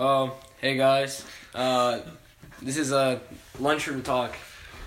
Um, 0.00 0.30
hey 0.62 0.78
guys. 0.78 1.26
Uh, 1.54 2.00
this 2.62 2.78
is 2.78 2.90
a 2.90 3.20
lunchroom 3.58 4.02
talk. 4.02 4.34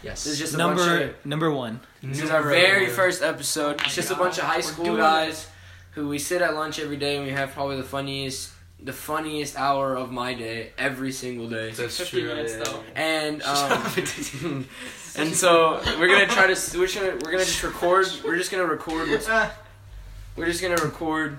Yes. 0.01 0.23
This 0.23 0.33
is 0.33 0.39
just 0.39 0.55
a 0.55 0.57
bunch 0.57 0.79
Number 0.79 1.03
of, 1.03 1.25
number 1.25 1.51
one. 1.51 1.79
this 2.01 2.19
is 2.19 2.31
our 2.31 2.41
very 2.41 2.87
Number- 2.87 2.95
first 2.95 3.21
episode. 3.21 3.79
It's 3.81 3.93
just 3.93 4.09
a 4.09 4.15
bunch 4.15 4.39
of 4.39 4.45
high 4.45 4.61
school 4.61 4.85
doing 4.85 4.97
guys 4.97 5.47
who 5.91 6.07
we 6.09 6.17
sit 6.17 6.41
at 6.41 6.55
lunch 6.55 6.79
every 6.79 6.97
day 6.97 7.17
and 7.17 7.27
we 7.27 7.31
have 7.31 7.51
probably 7.51 7.77
the 7.77 7.83
funniest, 7.83 8.53
the 8.81 8.91
funniest 8.91 9.55
hour 9.55 9.95
of 9.95 10.11
my 10.11 10.33
day 10.33 10.71
every 10.79 11.11
single 11.11 11.47
day. 11.47 11.69
That's 11.69 11.95
50 11.99 12.19
true. 12.19 12.29
minutes, 12.29 12.53
yeah. 12.57 12.63
though. 12.63 12.83
And 12.95 13.43
um, 13.43 14.65
and 15.15 15.35
so 15.35 15.79
we're 15.99 16.07
gonna 16.07 16.25
try 16.25 16.51
to 16.51 16.77
we're 16.79 16.87
gonna 16.91 17.15
we're 17.23 17.31
gonna 17.31 17.45
just 17.45 17.61
record. 17.61 18.07
We're 18.25 18.37
just 18.37 18.49
gonna 18.49 18.65
record. 18.65 19.09
What's, 19.11 19.29
we're 20.35 20.47
just 20.47 20.63
gonna 20.63 20.83
record. 20.83 21.37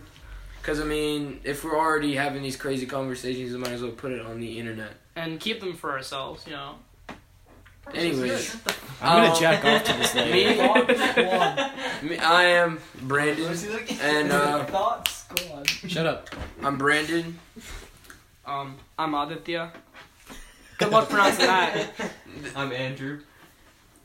Cause 0.65 0.81
I 0.81 0.85
mean, 0.85 1.41
if 1.45 1.63
we're 1.63 1.79
already 1.79 2.15
having 2.17 2.43
these 2.43 2.57
crazy 2.57 2.87
conversations, 2.87 3.53
we 3.53 3.59
might 3.59 3.73
as 3.73 3.83
well 3.83 3.93
put 3.93 4.13
it 4.13 4.25
on 4.25 4.41
the 4.41 4.59
internet. 4.59 4.93
and 5.15 5.39
keep 5.39 5.61
them 5.61 5.75
for 5.75 5.93
ourselves, 5.93 6.45
you 6.47 6.53
know. 6.55 6.77
Anyways, 7.93 8.57
I'm 9.03 9.21
gonna 9.23 9.35
Um, 9.35 9.41
jack 9.41 9.63
off 9.63 9.85
to 9.85 9.93
this 9.93 10.15
later. 10.15 10.63
me, 12.03 12.09
me, 12.09 12.19
I 12.19 12.45
am 12.45 12.79
Brandon, 13.03 13.55
and 14.01 14.33
uh, 14.33 14.65
Thoughts? 14.65 15.25
Go 15.37 15.53
on. 15.55 15.65
Shut 15.67 16.07
up. 16.07 16.31
I'm 16.63 16.79
Brandon. 16.79 17.39
Um, 18.47 18.77
I'm 18.99 19.15
Aditya. 19.15 19.71
Good 20.79 20.89
luck 20.91 21.11
pronouncing 21.11 21.47
that. 21.47 21.89
I'm 22.57 22.73
Andrew. 22.73 23.21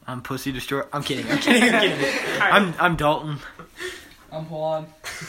I'm 0.06 0.22
pussy 0.22 0.52
destroyer. 0.52 0.88
I'm 0.92 1.04
kidding. 1.04 1.32
I'm 1.32 1.38
kidding. 1.40 1.64
I'm 1.74 1.82
kidding. 1.82 2.42
I'm 2.42 2.74
I'm 2.80 2.96
Dalton. 2.98 3.40
I'm 4.32 4.50
Juan. 4.50 4.86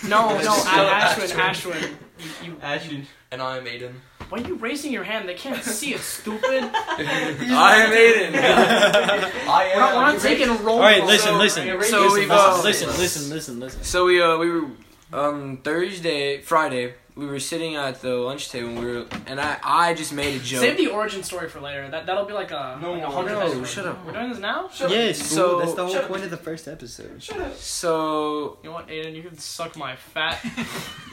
No, 0.06 0.28
no, 0.28 0.52
I, 0.66 1.14
Ashwin, 1.16 1.30
Ashwin. 1.36 1.88
You, 2.18 2.52
you, 2.52 2.56
Ashton. 2.62 3.06
And 3.32 3.40
I'm 3.40 3.64
Aiden. 3.64 3.92
why 4.28 4.38
are 4.38 4.46
you 4.46 4.56
raising 4.56 4.92
your 4.92 5.04
hand? 5.04 5.28
They 5.28 5.34
can't 5.34 5.62
see 5.62 5.94
it, 5.94 6.00
stupid. 6.00 6.42
I 6.74 7.86
am 7.86 7.92
Aiden. 7.92 8.34
I 9.48 9.72
We're 9.74 9.80
not, 9.80 9.94
we're 9.96 10.12
not 10.12 10.20
taking 10.20 10.48
roll 10.64 10.76
All 10.76 10.80
right, 10.80 11.04
listen, 11.04 11.28
So- 11.32 11.38
listen. 11.38 11.66
so 11.66 11.76
listen, 11.76 12.02
we've, 12.02 12.28
listen, 12.28 12.30
uh, 12.30 12.62
listen, 12.62 12.88
listen, 12.98 13.30
listen, 13.30 13.60
listen. 13.60 13.84
So 13.84 14.06
we 14.06 14.20
uh 14.20 14.36
we 14.36 14.50
were 14.50 14.68
um 15.12 15.58
Thursday 15.58 16.40
Friday 16.42 16.94
we 17.16 17.26
were 17.26 17.40
sitting 17.40 17.76
at 17.76 18.00
the 18.02 18.14
lunch 18.14 18.50
table 18.50 18.68
and 18.70 18.78
we 18.78 18.86
were 18.86 19.06
and 19.26 19.40
I 19.40 19.58
I 19.62 19.94
just 19.94 20.12
made 20.12 20.40
a 20.40 20.42
joke. 20.42 20.60
Save 20.60 20.76
the 20.76 20.86
origin 20.88 21.22
story 21.22 21.48
for 21.48 21.60
later. 21.60 21.88
That 21.88 22.06
that'll 22.06 22.24
be 22.24 22.32
like 22.32 22.50
a 22.50 22.78
No, 22.80 22.92
like 22.92 22.98
a 23.02 23.06
no, 23.06 23.10
hundred. 23.10 23.32
no, 23.56 23.64
shut 23.64 23.86
up. 23.86 24.04
We're 24.06 24.12
doing 24.12 24.30
this 24.30 24.38
now. 24.38 24.70
Yes, 24.88 25.18
So- 25.18 25.34
so 25.36 25.58
that's 25.60 25.74
the 25.74 25.84
whole 25.84 25.92
shut 25.94 26.04
up. 26.04 26.10
point 26.10 26.24
of 26.24 26.30
the 26.30 26.36
first 26.36 26.68
episode. 26.68 27.22
Shut 27.22 27.40
up. 27.40 27.54
So 27.56 28.58
You 28.62 28.70
know 28.70 28.74
what, 28.76 28.88
Aiden? 28.88 29.14
You 29.14 29.22
can 29.22 29.38
suck 29.38 29.76
my 29.76 29.96
fat. 29.96 30.38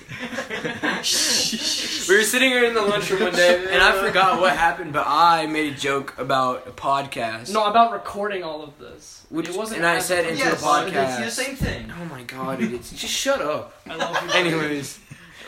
we 2.08 2.16
were 2.16 2.24
sitting 2.24 2.50
here 2.50 2.64
in 2.66 2.74
the 2.74 2.82
lunchroom 2.82 3.22
one 3.24 3.34
day 3.34 3.66
and 3.70 3.82
I 3.82 3.92
forgot 4.06 4.40
what 4.40 4.56
happened, 4.56 4.94
but 4.94 5.06
I 5.08 5.46
made 5.48 5.74
a 5.74 5.76
joke 5.76 6.18
about 6.18 6.66
a 6.68 6.72
podcast. 6.72 7.52
No, 7.54 7.66
about 7.66 7.92
recording 7.92 8.44
all 8.44 8.64
of 8.64 8.78
this. 8.80 9.26
Which- 9.30 9.50
it 9.50 9.56
wasn't. 9.56 9.80
and 9.80 9.86
I 9.88 9.96
as 9.98 10.06
said 10.06 10.26
a- 10.26 10.30
into 10.30 10.44
the 10.50 10.56
podcast. 10.56 11.22
It's 11.22 11.36
the 11.36 11.44
same 11.44 11.56
thing. 11.56 11.92
Oh 12.00 12.06
my 12.06 12.24
god, 12.24 12.62
it's 12.62 12.92
just 12.92 13.14
shut 13.14 13.42
up. 13.42 13.74
I 13.90 13.96
love 13.96 14.24
you. 14.24 14.32
Anyways, 14.32 15.00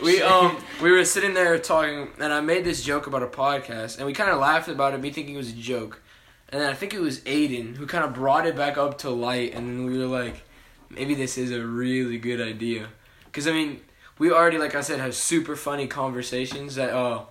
we 0.02 0.22
um 0.22 0.58
we 0.82 0.92
were 0.92 1.06
sitting 1.06 1.34
there 1.34 1.58
talking, 1.60 2.10
and 2.20 2.34
I 2.34 2.42
made 2.42 2.64
this 2.64 2.84
joke 2.84 3.08
about 3.08 3.24
a 3.24 3.28
podcast, 3.28 3.98
and 3.98 4.06
we 4.06 4.14
kind 4.14 4.32
of 4.32 4.40
laughed 4.40 4.68
about 4.68 4.94
it, 4.94 5.02
me 5.02 5.12
thinking 5.12 5.36
it 5.36 5.38
was 5.38 5.50
a 5.50 5.54
joke, 5.54 6.02
and 6.50 6.62
then 6.62 6.70
I 6.70 6.74
think 6.74 6.94
it 6.94 7.00
was 7.00 7.20
Aiden 7.22 7.76
who 7.76 7.86
kind 7.86 8.04
of 8.04 8.14
brought 8.14 8.46
it 8.46 8.56
back 8.56 8.78
up 8.78 8.98
to 9.00 9.10
light, 9.10 9.54
and 9.54 9.68
then 9.68 9.86
we 9.86 9.98
were 9.98 10.06
like, 10.06 10.44
maybe 10.90 11.16
this 11.16 11.38
is 11.38 11.52
a 11.52 11.66
really 11.66 12.18
good 12.18 12.42
idea, 12.42 12.90
because 13.26 13.48
I 13.48 13.52
mean, 13.52 13.82
we 14.18 14.32
already 14.32 14.58
like 14.58 14.76
I 14.76 14.82
said 14.82 15.00
have 15.00 15.16
super 15.16 15.56
funny 15.56 15.88
conversations 15.88 16.76
that 16.76 16.92
uh. 16.92 17.24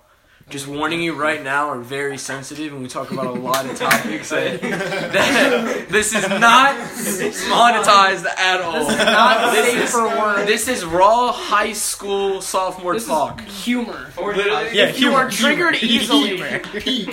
Just 0.51 0.67
warning 0.67 1.03
you 1.03 1.13
right 1.15 1.43
now 1.43 1.69
are 1.69 1.79
very 1.79 2.17
sensitive, 2.17 2.73
and 2.73 2.81
we 2.83 2.89
talk 2.89 3.11
about 3.11 3.27
a 3.27 3.31
lot 3.49 3.67
of 3.67 3.77
topics 3.77 4.31
that, 4.31 4.61
that 4.63 5.87
this 5.91 6.15
is 6.15 6.27
not 6.27 6.75
monetized 6.75 8.25
at 8.25 8.63
all. 8.63 8.87
This 8.87 8.93
is 8.95 9.05
not 9.05 9.53
This 9.53 9.71
safe 9.73 9.83
is- 9.83 10.47
This 10.47 10.69
is 10.69 10.85
raw 10.87 11.33
high 11.33 11.75
school 11.75 12.41
sophomore 12.41 12.95
This 12.95 13.07
talk. 13.07 13.47
is 13.47 13.65
humor. 13.65 14.11
Literally. 14.17 14.71
Yeah, 14.75 14.87
if 14.87 14.99
you 15.01 15.13
are 15.15 15.29
triggered 15.31 15.75
humor, 15.75 16.03
easily, 16.03 16.41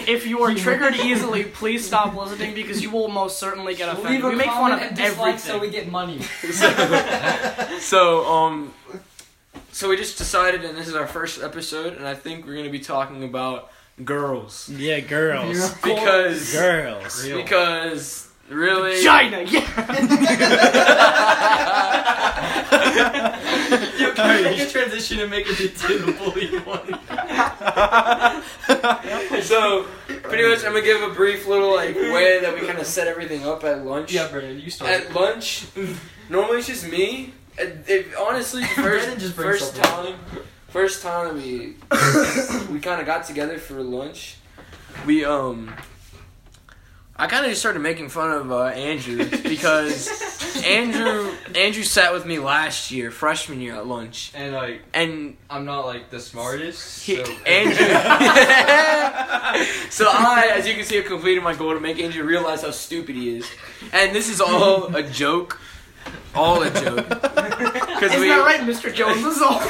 if 0.08 0.26
you 0.26 0.42
are 0.44 0.54
triggered 0.56 0.96
easily, 0.96 1.44
please 1.44 1.86
stop 1.86 2.16
listening 2.16 2.56
because 2.56 2.82
you 2.82 2.90
will 2.90 3.10
most 3.10 3.38
certainly 3.38 3.76
get 3.76 3.90
offended. 3.90 4.12
Leave 4.14 4.24
a 4.24 4.30
We 4.30 4.36
make 4.36 4.46
fun 4.48 4.72
of 4.72 4.80
comment 4.80 5.00
everything. 5.02 5.38
so 5.40 5.60
we 5.60 5.70
get 5.70 5.92
money. 5.92 6.22
So 7.80 8.26
um, 8.26 8.74
so 9.76 9.90
we 9.90 9.98
just 9.98 10.18
decided, 10.18 10.64
and 10.64 10.78
this 10.78 10.88
is 10.88 10.96
our 10.96 11.06
first 11.06 11.44
episode, 11.44 11.98
and 11.98 12.08
I 12.08 12.16
think 12.16 12.46
we're 12.46 12.56
gonna 12.56 12.70
be 12.70 12.80
talking 12.80 13.26
about 13.26 13.70
girls 14.06 14.70
Yeah, 14.70 15.02
girls. 15.02 15.70
because 15.84 16.54
Girls. 16.54 17.28
Because 17.28 18.30
really. 18.50 19.04
China, 19.04 19.42
yeah. 19.42 19.60
You 24.00 24.12
can 24.14 24.44
make 24.44 24.60
a 24.60 24.70
transition 24.70 25.20
and 25.20 25.30
make 25.30 25.46
it 25.50 25.60
into 25.60 25.98
the 26.06 26.12
bully 26.14 26.48
one. 26.60 27.00
So 29.44 29.84
pretty 30.24 30.48
much, 30.48 30.60
I'm 30.64 30.72
gonna 30.72 30.82
give 30.84 31.02
a 31.04 31.10
brief 31.14 31.46
little 31.48 31.76
like 31.76 31.96
way 31.96 32.40
that 32.40 32.54
we 32.54 32.62
kind 32.66 32.80
of 32.80 32.86
set 32.88 33.08
everything 33.08 33.46
up 33.46 33.64
at 33.66 33.86
lunch. 33.86 34.14
Yeah, 34.14 34.28
Brandon, 34.30 34.58
you 34.60 34.70
start. 34.72 34.90
At 34.92 35.14
lunch, 35.14 35.66
normally 36.30 36.60
it's 36.60 36.68
just 36.68 36.88
me. 36.90 37.34
It, 37.58 38.08
honestly, 38.20 38.64
first 38.76 39.22
first 39.34 39.76
time, 39.76 40.16
first 40.70 41.02
time 41.02 41.36
we 41.36 41.76
we 42.72 42.80
kind 42.80 43.00
of 43.00 43.06
got 43.06 43.26
together 43.26 43.58
for 43.58 43.82
lunch, 43.82 44.38
we 45.06 45.26
um, 45.26 45.74
I 47.18 47.28
kind 47.28 47.46
of 47.46 47.52
just 47.52 47.62
started 47.62 47.80
making 47.80 48.10
fun 48.10 48.32
of 48.32 48.52
uh, 48.52 48.66
Andrew 48.66 49.30
because 49.44 50.10
Andrew 50.66 51.32
Andrew 51.56 51.84
sat 51.84 52.12
with 52.12 52.26
me 52.26 52.40
last 52.40 52.92
year, 52.92 53.10
freshman 53.10 53.62
year 53.62 53.76
at 53.76 53.88
lunch, 53.88 54.34
and 54.36 54.54
like, 54.54 54.82
and 54.94 55.38
I'm 55.50 55.64
not 55.64 55.86
like 55.86 56.10
the 56.10 56.20
smartest. 56.20 57.06
he, 57.06 57.24
so 57.24 57.32
Andrew. 57.46 57.76
so 59.90 60.08
I, 60.10 60.52
as 60.56 60.68
you 60.68 60.74
can 60.74 60.84
see, 60.84 60.98
have 60.98 61.06
completed 61.06 61.42
my 61.42 61.56
goal 61.56 61.74
to 61.74 61.80
make 61.80 62.00
Andrew 62.00 62.26
realize 62.26 62.64
how 62.64 62.72
stupid 62.72 63.16
he 63.16 63.38
is, 63.38 63.50
and 63.94 64.14
this 64.14 64.30
is 64.30 64.42
all 64.42 64.94
a 64.94 65.04
joke, 65.04 65.62
all 66.34 66.64
a 66.64 66.70
joke. 66.70 67.25
Because 68.06 68.22
Isn't 68.22 68.38
that 68.38 68.46
right, 68.46 68.60
Mr. 68.60 68.94
Jones? 68.94 69.24
This 69.24 69.36
is 69.36 69.42
all 69.42 69.58
a 69.58 69.66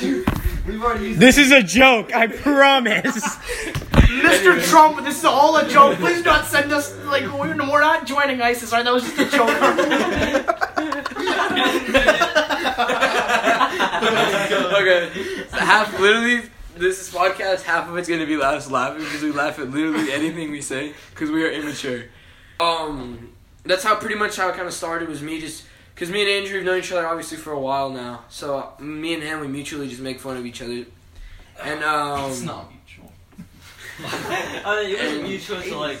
joke. 0.00 0.66
We've 0.66 0.82
already 0.82 1.08
used. 1.08 1.20
This 1.20 1.36
is 1.36 1.52
a 1.52 1.62
joke. 1.62 2.14
I 2.14 2.28
promise. 2.28 3.36
Mr. 4.22 4.62
Trump, 4.70 5.04
this 5.04 5.18
is 5.18 5.26
all 5.26 5.58
a 5.58 5.68
joke. 5.68 5.98
Please 5.98 6.18
do 6.18 6.24
not 6.24 6.46
send 6.46 6.72
us 6.72 6.96
like 7.04 7.24
we're, 7.24 7.54
we're 7.54 7.80
not 7.80 8.06
joining 8.06 8.40
ISIS. 8.40 8.72
Right? 8.72 8.82
That 8.82 8.94
was 8.94 9.02
just 9.02 9.18
a 9.18 9.26
joke. 9.26 9.50
okay, 14.80 15.10
half 15.50 16.00
literally. 16.00 16.48
This 16.74 17.12
podcast, 17.12 17.64
half 17.64 17.86
of 17.86 17.98
it's 17.98 18.08
gonna 18.08 18.24
be 18.24 18.40
us 18.40 18.70
laughing 18.70 19.04
because 19.04 19.22
we 19.22 19.30
laugh 19.30 19.58
at 19.58 19.70
literally 19.70 20.10
anything 20.10 20.50
we 20.50 20.62
say 20.62 20.94
because 21.10 21.30
we 21.30 21.44
are 21.44 21.50
immature. 21.50 22.04
Um, 22.60 23.34
that's 23.64 23.84
how 23.84 23.96
pretty 23.96 24.14
much 24.14 24.38
how 24.38 24.48
it 24.48 24.54
kind 24.54 24.66
of 24.66 24.72
started 24.72 25.10
was 25.10 25.20
me 25.20 25.38
just 25.38 25.64
because 25.94 26.10
me 26.10 26.22
and 26.22 26.30
Andrew 26.30 26.56
have 26.56 26.64
known 26.64 26.78
each 26.78 26.92
other 26.92 27.06
obviously 27.06 27.38
for 27.38 27.52
a 27.52 27.60
while 27.60 27.90
now. 27.90 28.24
So 28.28 28.58
uh, 28.58 28.82
me 28.82 29.14
and 29.14 29.22
him, 29.22 29.40
we 29.40 29.48
mutually 29.48 29.88
just 29.88 30.00
make 30.00 30.20
fun 30.20 30.36
of 30.36 30.46
each 30.46 30.62
other, 30.62 30.84
and 31.62 31.84
um, 31.84 32.30
It's 32.30 32.42
not 32.42 32.70
mutual. 32.70 33.12
I 34.04 34.82
mean, 34.82 34.94
it 34.94 35.02
wasn't 35.02 35.22
mutual 35.24 35.62
to 35.62 35.78
like. 35.78 35.98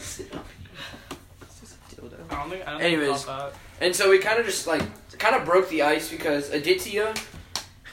I 2.30 2.34
don't 2.34 2.50
think. 2.50 2.66
I 2.66 2.72
don't 2.72 2.80
Anyways. 2.80 3.26
And 3.80 3.94
so 3.94 4.10
we 4.10 4.18
kind 4.18 4.38
of 4.38 4.46
just 4.46 4.66
like 4.66 4.82
kind 5.18 5.36
of 5.36 5.44
broke 5.44 5.68
the 5.68 5.82
ice 5.82 6.10
because 6.10 6.50
Aditya, 6.50 7.14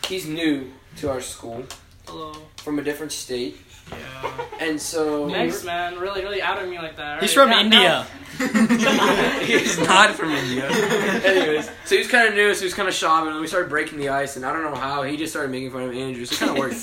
he's 0.07 0.27
new 0.27 0.71
to 0.97 1.09
our 1.09 1.21
school. 1.21 1.65
Hello. 2.07 2.33
from 2.57 2.79
a 2.79 2.83
different 2.83 3.11
state, 3.11 3.55
Yeah. 3.91 4.45
and 4.59 4.81
so 4.81 5.29
Thanks, 5.29 5.63
man. 5.63 5.97
Really, 5.99 6.21
really 6.23 6.41
out 6.41 6.61
of 6.61 6.69
me 6.69 6.77
like 6.77 6.95
that. 6.97 7.21
He's 7.21 7.35
Right? 7.35 7.43
from 7.43 7.49
Now- 7.51 7.59
India. 7.61 8.07
he's 9.43 9.77
not 9.79 10.15
from 10.15 10.31
India. 10.31 10.65
Anyways, 10.69 11.65
so 11.85 11.95
he 11.95 11.97
was 11.99 12.07
kind 12.07 12.29
of 12.29 12.35
new, 12.35 12.53
so 12.53 12.59
he 12.61 12.65
was 12.67 12.73
kind 12.73 12.87
of 12.87 12.93
shopping, 12.93 13.31
and 13.31 13.41
we 13.41 13.47
started 13.47 13.69
breaking 13.69 13.99
the 13.99 14.09
ice, 14.09 14.37
and 14.37 14.45
I 14.45 14.53
don't 14.53 14.63
know 14.63 14.75
how 14.79 15.03
he 15.03 15.17
just 15.17 15.33
started 15.33 15.51
making 15.51 15.71
fun 15.71 15.83
of 15.83 15.93
Andrew, 15.93 16.23
so 16.23 16.35
it 16.35 16.39
kind 16.39 16.51
of 16.51 16.57
worked. 16.57 16.75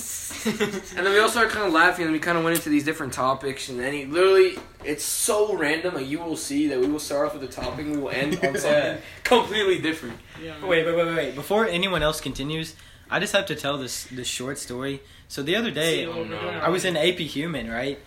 and 0.97 1.07
then 1.07 1.13
we 1.15 1.19
all 1.19 1.31
started 1.31 1.53
kind 1.53 1.67
of 1.67 1.73
laughing, 1.73 2.05
and 2.05 2.13
we 2.13 2.19
kind 2.19 2.37
of 2.37 2.45
went 2.45 2.57
into 2.57 2.69
these 2.69 2.85
different 2.85 3.15
topics, 3.15 3.71
and 3.71 3.81
then 3.81 3.95
he 3.95 4.05
literally, 4.05 4.59
it's 4.85 5.05
so 5.05 5.57
random. 5.57 5.95
Like 5.95 6.09
you 6.09 6.19
will 6.19 6.37
see 6.37 6.69
that 6.69 6.79
we 6.79 6.89
will 6.89 6.99
start 6.99 7.27
off 7.29 7.35
with 7.41 7.45
a 7.49 7.53
topic, 7.53 7.87
and 7.87 7.93
we 7.97 8.03
will 8.03 8.11
end 8.11 8.35
on 8.37 8.41
something 8.59 8.71
Yeah. 8.71 8.97
completely 9.25 9.79
different. 9.79 10.19
Yeah, 10.43 10.59
man. 10.59 10.67
Wait, 10.69 10.85
wait, 10.85 10.95
wait, 10.95 11.07
wait, 11.07 11.17
wait. 11.17 11.35
Before 11.35 11.67
anyone 11.67 12.03
else 12.03 12.21
continues, 12.21 12.75
I 13.11 13.19
just 13.19 13.33
have 13.33 13.47
to 13.47 13.55
tell 13.55 13.79
this 13.79 14.05
this 14.05 14.27
short 14.29 14.59
story. 14.59 15.01
So 15.29 15.43
the 15.43 15.57
other 15.57 15.71
day, 15.71 16.07
what 16.07 16.29
we're 16.29 16.37
I 16.37 16.69
was 16.69 16.85
already. 16.85 17.11
in 17.11 17.15
AP 17.15 17.19
Human, 17.31 17.71
right? 17.71 17.99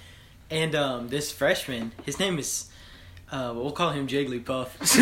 And 0.49 0.73
um, 0.75 1.09
this 1.09 1.31
freshman, 1.31 1.91
his 2.05 2.17
name 2.19 2.39
is 2.39 2.65
Uh, 3.31 3.53
we'll 3.55 3.71
call 3.71 3.91
him 3.91 4.07
Jigglypuff. 4.07 4.69
So, 4.85 4.99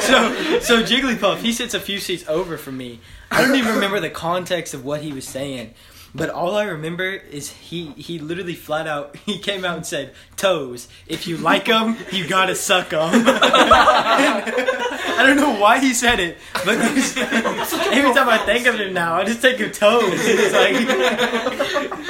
so, 0.00 0.60
so 0.60 0.82
Jigglypuff, 0.82 1.38
he 1.38 1.52
sits 1.52 1.72
a 1.74 1.80
few 1.80 1.98
seats 1.98 2.24
over 2.28 2.56
from 2.58 2.76
me. 2.76 3.00
I 3.30 3.40
don't 3.42 3.56
even 3.56 3.74
remember 3.74 3.98
the 4.00 4.10
context 4.10 4.74
of 4.74 4.84
what 4.84 5.00
he 5.02 5.12
was 5.12 5.26
saying, 5.26 5.72
but 6.14 6.28
all 6.30 6.54
I 6.56 6.64
remember 6.64 7.08
is 7.10 7.50
he 7.50 7.92
he 7.96 8.18
literally 8.18 8.54
flat 8.54 8.86
out 8.86 9.16
he 9.26 9.38
came 9.38 9.64
out 9.64 9.76
and 9.76 9.86
said, 9.86 10.12
"Toes, 10.36 10.88
if 11.06 11.26
you 11.26 11.36
like 11.38 11.64
them, 11.66 11.96
you 12.12 12.26
gotta 12.28 12.54
suck 12.54 12.90
them." 12.90 13.24
I 15.16 15.24
don't 15.26 15.36
know 15.36 15.58
why 15.58 15.78
he 15.80 15.94
said 15.94 16.20
it, 16.20 16.38
but 16.52 16.68
every 16.78 18.14
time 18.14 18.28
I 18.28 18.38
think 18.44 18.66
of 18.66 18.78
it 18.80 18.92
now, 18.92 19.14
I 19.14 19.24
just 19.24 19.40
think 19.40 19.60
of 19.60 19.72
toes. 19.72 20.02
It's 20.14 20.52
like. 20.54 22.08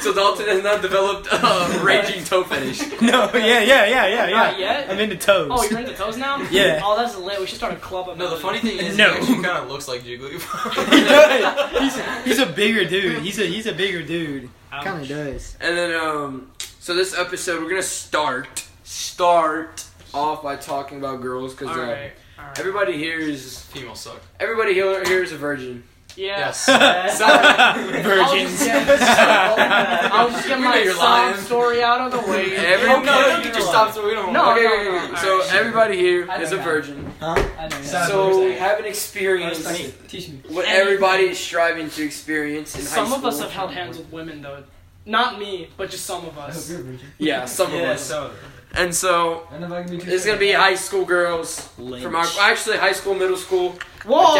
So 0.00 0.12
Dalton 0.12 0.46
has 0.48 0.62
not 0.62 0.82
developed 0.82 1.28
a 1.32 1.80
raging 1.82 2.24
toe 2.24 2.44
fetish. 2.44 3.00
No, 3.00 3.30
yeah, 3.32 3.60
yeah, 3.62 3.86
yeah, 3.86 3.86
yeah, 3.86 4.06
yeah. 4.06 4.30
Not 4.30 4.58
yet? 4.58 4.90
I'm 4.90 4.98
into 4.98 5.16
toes. 5.16 5.48
Oh, 5.50 5.64
you're 5.64 5.80
into 5.80 5.94
toes 5.94 6.18
now? 6.18 6.42
Yeah. 6.50 6.80
Oh, 6.84 6.94
that's 6.96 7.16
lit. 7.16 7.40
We 7.40 7.46
should 7.46 7.56
start 7.56 7.72
a 7.72 7.76
club 7.76 8.08
about 8.08 8.18
No, 8.18 8.28
the 8.28 8.36
funny 8.36 8.58
thing 8.58 8.78
is, 8.78 8.98
No. 8.98 9.12
he 9.14 9.18
actually 9.20 9.42
kind 9.42 9.64
of 9.64 9.68
looks 9.70 9.88
like 9.88 10.02
Jigglypuff. 10.02 10.92
he 10.92 11.00
does. 11.04 11.94
He's, 11.94 12.24
he's 12.26 12.38
a 12.38 12.46
bigger 12.52 12.84
dude. 12.84 13.22
He's 13.22 13.38
a 13.38 13.46
he's 13.46 13.66
a 13.66 13.72
bigger 13.72 14.02
dude. 14.02 14.50
Kind 14.70 15.02
of 15.02 15.08
does. 15.08 15.56
And 15.60 15.78
then, 15.78 15.94
um, 15.98 16.50
so 16.80 16.94
this 16.94 17.16
episode 17.16 17.62
we're 17.62 17.70
gonna 17.70 17.82
start 17.82 18.66
start 18.82 19.83
off 20.14 20.42
by 20.42 20.56
talking 20.56 20.98
about 20.98 21.20
girls 21.20 21.52
because 21.54 21.76
uh, 21.76 21.80
Alright. 21.80 22.12
Alright. 22.38 22.58
everybody 22.58 22.96
here 22.96 23.18
is 23.18 23.60
Females 23.62 24.00
suck. 24.00 24.20
everybody 24.40 24.72
here, 24.74 25.04
here 25.04 25.22
is 25.22 25.32
a 25.32 25.36
virgin. 25.36 25.82
Yeah. 26.16 26.38
Yes. 26.54 26.66
Virgins. 28.04 28.62
I'll 28.68 30.30
just 30.30 30.46
get 30.46 30.60
my 30.60 30.78
you're 30.78 30.94
sob 30.94 31.36
story 31.38 31.82
out 31.82 32.00
of 32.02 32.12
the 32.12 32.30
way. 32.30 32.54
Every- 32.54 32.88
Oh, 32.88 33.00
no, 33.00 33.20
Okay. 33.20 33.30
don't 33.32 33.42
get 33.42 33.54
your 33.56 33.66
stop 33.66 33.92
so 33.92 34.06
we 34.06 34.14
don't. 34.14 34.32
No, 34.32 34.52
okay, 34.52 34.62
no, 34.62 34.74
okay, 34.74 34.84
no, 34.84 34.96
okay. 35.04 35.12
no. 35.12 35.18
so 35.18 35.32
Alright. 35.40 35.54
everybody 35.54 35.96
here 35.98 36.28
I 36.30 36.40
is 36.40 36.52
a 36.52 36.58
virgin. 36.58 37.12
Huh? 37.18 37.34
I 37.58 37.68
So 37.82 38.44
we 38.44 38.52
have 38.52 38.78
an 38.78 38.84
experience 38.84 39.66
Teach 40.06 40.28
me. 40.28 40.40
what 40.50 40.66
everybody 40.66 41.24
is 41.24 41.38
striving 41.38 41.90
to 41.90 42.04
experience 42.04 42.76
in 42.76 42.82
Some 42.82 43.06
high 43.08 43.16
of 43.16 43.24
us 43.24 43.40
have 43.40 43.50
held 43.50 43.72
hands 43.72 43.98
with 43.98 44.12
women, 44.12 44.40
though. 44.42 44.62
Not 45.06 45.38
me, 45.38 45.68
but 45.76 45.90
just 45.90 46.06
some 46.06 46.24
of 46.26 46.38
us. 46.38 46.72
Yeah, 47.18 47.44
some 47.44 47.72
of 47.74 47.80
us. 47.82 48.02
so. 48.02 48.30
And 48.76 48.92
so 48.92 49.46
And 49.52 49.62
if 49.62 49.70
I 49.70 49.82
can 49.84 49.90
be 49.92 49.98
too 50.02 50.10
it's 50.10 50.26
gonna 50.26 50.36
be 50.38 50.50
high 50.50 50.74
school 50.74 51.04
girls 51.04 51.68
Lynch. 51.78 52.02
from 52.02 52.16
our 52.16 52.26
actually 52.40 52.76
high 52.78 52.92
school, 52.92 53.14
middle 53.14 53.36
school. 53.36 53.78
Whoa! 54.04 54.34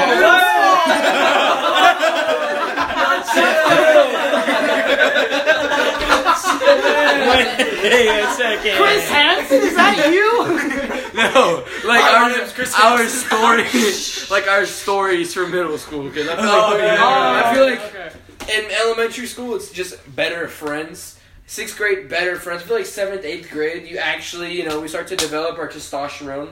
Wait 6.74 8.08
a 8.08 8.32
second. 8.34 8.76
Chris 8.76 9.08
Hansen, 9.08 9.62
is 9.62 9.74
that 9.76 10.10
you? 10.12 10.94
No, 11.14 11.64
like 11.86 12.02
our, 12.02 12.28
my 12.28 12.36
name's 12.36 12.52
Chris 12.52 12.74
our 12.74 12.98
Hansen. 12.98 13.28
stories, 13.28 14.28
like 14.32 14.48
our 14.48 14.66
stories 14.66 15.32
from 15.32 15.52
middle 15.52 15.78
school. 15.78 16.08
Because 16.08 16.28
I 16.28 16.34
feel 16.34 16.44
like 16.44 16.72
Oh, 16.72 16.76
yeah. 16.76 17.42
I 17.44 17.54
feel 17.54 17.64
like 17.66 17.80
okay. 17.80 18.10
In 18.48 18.70
elementary 18.70 19.26
school 19.26 19.54
it's 19.54 19.70
just 19.70 19.96
better 20.14 20.48
friends. 20.48 21.18
Sixth 21.46 21.76
grade, 21.76 22.08
better 22.08 22.36
friends. 22.36 22.62
I 22.62 22.66
feel 22.66 22.76
like 22.78 22.86
seventh, 22.86 23.22
eighth 23.24 23.50
grade, 23.50 23.86
you 23.86 23.98
actually, 23.98 24.56
you 24.56 24.64
know, 24.66 24.80
we 24.80 24.88
start 24.88 25.08
to 25.08 25.16
develop 25.16 25.58
our 25.58 25.68
testosterone. 25.68 26.48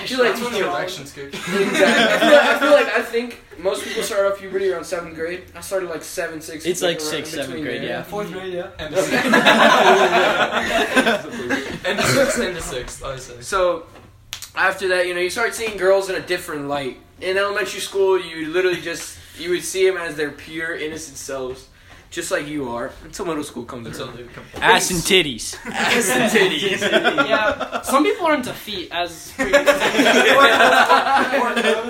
I 0.00 0.06
feel 0.06 0.18
like 0.18 0.30
That's 0.34 0.42
when 0.42 0.52
the 0.54 0.68
erections 0.68 1.12
kick. 1.12 1.26
Exactly. 1.28 1.84
I 1.84 2.18
feel, 2.18 2.32
like, 2.32 2.46
I 2.46 2.58
feel 2.58 2.70
like 2.72 2.88
I 2.88 3.02
think 3.02 3.44
most 3.58 3.84
people 3.84 4.02
start 4.02 4.32
off 4.32 4.38
puberty 4.38 4.68
around 4.70 4.84
seventh 4.84 5.14
grade. 5.14 5.44
I 5.54 5.60
started 5.60 5.90
like 5.90 6.02
seven, 6.02 6.40
six. 6.40 6.64
It's 6.66 6.82
like 6.82 6.96
around- 6.98 7.06
sixth, 7.06 7.34
seventh 7.34 7.62
grade, 7.62 7.82
yeah. 7.84 8.02
Fourth 8.02 8.32
grade, 8.32 8.54
yeah. 8.54 8.70
And 8.78 8.94
the 8.94 9.02
sixth. 9.02 9.24
and 11.86 11.98
the 11.98 12.02
sixth. 12.02 12.38
And 12.40 12.56
the 12.56 12.62
sixth, 12.62 13.04
I 13.04 13.16
say. 13.16 13.40
So 13.42 13.86
after 14.56 14.88
that, 14.88 15.06
you 15.06 15.14
know, 15.14 15.20
you 15.20 15.30
start 15.30 15.54
seeing 15.54 15.76
girls 15.76 16.08
in 16.08 16.16
a 16.16 16.20
different 16.26 16.66
light. 16.68 16.98
In 17.20 17.36
elementary 17.36 17.80
school, 17.80 18.18
you 18.20 18.48
literally 18.48 18.80
just 18.80 19.18
you 19.42 19.50
would 19.50 19.64
see 19.64 19.86
them 19.88 19.96
as 19.96 20.14
their 20.16 20.30
pure, 20.30 20.74
innocent 20.76 21.16
selves, 21.16 21.68
just 22.10 22.30
like 22.30 22.46
you 22.46 22.68
are. 22.70 22.90
Until 23.04 23.24
middle 23.26 23.42
school 23.44 23.64
comes 23.64 23.86
Until 23.88 24.08
around. 24.08 24.28
they. 24.54 24.60
Ass 24.60 24.90
and 24.90 25.00
titties. 25.00 25.56
Ass 25.66 26.10
and 26.10 26.30
titties. 26.30 26.80
Yeah, 27.28 27.82
some 27.82 28.04
people 28.04 28.26
are 28.26 28.34
into 28.34 28.52
feet, 28.52 28.88
as 28.92 29.32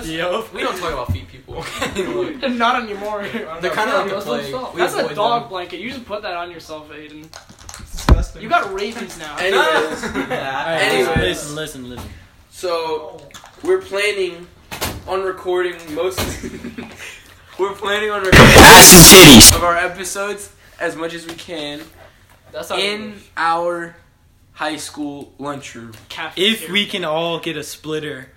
Yo. 0.05 0.45
We 0.53 0.61
don't 0.61 0.77
talk 0.77 0.93
about 0.93 1.11
feet 1.11 1.27
people. 1.27 1.55
Look, 1.95 2.41
not 2.51 2.81
anymore. 2.83 3.23
They're 3.61 3.71
kind 3.71 3.89
of 3.89 4.05
like 4.05 4.11
a 4.11 4.21
plague. 4.21 4.75
That's 4.75 4.95
a 4.95 5.13
dog 5.15 5.43
them. 5.43 5.49
blanket. 5.49 5.79
You 5.79 5.89
just 5.89 6.05
put 6.05 6.21
that 6.23 6.33
on 6.35 6.51
yourself, 6.51 6.89
Aiden. 6.89 7.27
You 8.41 8.49
got 8.49 8.73
ravens 8.73 9.17
now. 9.19 9.35
Anyways, 9.37 10.03
Yeah. 10.29 10.77
Anyways. 10.81 11.17
listen, 11.17 11.55
listen, 11.55 11.89
listen. 11.89 12.09
so 12.49 13.21
we're 13.63 13.81
planning 13.81 14.47
on 15.07 15.23
recording 15.23 15.75
most. 15.93 16.19
We're 17.59 17.73
planning 17.73 18.09
on 18.09 18.19
recording 18.21 18.39
Ass 18.39 18.93
and 19.13 19.41
titties. 19.41 19.55
of 19.55 19.63
our 19.63 19.77
episodes 19.77 20.51
as 20.79 20.95
much 20.95 21.13
as 21.13 21.25
we 21.25 21.33
can 21.35 21.81
That's 22.51 22.69
how 22.69 22.77
in 22.77 23.15
our 23.37 23.95
high 24.53 24.77
school 24.77 25.33
lunchroom. 25.37 25.93
If 26.35 26.69
we 26.69 26.85
can 26.85 27.05
all 27.05 27.39
get 27.39 27.57
a 27.57 27.63
splitter 27.63 28.29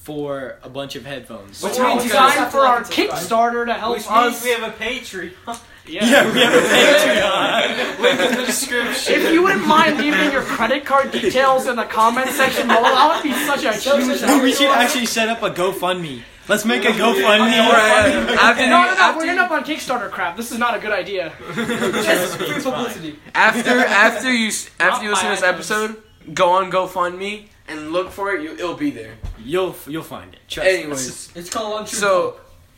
for 0.00 0.58
a 0.62 0.68
bunch 0.68 0.94
of 0.94 1.04
headphones. 1.04 1.62
Which 1.62 1.72
Which 1.72 1.80
we 1.80 1.86
means 1.86 2.04
you 2.04 2.10
designed 2.10 2.34
guys 2.34 2.52
for 2.52 2.58
our 2.60 2.78
have 2.78 2.90
to 2.90 3.00
like 3.00 3.10
and 3.10 3.10
Kickstarter 3.10 3.66
to 3.66 3.74
help 3.74 3.96
Which 3.96 4.06
us. 4.08 4.44
means 4.44 4.44
we 4.44 4.50
have 4.62 4.72
a 4.72 4.76
Patreon. 4.76 5.60
Yeah, 5.88 6.00
we 6.32 6.40
have 6.40 6.52
a 6.52 6.66
Patreon. 6.66 8.00
Link 8.00 8.20
in 8.20 8.40
the 8.40 8.46
description. 8.46 9.14
If 9.14 9.32
you 9.32 9.40
wouldn't 9.44 9.68
mind 9.68 9.98
leaving 9.98 10.32
your 10.32 10.42
credit 10.42 10.84
card 10.84 11.12
details 11.12 11.68
in 11.68 11.76
the 11.76 11.84
comment 11.84 12.28
section 12.30 12.66
below, 12.66 12.82
that 12.82 13.14
would 13.14 13.22
be 13.22 13.32
such 13.46 13.62
a 13.62 13.72
huge 13.72 14.42
we 14.42 14.52
should 14.52 14.68
actually 14.68 15.06
set 15.06 15.28
up 15.28 15.42
a 15.44 15.50
GoFundMe. 15.50 16.22
Let's 16.48 16.64
make 16.64 16.84
a 16.84 16.88
GoFundMe. 16.88 17.52
After, 17.58 18.62
No, 18.62 18.68
no, 18.68 18.70
no, 18.70 18.76
after, 19.00 19.18
we're 19.18 19.26
gonna 19.26 19.42
up 19.42 19.50
on 19.50 19.64
Kickstarter 19.64 20.10
crap. 20.10 20.36
This 20.36 20.52
is 20.52 20.58
not 20.58 20.76
a 20.76 20.78
good 20.78 20.92
idea. 20.92 21.32
Just 21.54 22.36
free 22.38 22.62
publicity. 22.62 23.18
after 23.34 23.70
after 23.70 24.32
you 24.32 24.48
s- 24.48 24.70
after 24.78 25.04
you 25.04 25.10
listen 25.10 25.26
to 25.26 25.30
this 25.32 25.42
my 25.42 25.48
episode, 25.48 26.02
go 26.34 26.50
on 26.50 26.70
GoFundMe 26.70 27.46
and 27.68 27.90
look 27.92 28.10
for 28.10 28.32
it. 28.34 28.42
You, 28.42 28.52
it'll 28.52 28.74
be 28.74 28.90
there. 28.90 29.14
You'll 29.38 29.74
you'll 29.86 30.02
find 30.04 30.34
it. 30.34 30.40
Trust 30.48 30.68
me. 30.70 30.74
Anyways, 30.78 31.32
It's 31.34 31.50
called 31.50 31.72
lunch. 31.74 31.88
so 31.90 32.36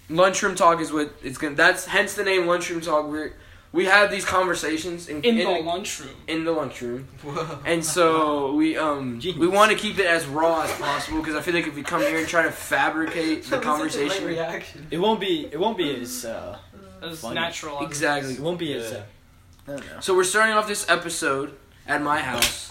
lunchroom 0.09 0.55
talk 0.55 0.81
is 0.81 0.91
what 0.93 1.13
it's 1.23 1.37
gonna. 1.39 1.55
That's 1.55 1.85
hence 1.85 2.15
the 2.15 2.25
name 2.25 2.47
lunchroom 2.47 2.81
talk. 2.81 3.07
We 3.11 3.31
we 3.73 3.85
have 3.85 4.11
these 4.11 4.25
conversations 4.25 5.09
in 5.09 5.23
In 5.23 5.39
in, 5.39 5.45
the 5.47 5.61
lunchroom. 5.61 6.15
in 6.27 6.45
the 6.45 6.53
lunchroom, 6.53 7.07
Whoa. 7.23 7.59
and 7.67 7.85
so 7.85 8.55
we 8.61 8.77
um 8.77 9.21
Genius. 9.21 9.39
we 9.39 9.47
want 9.49 9.71
to 9.73 9.77
keep 9.77 9.99
it 9.99 10.07
as 10.07 10.27
raw 10.27 10.63
as 10.63 10.73
possible 10.73 11.19
because 11.19 11.35
I 11.37 11.43
feel 11.43 11.55
like 11.55 11.67
if 11.67 11.75
we 11.75 11.83
come 11.83 12.01
here 12.01 12.19
and 12.19 12.27
try 12.29 12.43
to 12.43 12.51
fabricate 12.53 13.45
the 13.45 13.59
conversation, 13.61 14.25
reaction. 14.27 14.87
It 14.91 14.99
won't 14.99 15.21
be 15.21 15.47
it 15.53 15.59
won't 15.61 15.77
be 15.79 16.01
as 16.01 16.25
uh 16.25 16.59
As 17.03 17.21
Funny. 17.21 17.35
natural. 17.35 17.79
as- 17.81 17.87
exactly. 17.89 18.35
it 18.35 18.41
won't 18.41 18.59
be 18.59 18.73
as 18.75 18.93
uh, 18.93 19.03
I 19.67 19.71
don't 19.73 19.81
know. 19.87 20.01
So 20.01 20.15
we're 20.17 20.25
starting 20.25 20.55
off 20.57 20.67
this 20.67 20.89
episode 20.89 21.53
at 21.87 22.01
my 22.03 22.21
house 22.21 22.71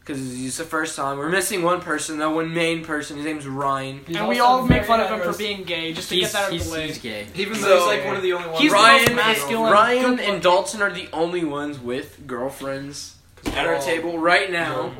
because 0.00 0.44
it's 0.44 0.56
the 0.56 0.64
first 0.64 0.96
time. 0.96 1.18
We're 1.18 1.28
missing 1.28 1.62
one 1.62 1.80
person, 1.80 2.18
though 2.18 2.30
one 2.34 2.52
main 2.52 2.84
person. 2.84 3.16
His 3.16 3.24
name's 3.26 3.46
Ryan. 3.46 4.00
And 4.08 4.26
we 4.28 4.40
all 4.40 4.66
make 4.66 4.84
fun 4.84 4.98
of 5.00 5.08
him 5.10 5.20
for 5.20 5.36
being 5.38 5.62
gay, 5.64 5.92
just 5.92 6.08
to 6.08 6.14
He's, 6.16 6.24
get 6.24 6.32
that 6.32 6.52
out 6.52 6.58
of 6.58 6.64
the 6.66 6.72
way. 6.72 6.86
he's 6.88 6.98
gay. 6.98 7.26
Even 7.36 7.54
So- 7.56 7.68
though 7.68 7.78
he's 7.78 7.86
like 7.98 8.06
one 8.06 8.16
of 8.16 8.22
the 8.22 8.32
only 8.32 8.48
ones. 8.48 8.60
He's 8.60 8.70
the 8.72 8.76
Ryan, 8.76 9.02
most 9.04 9.14
masculine. 9.14 9.72
Ryan 9.72 10.18
and 10.20 10.42
Dalton 10.42 10.82
are 10.82 10.90
the 10.92 11.08
only 11.12 11.44
ones 11.44 11.78
with 11.78 12.26
girlfriends 12.26 13.14
at 13.54 13.66
our 13.66 13.78
table 13.80 14.18
right 14.18 14.50
now. 14.50 14.90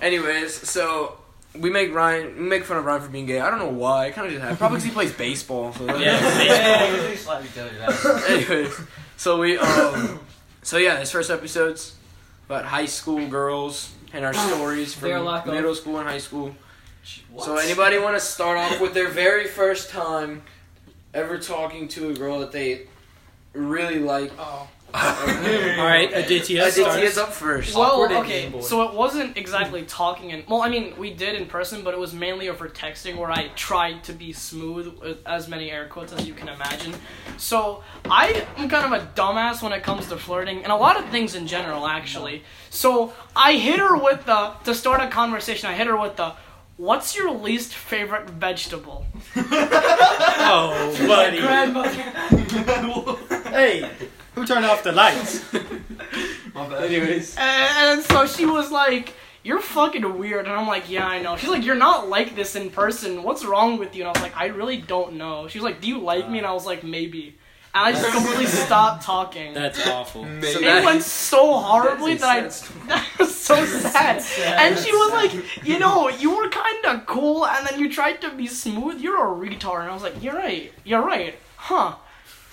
Anyways, 0.00 0.54
so 0.68 1.18
we 1.58 1.70
make 1.70 1.92
Ryan, 1.92 2.36
we 2.36 2.42
make 2.44 2.64
fun 2.64 2.76
of 2.76 2.84
Ryan 2.84 3.02
for 3.02 3.08
being 3.08 3.26
gay. 3.26 3.40
I 3.40 3.48
don't 3.50 3.58
know 3.58 3.68
why. 3.70 4.06
It 4.06 4.14
kind 4.14 4.26
of 4.26 4.32
just 4.32 4.42
happened. 4.42 4.58
Probably 4.58 4.76
because 4.76 4.84
he 4.84 4.90
plays 4.92 5.12
baseball. 5.12 5.72
So 5.72 5.86
Yeah. 5.98 6.18
Anyways, 8.28 8.78
so 9.16 9.38
we 9.40 9.56
um, 9.58 10.20
so 10.62 10.76
yeah, 10.76 10.96
this 11.00 11.10
first 11.10 11.30
episode's 11.30 11.94
about 12.46 12.64
high 12.64 12.86
school 12.86 13.26
girls 13.26 13.92
and 14.12 14.24
our 14.24 14.34
stories 14.48 14.94
from 14.94 15.10
middle 15.46 15.74
school 15.74 15.98
and 15.98 16.08
high 16.08 16.18
school. 16.18 16.54
So 17.38 17.56
anybody 17.56 17.98
want 17.98 18.16
to 18.16 18.20
start 18.20 18.58
off 18.58 18.80
with 18.80 18.94
their 18.94 19.08
very 19.08 19.46
first 19.46 19.90
time 19.90 20.42
ever 21.14 21.38
talking 21.38 21.86
to 21.88 22.10
a 22.10 22.14
girl 22.14 22.40
that 22.40 22.52
they 22.52 22.88
really 23.52 23.98
like? 23.98 24.32
Oh. 24.38 24.68
All 24.94 25.00
right, 25.02 26.10
Aditya 26.12 26.62
Aditya's 26.64 26.74
starts. 27.14 27.18
up 27.18 27.32
first. 27.32 27.74
Well, 27.76 27.92
Awkward 27.92 28.10
and 28.12 28.24
okay, 28.24 28.42
Game 28.42 28.52
Boy. 28.52 28.60
so 28.60 28.82
it 28.88 28.94
wasn't 28.94 29.36
exactly 29.36 29.82
talking 29.82 30.32
and 30.32 30.46
well, 30.46 30.62
I 30.62 30.68
mean, 30.68 30.94
we 30.96 31.12
did 31.12 31.34
in 31.34 31.46
person, 31.46 31.82
but 31.84 31.92
it 31.92 32.00
was 32.00 32.14
mainly 32.14 32.48
over 32.48 32.68
texting 32.68 33.16
where 33.16 33.30
I 33.30 33.48
tried 33.56 34.04
to 34.04 34.12
be 34.12 34.32
smooth 34.32 34.98
with 35.02 35.18
as 35.26 35.48
many 35.48 35.70
air 35.70 35.86
quotes 35.88 36.12
as 36.12 36.26
you 36.26 36.32
can 36.34 36.48
imagine. 36.48 36.94
So 37.36 37.82
I 38.06 38.46
am 38.56 38.68
kind 38.68 38.92
of 38.94 39.02
a 39.02 39.06
dumbass 39.14 39.62
when 39.62 39.72
it 39.72 39.82
comes 39.82 40.06
to 40.08 40.16
flirting 40.16 40.62
and 40.62 40.72
a 40.72 40.76
lot 40.76 40.96
of 40.98 41.08
things 41.10 41.34
in 41.34 41.46
general, 41.46 41.86
actually. 41.86 42.42
So 42.70 43.12
I 43.34 43.54
hit 43.54 43.78
her 43.78 43.96
with 43.96 44.24
the 44.24 44.52
to 44.64 44.74
start 44.74 45.02
a 45.02 45.08
conversation. 45.08 45.68
I 45.68 45.74
hit 45.74 45.86
her 45.88 45.96
with 45.96 46.16
the. 46.16 46.32
What's 46.78 47.16
your 47.16 47.30
least 47.32 47.74
favorite 47.74 48.30
vegetable? 48.30 49.06
Oh, 50.48 50.94
buddy. 51.08 51.38
Grandmother. 51.40 51.88
Hey, 53.50 53.90
who 54.36 54.46
turned 54.46 54.64
off 54.64 54.84
the 54.84 54.92
lights? 54.92 55.42
My 56.54 56.68
bad. 56.68 56.84
Anyways, 56.84 57.34
And, 57.36 57.98
and 57.98 58.02
so 58.02 58.26
she 58.26 58.46
was 58.46 58.70
like, 58.70 59.14
you're 59.42 59.60
fucking 59.60 60.18
weird. 60.18 60.46
And 60.46 60.54
I'm 60.54 60.68
like, 60.68 60.88
yeah, 60.88 61.06
I 61.06 61.20
know. 61.22 61.36
She's 61.36 61.48
like, 61.50 61.64
you're 61.64 61.74
not 61.74 62.08
like 62.08 62.36
this 62.36 62.54
in 62.54 62.70
person. 62.70 63.22
What's 63.22 63.44
wrong 63.44 63.78
with 63.78 63.96
you? 63.96 64.02
And 64.02 64.08
I 64.08 64.12
was 64.12 64.22
like, 64.22 64.36
I 64.36 64.46
really 64.46 64.76
don't 64.76 65.14
know. 65.14 65.48
She 65.48 65.58
was 65.58 65.64
like, 65.64 65.80
do 65.80 65.88
you 65.88 65.98
like 66.00 66.30
me? 66.30 66.38
And 66.38 66.46
I 66.46 66.52
was 66.52 66.66
like, 66.66 66.84
maybe. 66.84 67.38
And 67.74 67.84
I 67.84 67.92
just 67.92 68.10
completely 68.10 68.46
stopped 68.66 69.04
talking. 69.04 69.54
That's 69.54 69.86
awful. 69.86 70.24
So 70.24 70.60
it 70.60 70.84
went 70.84 71.02
so 71.02 71.54
horribly 71.58 72.14
that 72.16 72.28
I 72.28 72.40
that 72.88 73.06
was 73.18 73.34
so 73.34 73.64
sad. 73.64 74.22
And 74.44 74.78
she 74.78 74.90
was 74.92 75.12
like, 75.12 75.66
you 75.66 75.78
know, 75.78 76.08
you 76.08 76.36
were 76.36 76.48
kind 76.48 76.84
of 76.86 77.06
cool, 77.06 77.46
and 77.46 77.66
then 77.66 77.78
you 77.78 77.90
tried 77.92 78.20
to 78.22 78.30
be 78.34 78.46
smooth. 78.46 79.00
You're 79.00 79.16
a 79.16 79.48
retard. 79.48 79.80
And 79.82 79.90
I 79.90 79.94
was 79.94 80.02
like, 80.02 80.22
you're 80.22 80.34
right. 80.34 80.72
You're 80.84 81.02
right. 81.02 81.34
Huh. 81.56 81.96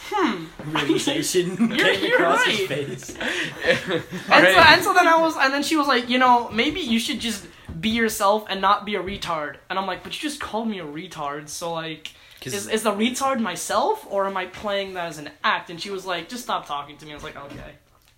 Hmm. 0.06 0.46
Realization 0.76 1.56
You're- 1.76 1.96
came 1.96 2.06
you're 2.06 2.16
across 2.22 2.46
right. 2.46 2.56
his 2.58 2.68
face. 2.68 3.18
And 4.30 4.48
so, 4.48 4.60
and 4.60 4.84
so 4.84 4.94
then 4.94 5.08
I 5.08 5.18
was, 5.20 5.36
and 5.38 5.54
then 5.54 5.64
she 5.64 5.76
was 5.76 5.88
like, 5.88 6.10
you 6.10 6.18
know, 6.18 6.50
maybe 6.50 6.80
you 6.82 7.00
should 7.00 7.20
just 7.20 7.46
be 7.80 7.90
yourself 7.90 8.46
and 8.50 8.60
not 8.62 8.86
be 8.86 8.96
a 8.96 9.02
retard. 9.04 9.58
And 9.70 9.80
I'm 9.80 9.88
like, 9.88 10.04
but 10.04 10.14
you 10.16 10.20
just 10.30 10.40
called 10.42 10.68
me 10.68 10.80
a 10.80 10.86
retard, 10.86 11.48
so 11.50 11.74
like. 11.74 12.12
is, 12.44 12.68
is 12.68 12.84
the 12.84 12.92
retard 12.92 13.40
myself 13.40 14.06
or 14.10 14.26
am 14.28 14.36
I 14.38 14.46
playing 14.48 14.94
that 14.96 15.08
as 15.08 15.18
an 15.18 15.30
act? 15.44 15.70
And 15.70 15.80
she 15.82 15.90
was 15.90 16.06
like, 16.06 16.28
just 16.30 16.44
stop 16.44 16.66
talking 16.68 16.98
to 16.98 17.06
me. 17.06 17.12
I 17.12 17.16
was 17.16 17.24
like, 17.24 17.38
okay. 17.38 17.74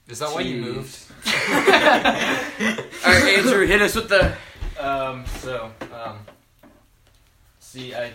Is 0.08 0.20
that 0.20 0.32
why 0.34 0.42
you 0.42 0.62
moved? 0.62 0.98
All 1.26 1.32
right, 3.12 3.38
Andrew, 3.38 3.66
hit 3.66 3.82
us 3.82 3.96
with 3.96 4.10
the. 4.10 4.36
Um, 4.80 5.26
so, 5.42 5.72
um, 5.94 6.20
see, 7.60 7.94
I. 7.96 8.12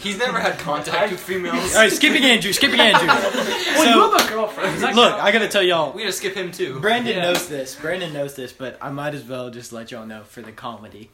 He's 0.00 0.18
never 0.18 0.38
had 0.40 0.58
contact 0.58 1.12
with 1.12 1.20
females. 1.20 1.74
All 1.74 1.82
right, 1.82 1.92
skipping 1.92 2.24
Andrew, 2.24 2.52
skipping 2.52 2.80
Andrew. 2.80 3.08
Well, 3.82 3.94
you 4.10 4.16
have 4.16 4.26
a 4.26 4.30
girlfriend. 4.30 4.80
Look. 4.96 5.14
I 5.14 5.32
gotta 5.32 5.48
tell 5.48 5.62
y'all. 5.62 5.92
We 5.92 6.02
gotta 6.02 6.12
skip 6.12 6.34
him 6.34 6.50
too. 6.52 6.78
Brandon 6.80 7.16
Yeah. 7.16 7.22
knows 7.22 7.48
this. 7.48 7.74
Brandon 7.76 8.12
knows 8.12 8.34
this, 8.34 8.52
but 8.52 8.76
I 8.82 8.90
might 8.90 9.14
as 9.14 9.24
well 9.24 9.50
just 9.50 9.72
let 9.72 9.90
y'all 9.90 10.06
know 10.06 10.22
for 10.24 10.42
the 10.42 10.52
comedy. 10.52 11.10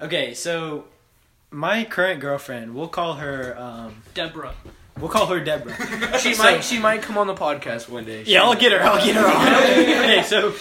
Okay, 0.00 0.34
so 0.34 0.84
my 1.50 1.84
current 1.84 2.20
girlfriend, 2.20 2.74
we'll 2.74 2.88
call 2.88 3.14
her. 3.14 3.56
Um, 3.58 4.02
Deborah. 4.14 4.54
we'll 4.98 5.10
call 5.10 5.26
her 5.26 5.40
Deborah. 5.40 5.76
She 6.18 6.34
might. 6.36 6.64
She 6.64 6.78
might 6.78 7.02
come 7.02 7.18
on 7.18 7.26
the 7.26 7.34
podcast 7.34 7.88
one 7.88 8.04
day. 8.04 8.22
Yeah, 8.26 8.42
I'll 8.44 8.54
get 8.56 8.72
her. 8.72 8.80
I'll 8.80 9.04
get 9.04 9.14
her 9.16 9.26
on. 9.26 9.46
okay, 10.04 10.22
so 10.22 10.54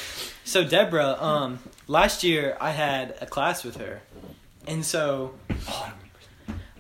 so 0.44 0.63
Deborah, 0.63 1.16
um, 1.20 1.60
last 1.88 2.24
year 2.24 2.58
I 2.60 2.72
had 2.72 3.16
a 3.22 3.25
class 3.25 3.63
with 3.63 3.78
her, 3.78 4.01
and 4.68 4.84
so 4.86 5.34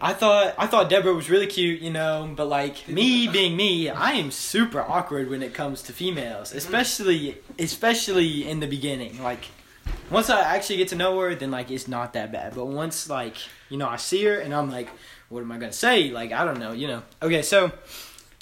I 0.03 0.13
thought 0.13 0.55
I 0.57 0.65
thought 0.65 0.89
Deborah 0.89 1.13
was 1.13 1.29
really 1.29 1.45
cute, 1.45 1.79
you 1.79 1.91
know, 1.91 2.33
but 2.35 2.47
like 2.47 2.87
me 2.87 3.27
being 3.27 3.55
me, 3.55 3.87
I 3.87 4.13
am 4.13 4.31
super 4.31 4.81
awkward 4.81 5.29
when 5.29 5.43
it 5.43 5.53
comes 5.53 5.83
to 5.83 5.93
females, 5.93 6.55
especially 6.55 7.37
especially 7.59 8.49
in 8.49 8.61
the 8.61 8.67
beginning. 8.67 9.21
Like 9.21 9.45
once 10.09 10.31
I 10.31 10.41
actually 10.41 10.77
get 10.77 10.87
to 10.87 10.95
know 10.95 11.19
her, 11.19 11.35
then 11.35 11.51
like 11.51 11.69
it's 11.69 11.87
not 11.87 12.13
that 12.13 12.31
bad. 12.31 12.55
But 12.55 12.65
once 12.65 13.11
like 13.11 13.37
you 13.69 13.77
know 13.77 13.87
I 13.87 13.97
see 13.97 14.23
her 14.25 14.39
and 14.39 14.55
I'm 14.55 14.71
like, 14.71 14.89
what 15.29 15.41
am 15.41 15.51
I 15.51 15.59
gonna 15.59 15.71
say? 15.71 16.09
Like 16.09 16.31
I 16.31 16.45
don't 16.45 16.59
know, 16.59 16.71
you 16.71 16.87
know. 16.87 17.03
Okay, 17.21 17.43
so 17.43 17.71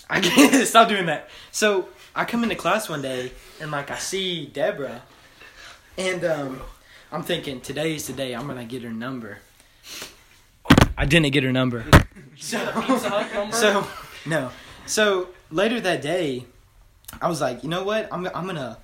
I 0.09 0.21
can't 0.21 0.65
stop 0.65 0.87
doing 0.87 1.07
that. 1.07 1.29
So 1.51 1.89
I 2.15 2.23
come 2.23 2.41
into 2.41 2.55
class 2.55 2.87
one 2.87 3.01
day 3.01 3.33
and 3.59 3.69
like 3.69 3.91
I 3.91 3.97
see 3.97 4.45
Deborah, 4.45 5.01
and 5.97 6.23
um, 6.23 6.61
I'm 7.11 7.23
thinking 7.23 7.59
today's 7.59 8.07
the 8.07 8.13
day 8.13 8.33
I'm 8.33 8.47
gonna 8.47 8.63
get 8.63 8.83
her 8.83 8.91
number. 8.91 9.39
I 10.99 11.05
didn't 11.05 11.31
get 11.31 11.43
her 11.45 11.51
number. 11.53 11.85
Pizza 12.35 12.59
Hut 12.59 13.33
number? 13.33 13.55
So 13.55 13.87
no. 14.25 14.51
So 14.85 15.29
later 15.49 15.79
that 15.79 16.01
day, 16.01 16.45
I 17.21 17.29
was 17.29 17.39
like, 17.39 17.63
you 17.63 17.69
know 17.69 17.85
what? 17.85 18.09
I'm 18.11 18.27
I'm 18.27 18.45
gonna 18.45 18.77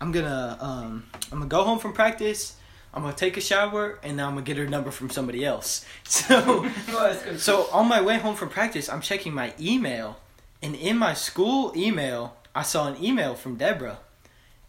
I'm 0.00 0.10
gonna 0.10 0.56
um 0.60 1.04
I'm 1.30 1.40
gonna 1.40 1.46
go 1.46 1.64
home 1.64 1.78
from 1.78 1.92
practice. 1.92 2.56
I'm 2.94 3.02
gonna 3.02 3.14
take 3.14 3.36
a 3.36 3.42
shower 3.42 3.98
and 4.02 4.18
then 4.18 4.24
I'm 4.24 4.32
gonna 4.32 4.46
get 4.46 4.56
her 4.56 4.66
number 4.66 4.90
from 4.90 5.10
somebody 5.10 5.44
else. 5.44 5.84
So 6.04 6.70
so 7.36 7.68
on 7.70 7.86
my 7.86 8.00
way 8.00 8.16
home 8.16 8.34
from 8.34 8.48
practice, 8.48 8.88
I'm 8.88 9.02
checking 9.02 9.34
my 9.34 9.52
email, 9.60 10.16
and 10.62 10.74
in 10.74 10.96
my 10.96 11.12
school 11.12 11.74
email, 11.76 12.34
I 12.54 12.62
saw 12.62 12.88
an 12.88 12.96
email 13.04 13.34
from 13.34 13.56
Deborah, 13.56 13.98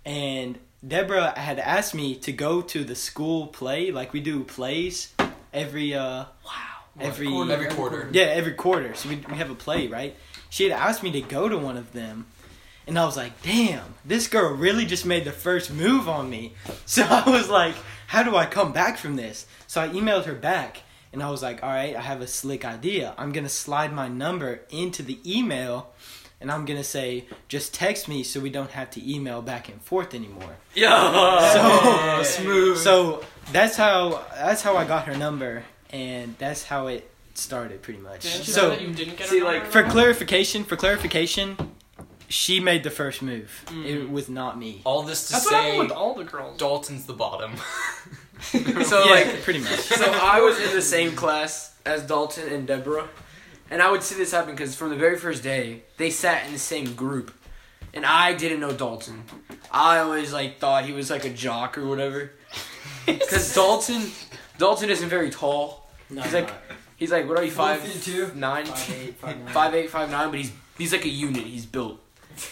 and 0.03 0.59
Deborah 0.85 1.31
had 1.39 1.59
asked 1.59 1.95
me 1.95 2.15
to 2.15 2.33
go 2.33 2.61
to 2.61 2.83
the 2.83 2.95
school 2.95 3.47
play, 3.47 3.89
like 3.89 4.11
we 4.11 4.19
do 4.19 4.43
plays 4.43 5.13
every 5.53 5.93
uh 5.93 6.25
every 6.99 7.27
Every 7.27 7.67
quarter. 7.67 8.09
yeah, 8.11 8.23
every 8.23 8.53
quarter. 8.53 8.93
So 8.95 9.09
we, 9.09 9.15
we 9.17 9.35
have 9.35 9.49
a 9.49 9.55
play, 9.55 9.87
right? 9.87 10.15
She 10.49 10.63
had 10.67 10.71
asked 10.73 11.03
me 11.03 11.11
to 11.11 11.21
go 11.21 11.47
to 11.49 11.57
one 11.57 11.77
of 11.77 11.91
them. 11.93 12.25
And 12.87 12.97
I 12.97 13.05
was 13.05 13.15
like, 13.15 13.41
damn, 13.43 13.93
this 14.03 14.27
girl 14.27 14.51
really 14.55 14.85
just 14.85 15.05
made 15.05 15.23
the 15.23 15.31
first 15.31 15.71
move 15.71 16.09
on 16.09 16.29
me. 16.29 16.53
So 16.85 17.03
I 17.03 17.29
was 17.29 17.47
like, 17.49 17.75
how 18.07 18.23
do 18.23 18.35
I 18.35 18.45
come 18.47 18.71
back 18.73 18.97
from 18.97 19.15
this? 19.15 19.45
So 19.67 19.79
I 19.81 19.89
emailed 19.89 20.25
her 20.25 20.33
back. 20.33 20.81
And 21.13 21.21
I 21.23 21.29
was 21.29 21.41
like, 21.43 21.61
all 21.63 21.69
right, 21.69 21.95
I 21.95 22.01
have 22.01 22.21
a 22.21 22.27
slick 22.27 22.65
idea. 22.65 23.13
I'm 23.17 23.31
going 23.31 23.43
to 23.43 23.49
slide 23.49 23.93
my 23.93 24.07
number 24.07 24.61
into 24.71 25.03
the 25.03 25.19
email. 25.25 25.91
And 26.41 26.51
I'm 26.51 26.65
going 26.65 26.77
to 26.79 26.83
say, 26.83 27.25
just 27.47 27.73
text 27.73 28.07
me 28.07 28.23
so 28.23 28.39
we 28.39 28.49
don't 28.49 28.71
have 28.71 28.89
to 28.91 29.01
email 29.15 29.41
back 29.41 29.69
and 29.69 29.81
forth 29.81 30.13
anymore. 30.15 30.55
Yeah. 30.75 31.53
So, 31.53 32.23
smooth. 32.41 32.77
so 32.77 33.23
that's 33.51 33.75
how 33.75 34.23
that's 34.35 34.61
how 34.61 34.77
I 34.77 34.85
got 34.85 35.05
her 35.05 35.15
number, 35.17 35.63
and 35.89 36.35
that's 36.37 36.63
how 36.63 36.87
it 36.87 37.09
started, 37.33 37.81
pretty 37.81 37.99
much. 37.99 38.21
Didn't 38.21 38.45
so 38.45 38.69
that 38.69 38.81
you 38.81 38.93
didn't 38.93 39.17
get 39.17 39.27
see, 39.27 39.43
like, 39.43 39.65
for 39.65 39.83
clarification, 39.83 40.63
for 40.63 40.75
clarification, 40.75 41.57
she 42.27 42.59
made 42.59 42.83
the 42.83 42.91
first 42.91 43.21
move. 43.21 43.65
Mm. 43.67 43.85
It 43.85 44.09
was 44.09 44.29
not 44.29 44.57
me. 44.57 44.81
All 44.85 45.03
this 45.03 45.27
to 45.27 45.33
That's 45.33 45.45
what 45.45 45.53
happened 45.55 45.73
say, 45.73 45.79
with 45.79 45.91
all 45.91 46.13
the 46.13 46.23
girls. 46.23 46.57
Dalton's 46.57 47.05
the 47.05 47.13
bottom. 47.13 47.53
So 48.41 49.03
yeah, 49.03 49.11
like, 49.11 49.41
pretty 49.41 49.59
much. 49.59 49.79
so 49.79 50.09
I 50.09 50.39
was 50.39 50.57
in 50.59 50.73
the 50.73 50.81
same 50.81 51.13
class 51.13 51.75
as 51.85 52.03
Dalton 52.03 52.51
and 52.51 52.65
Deborah, 52.65 53.09
and 53.69 53.81
I 53.81 53.91
would 53.91 54.01
see 54.01 54.15
this 54.15 54.31
happen 54.31 54.51
because 54.51 54.75
from 54.75 54.89
the 54.91 54.95
very 54.95 55.17
first 55.17 55.43
day 55.43 55.83
they 55.97 56.09
sat 56.09 56.45
in 56.45 56.53
the 56.53 56.59
same 56.59 56.93
group, 56.93 57.33
and 57.93 58.05
I 58.05 58.33
didn't 58.33 58.61
know 58.61 58.71
Dalton. 58.71 59.23
I 59.71 59.99
always 59.99 60.31
like 60.31 60.59
thought 60.59 60.85
he 60.85 60.93
was 60.93 61.09
like 61.09 61.25
a 61.25 61.29
jock 61.29 61.77
or 61.77 61.85
whatever, 61.85 62.31
because 63.05 63.53
Dalton, 63.53 64.09
Dalton 64.57 64.89
isn't 64.89 65.09
very 65.09 65.29
tall. 65.29 65.78
No, 66.09 66.21
He's 66.21 66.33
like 66.33 66.49
he's 66.97 67.11
like 67.11 67.27
what 67.27 67.37
are 67.39 67.43
you 67.43 67.51
five 67.51 67.79
feet 67.81 68.01
two. 68.01 68.31
nine 68.35 68.65
five 68.65 68.95
eight, 69.01 69.15
five 69.15 69.37
nine. 69.37 69.47
five 69.53 69.73
eight 69.75 69.89
five 69.89 70.09
nine, 70.11 70.29
but 70.29 70.39
he's 70.39 70.51
he's 70.77 70.91
like 70.91 71.05
a 71.05 71.09
unit. 71.09 71.43
He's 71.43 71.65
built, 71.65 71.99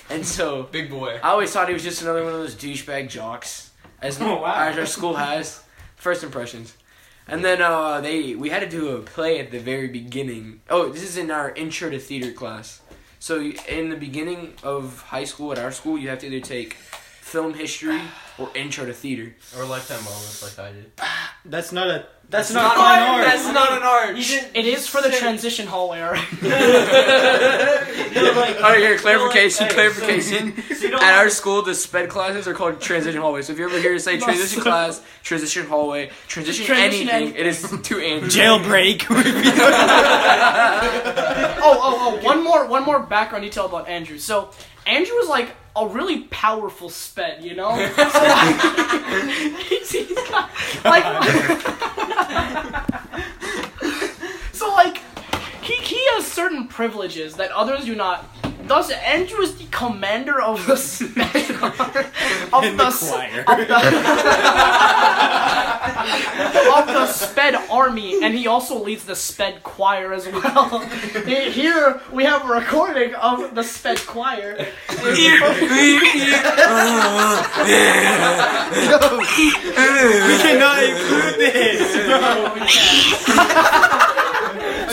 and 0.10 0.26
so 0.26 0.64
Big 0.72 0.90
boy. 0.90 1.20
I 1.24 1.30
always 1.30 1.52
thought 1.52 1.68
he 1.68 1.74
was 1.74 1.84
just 1.84 2.02
another 2.02 2.24
one 2.24 2.34
of 2.34 2.40
those 2.40 2.56
douchebag 2.56 3.10
jocks, 3.10 3.72
as, 4.02 4.22
Oh, 4.22 4.42
wow. 4.42 4.68
as 4.68 4.78
our 4.78 4.86
school 4.86 5.16
has. 5.16 5.64
First 5.96 6.24
impressions, 6.24 6.76
and 7.28 7.44
then 7.44 7.60
uh, 7.62 8.00
they 8.02 8.36
we 8.36 8.50
had 8.50 8.60
to 8.60 8.70
do 8.70 8.90
a 8.96 9.00
play 9.02 9.40
at 9.40 9.50
the 9.50 9.58
very 9.60 9.88
beginning. 9.88 10.62
Oh, 10.70 10.90
this 10.90 11.02
is 11.04 11.18
in 11.18 11.32
our 11.32 11.50
intro 11.52 11.90
to 11.90 11.98
theater 12.00 12.32
class. 12.32 12.82
So 13.20 13.40
you- 13.40 13.56
in 13.68 13.90
the 13.90 13.96
beginning 13.98 14.54
of 14.62 15.02
high 15.02 15.24
school 15.24 15.52
at 15.52 15.58
our 15.58 15.72
school, 15.72 15.98
you 15.98 16.10
have 16.10 16.20
to 16.20 16.28
either 16.28 16.40
take 16.46 16.74
film 16.76 17.56
history 17.56 18.00
or 18.38 18.50
intro 18.56 18.86
to 18.86 18.94
theater. 18.94 19.36
Or 19.58 19.66
lifetime 19.66 20.04
moments 20.04 20.44
like 20.44 20.60
I 20.60 20.72
did. 20.74 20.92
That's 21.46 21.72
not 21.72 21.88
a. 21.88 22.06
That's, 22.30 22.50
That's 22.50 22.56
not, 22.56 22.76
not 22.76 22.76
fine 22.76 23.00
art. 23.04 23.10
art. 23.10 23.26
That's 23.26 23.54
not 23.54 23.72
an 23.72 23.84
art. 23.84 24.18
It 24.18 24.66
is 24.66 24.86
for 24.86 25.02
the 25.02 25.10
transition 25.12 25.66
hallway, 25.66 26.02
alright? 26.02 26.28
All 28.58 28.64
right, 28.64 28.80
here 28.80 28.98
clarification, 28.98 29.68
hey, 29.68 29.74
clarification. 29.74 30.54
So 30.78 30.84
you 30.84 30.92
don't 30.92 31.02
At 31.02 31.18
our 31.20 31.30
school, 31.30 31.62
the 31.62 31.74
sped 31.74 32.10
classes 32.10 32.46
are 32.48 32.54
called 32.54 32.82
transition 32.82 33.22
hallway. 33.22 33.44
So 33.44 33.54
if 33.54 33.60
you 33.60 33.66
ever 33.66 33.80
hear 33.80 33.94
it 33.96 34.02
say 34.02 34.20
transition 34.20 34.62
class, 34.62 35.02
transition 35.24 35.66
hallway, 35.68 36.12
transition, 36.28 36.66
Transition 36.66 37.08
anything, 37.10 37.30
any- 37.30 37.40
it 37.40 37.48
is 37.48 37.62
to 37.62 38.00
Andrew. 38.00 38.30
Jailbreak. 38.30 39.06
oh, 39.10 39.16
oh, 41.62 42.20
oh! 42.22 42.26
One 42.26 42.44
more, 42.44 42.68
one 42.68 42.84
more 42.84 43.00
background 43.00 43.44
detail 43.44 43.66
about 43.66 43.88
Andrew. 43.88 44.18
So 44.18 44.52
Andrew 44.86 45.16
was 45.16 45.30
like 45.30 45.56
a 45.76 45.88
really 45.88 46.24
powerful 46.24 46.90
sped, 46.90 47.44
you 47.44 47.56
know. 47.56 47.70
So, 47.76 47.86
he's, 47.86 47.98
he's 47.98 48.14
got, 48.14 48.27
like, 50.84 51.04
so 54.54 54.72
like 54.74 54.98
he 55.62 55.76
he 55.76 56.00
has 56.14 56.26
certain 56.26 56.68
privileges 56.68 57.36
that 57.36 57.52
others 57.52 57.86
do 57.86 57.96
not. 57.96 58.26
Thus, 58.68 58.92
Andrew 58.92 59.40
is 59.42 59.56
the 59.58 59.66
commander 59.72 60.42
of 60.42 60.66
the 60.68 60.76
sped 60.76 61.52
of 62.54 62.64
In 62.64 62.76
the 62.78 62.86
s- 62.88 63.10
choir. 63.10 63.42
of 63.48 63.58
the, 63.58 63.76
of 66.78 66.88
the 66.88 67.08
sped 67.08 67.56
army, 67.70 68.22
and 68.24 68.34
he 68.34 68.46
also 68.48 68.84
leads 68.84 69.06
the 69.06 69.16
sped 69.16 69.64
choir 69.64 70.12
as 70.14 70.28
well. 70.28 70.80
Here 71.26 72.02
we 72.12 72.26
have 72.26 72.44
a 72.50 72.54
recording 72.54 73.16
of 73.16 73.56
the 73.56 73.64
sped 73.64 74.00
choir. 74.06 74.58
we 74.90 75.06
cannot 80.44 80.84
include 80.84 81.36
this. 81.40 81.98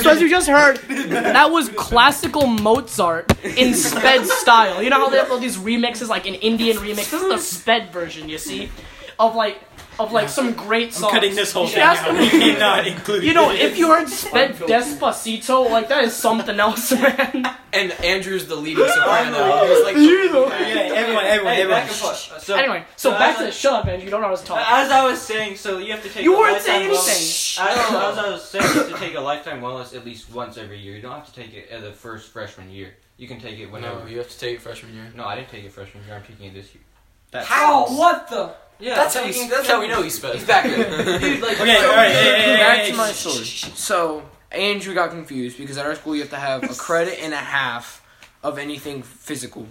So 0.05 0.11
as 0.11 0.21
you 0.21 0.29
just 0.29 0.49
heard, 0.49 0.77
that 0.87 1.51
was 1.51 1.71
classical 1.71 2.47
Mozart 2.47 3.33
in 3.43 3.73
sped 3.73 4.27
style. 4.27 4.83
You 4.83 4.91
know 4.91 4.99
how 4.99 5.09
they 5.09 5.17
have 5.17 5.31
all 5.31 5.39
these 5.39 5.57
remixes, 5.57 6.09
like 6.09 6.27
an 6.27 6.35
Indian 6.35 6.77
remix. 6.77 7.11
This 7.11 7.15
is 7.15 7.29
the 7.29 7.39
sped 7.39 7.91
version, 7.91 8.29
you 8.29 8.37
see. 8.37 8.71
of 9.19 9.35
like 9.35 9.63
of 9.99 10.13
like 10.13 10.29
some 10.29 10.53
great 10.55 10.87
I'm 10.89 10.93
songs. 10.93 11.13
cutting 11.13 11.35
this 11.35 11.53
whole 11.53 11.65
You 11.67 11.71
thing 11.73 11.83
out. 11.83 12.13
me- 12.15 12.21
We 12.21 12.29
cannot 12.31 12.87
include 12.87 13.23
You 13.25 13.35
know, 13.35 13.53
this. 13.53 13.61
if 13.73 13.79
you 13.79 13.89
heard 13.89 14.09
spit 14.09 14.57
Despacito, 14.57 15.71
like 15.71 15.89
that 15.89 16.05
is 16.05 16.15
something 16.15 16.59
else, 16.59 16.91
man. 16.93 17.45
And 17.73 17.93
Andrew's 18.05 18.47
the 18.47 18.55
leading 18.57 18.87
soprano. 18.89 19.67
He's 19.67 19.85
like, 19.85 19.97
Okay, 19.97 20.91
everyone, 20.95 21.25
everyone, 21.25 21.25
Hey, 21.55 21.63
everyone. 21.63 21.71
back 21.71 21.89
and 21.89 21.97
forth. 21.97 22.43
So, 22.43 22.57
anyway, 22.57 22.85
so, 22.97 23.11
so 23.13 23.19
back 23.19 23.37
to 23.37 23.43
I- 23.43 23.47
the 23.47 23.53
shut 23.53 23.73
up, 23.73 23.87
Andrew. 23.87 24.05
You 24.05 24.11
don't 24.11 24.21
know 24.21 24.29
how 24.29 24.35
to 24.37 24.45
talk. 24.45 24.59
As 24.69 24.91
I 24.91 25.05
was 25.05 25.21
saying, 25.21 25.57
so 25.57 25.79
you 25.79 25.93
have 25.93 26.03
to 26.03 26.09
take. 26.09 26.23
You 26.25 26.35
a 26.37 26.39
weren't 26.39 26.55
lifetime 26.55 26.81
saying 26.81 26.91
wellness- 26.91 27.59
anything. 27.61 27.85
As, 27.85 28.19
as 28.19 28.19
I 28.25 28.31
was 28.31 28.45
saying, 28.49 28.65
you 28.65 28.73
have 28.81 28.89
to 28.91 28.99
take 28.99 29.15
a 29.17 29.21
lifetime 29.21 29.61
wellness 29.61 29.95
at 29.97 30.05
least 30.05 30.31
once 30.33 30.57
every 30.57 30.79
year. 30.79 30.95
You 30.97 31.03
don't 31.03 31.13
have 31.13 31.27
to 31.27 31.35
take 31.35 31.55
it 31.55 31.69
at 31.71 31.83
the 31.83 31.93
first 31.93 32.31
freshman 32.33 32.71
year. 32.71 32.95
You 33.17 33.29
can 33.29 33.41
take 33.41 33.59
it 33.59 33.67
whenever. 33.71 34.01
no, 34.01 34.07
you 34.07 34.19
have 34.19 34.29
to 34.29 34.39
take 34.39 34.57
it 34.57 34.61
freshman 34.63 34.93
year. 34.95 35.05
No, 35.15 35.25
I 35.25 35.37
didn't 35.37 35.49
take 35.51 35.65
it 35.65 35.73
freshman 35.73 36.05
year. 36.05 36.17
I'm 36.17 36.23
taking 36.23 36.47
it 36.47 36.55
this 36.55 36.75
year. 36.75 36.83
That's- 37.31 37.49
How? 37.49 37.87
What 37.87 38.29
the? 38.29 38.55
Yeah, 38.81 38.97
That's 38.97 39.15
I'm 39.17 39.23
how, 39.23 39.29
we, 39.29 39.33
taking- 39.33 39.49
that's 39.51 39.69
how 39.69 39.81
we 39.81 39.89
know 39.89 40.03
he's 40.03 40.15
sped. 40.17 40.35
He's 40.35 40.45
back 40.47 40.65
there. 40.65 41.19
Dude, 41.19 41.41
like, 41.43 41.61
Okay, 41.61 41.79
so- 41.81 41.91
all 41.91 41.97
right, 41.97 42.11
hey, 42.11 42.23
hey, 42.23 42.43
hey, 42.43 42.57
Back 42.57 42.79
hey, 42.81 42.91
to 42.91 42.97
my 42.97 43.13
story. 43.13 43.45
So 43.77 44.23
Andrew 44.51 44.95
got 44.95 45.11
confused 45.11 45.59
because 45.59 45.79
at 45.79 45.87
our 45.87 45.95
school 45.95 46.15
you 46.15 46.23
have 46.23 46.31
to 46.31 46.37
have 46.37 46.65
a 46.65 46.75
credit 46.75 47.19
and 47.23 47.33
a 47.33 47.37
half 47.39 48.05
of 48.43 48.59
anything 48.59 49.03
physical. 49.03 49.67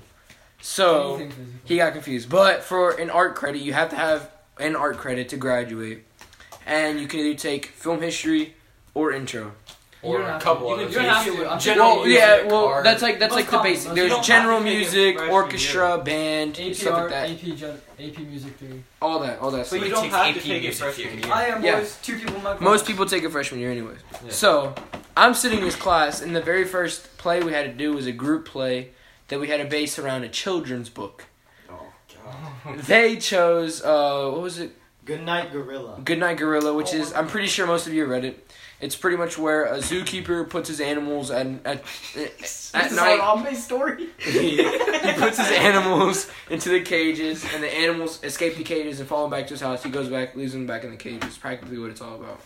So 0.62 1.30
he 1.66 1.78
got 1.78 1.94
confused. 1.94 2.30
But 2.30 2.64
for 2.64 2.92
an 2.92 3.10
art 3.10 3.36
credit, 3.36 3.62
you 3.62 3.74
have 3.74 3.90
to 3.90 3.96
have 3.98 4.32
an 4.60 4.76
art 4.76 4.98
credit 4.98 5.30
to 5.30 5.38
graduate, 5.38 6.06
and 6.66 7.00
you 7.00 7.08
can 7.08 7.20
either 7.20 7.38
take 7.38 7.66
film 7.68 8.02
history 8.02 8.56
or 8.94 9.12
intro. 9.12 9.52
Or 10.04 10.22
a 10.22 10.40
couple 10.40 10.70
of 10.74 10.78
can- 10.80 10.86
those. 10.88 10.94
you're 10.96 11.04
not 11.04 11.26
gonna- 11.26 11.48
I'm 11.50 11.60
General 11.60 11.88
well, 11.96 12.06
music, 12.06 12.20
yeah, 12.22 12.44
well, 12.48 12.66
art. 12.66 12.84
that's 12.84 13.02
like 13.02 13.20
that's 13.20 13.32
Most 13.32 13.38
like 13.38 13.46
the 13.46 13.52
common, 13.58 13.72
basic. 13.72 13.88
most- 13.88 13.96
There's 13.96 14.28
general 14.28 14.58
have 14.60 14.66
to 14.66 14.70
take 14.72 14.76
it 14.76 14.80
music, 14.80 15.16
freshman 15.16 15.34
orchestra, 15.34 15.98
band, 16.04 16.56
stuff 16.76 16.94
like 16.94 17.10
that. 17.10 17.30
AP, 17.30 17.56
gen- 17.56 17.82
AP 18.00 18.18
Music 18.24 18.56
Theory. 18.58 18.84
All 19.02 19.20
that, 19.20 19.40
all 19.40 19.52
that. 19.52 19.58
But 19.60 19.66
stuff. 19.68 19.84
you 19.84 19.90
don't 19.90 20.10
have 20.10 20.28
AP 20.28 20.34
to 20.34 20.40
take 20.42 20.50
it 20.50 20.62
music 20.64 20.76
freshman 20.84 21.08
theory. 21.08 21.22
year. 21.24 21.34
I 21.34 21.46
am 21.46 21.64
Yeah. 21.64 21.80
boys. 21.80 21.98
Two 22.04 22.18
people 22.20 22.36
in 22.36 22.44
my 22.44 22.50
class. 22.52 22.62
Most 22.62 22.86
people 22.86 23.06
take 23.06 23.24
it 23.24 23.30
freshman 23.32 23.62
year, 23.62 23.72
anyways. 23.72 23.98
Yeah. 24.26 24.32
So 24.32 24.76
I'm 25.16 25.34
sitting 25.34 25.60
in 25.60 25.64
this 25.66 25.76
class, 25.78 26.22
and 26.22 26.36
the 26.36 26.42
very 26.42 26.66
first 26.66 27.18
play 27.18 27.42
we 27.42 27.54
had 27.54 27.66
to 27.66 27.72
do 27.72 27.94
was 27.94 28.06
a 28.06 28.12
group 28.12 28.46
play 28.46 28.90
that 29.30 29.40
we 29.40 29.48
had 29.48 29.62
to 29.62 29.66
base 29.66 29.98
around 29.98 30.24
a 30.26 30.30
children's 30.30 30.90
book. 30.90 31.26
Oh 31.72 31.76
God. 32.66 32.80
They 32.80 33.16
chose 33.16 33.82
uh, 33.82 34.30
what 34.32 34.42
was 34.42 34.60
it? 34.60 34.72
Good 35.06 35.24
night, 35.26 35.52
gorilla. 35.52 36.00
Goodnight 36.04 36.38
Gorilla, 36.38 36.74
which 36.74 36.94
oh, 36.94 36.98
is 36.98 37.14
I'm 37.14 37.28
pretty 37.28 37.48
sure 37.48 37.68
most 37.68 37.88
of 37.88 37.94
you 37.94 38.06
read 38.06 38.24
it. 38.24 38.48
It's 38.80 38.96
pretty 38.96 39.18
much 39.18 39.38
where 39.38 39.66
a 39.66 39.78
zookeeper 39.78 40.50
puts 40.50 40.70
his 40.70 40.80
animals 40.80 41.30
at 41.30 41.46
at, 41.66 41.84
at 42.74 42.92
night. 42.92 43.20
Harambe 43.20 43.56
story. 43.56 44.08
he 44.18 44.58
puts 45.18 45.38
his 45.38 45.52
animals 45.52 46.30
into 46.50 46.70
the 46.70 46.82
cages, 46.82 47.46
and 47.54 47.62
the 47.62 47.74
animals 47.74 48.24
escape 48.24 48.56
the 48.56 48.64
cages 48.64 49.00
and 49.00 49.10
follow 49.10 49.26
him 49.26 49.32
back 49.32 49.48
to 49.48 49.54
his 49.54 49.62
house. 49.62 49.84
He 49.84 49.90
goes 49.90 50.08
back, 50.08 50.36
leaves 50.36 50.54
them 50.54 50.68
back 50.68 50.84
in 50.84 50.92
the 50.92 50.98
cages. 50.98 51.38
Practically 51.38 51.78
what 51.80 51.90
it's 51.90 52.02
all 52.02 52.16
about. 52.16 52.42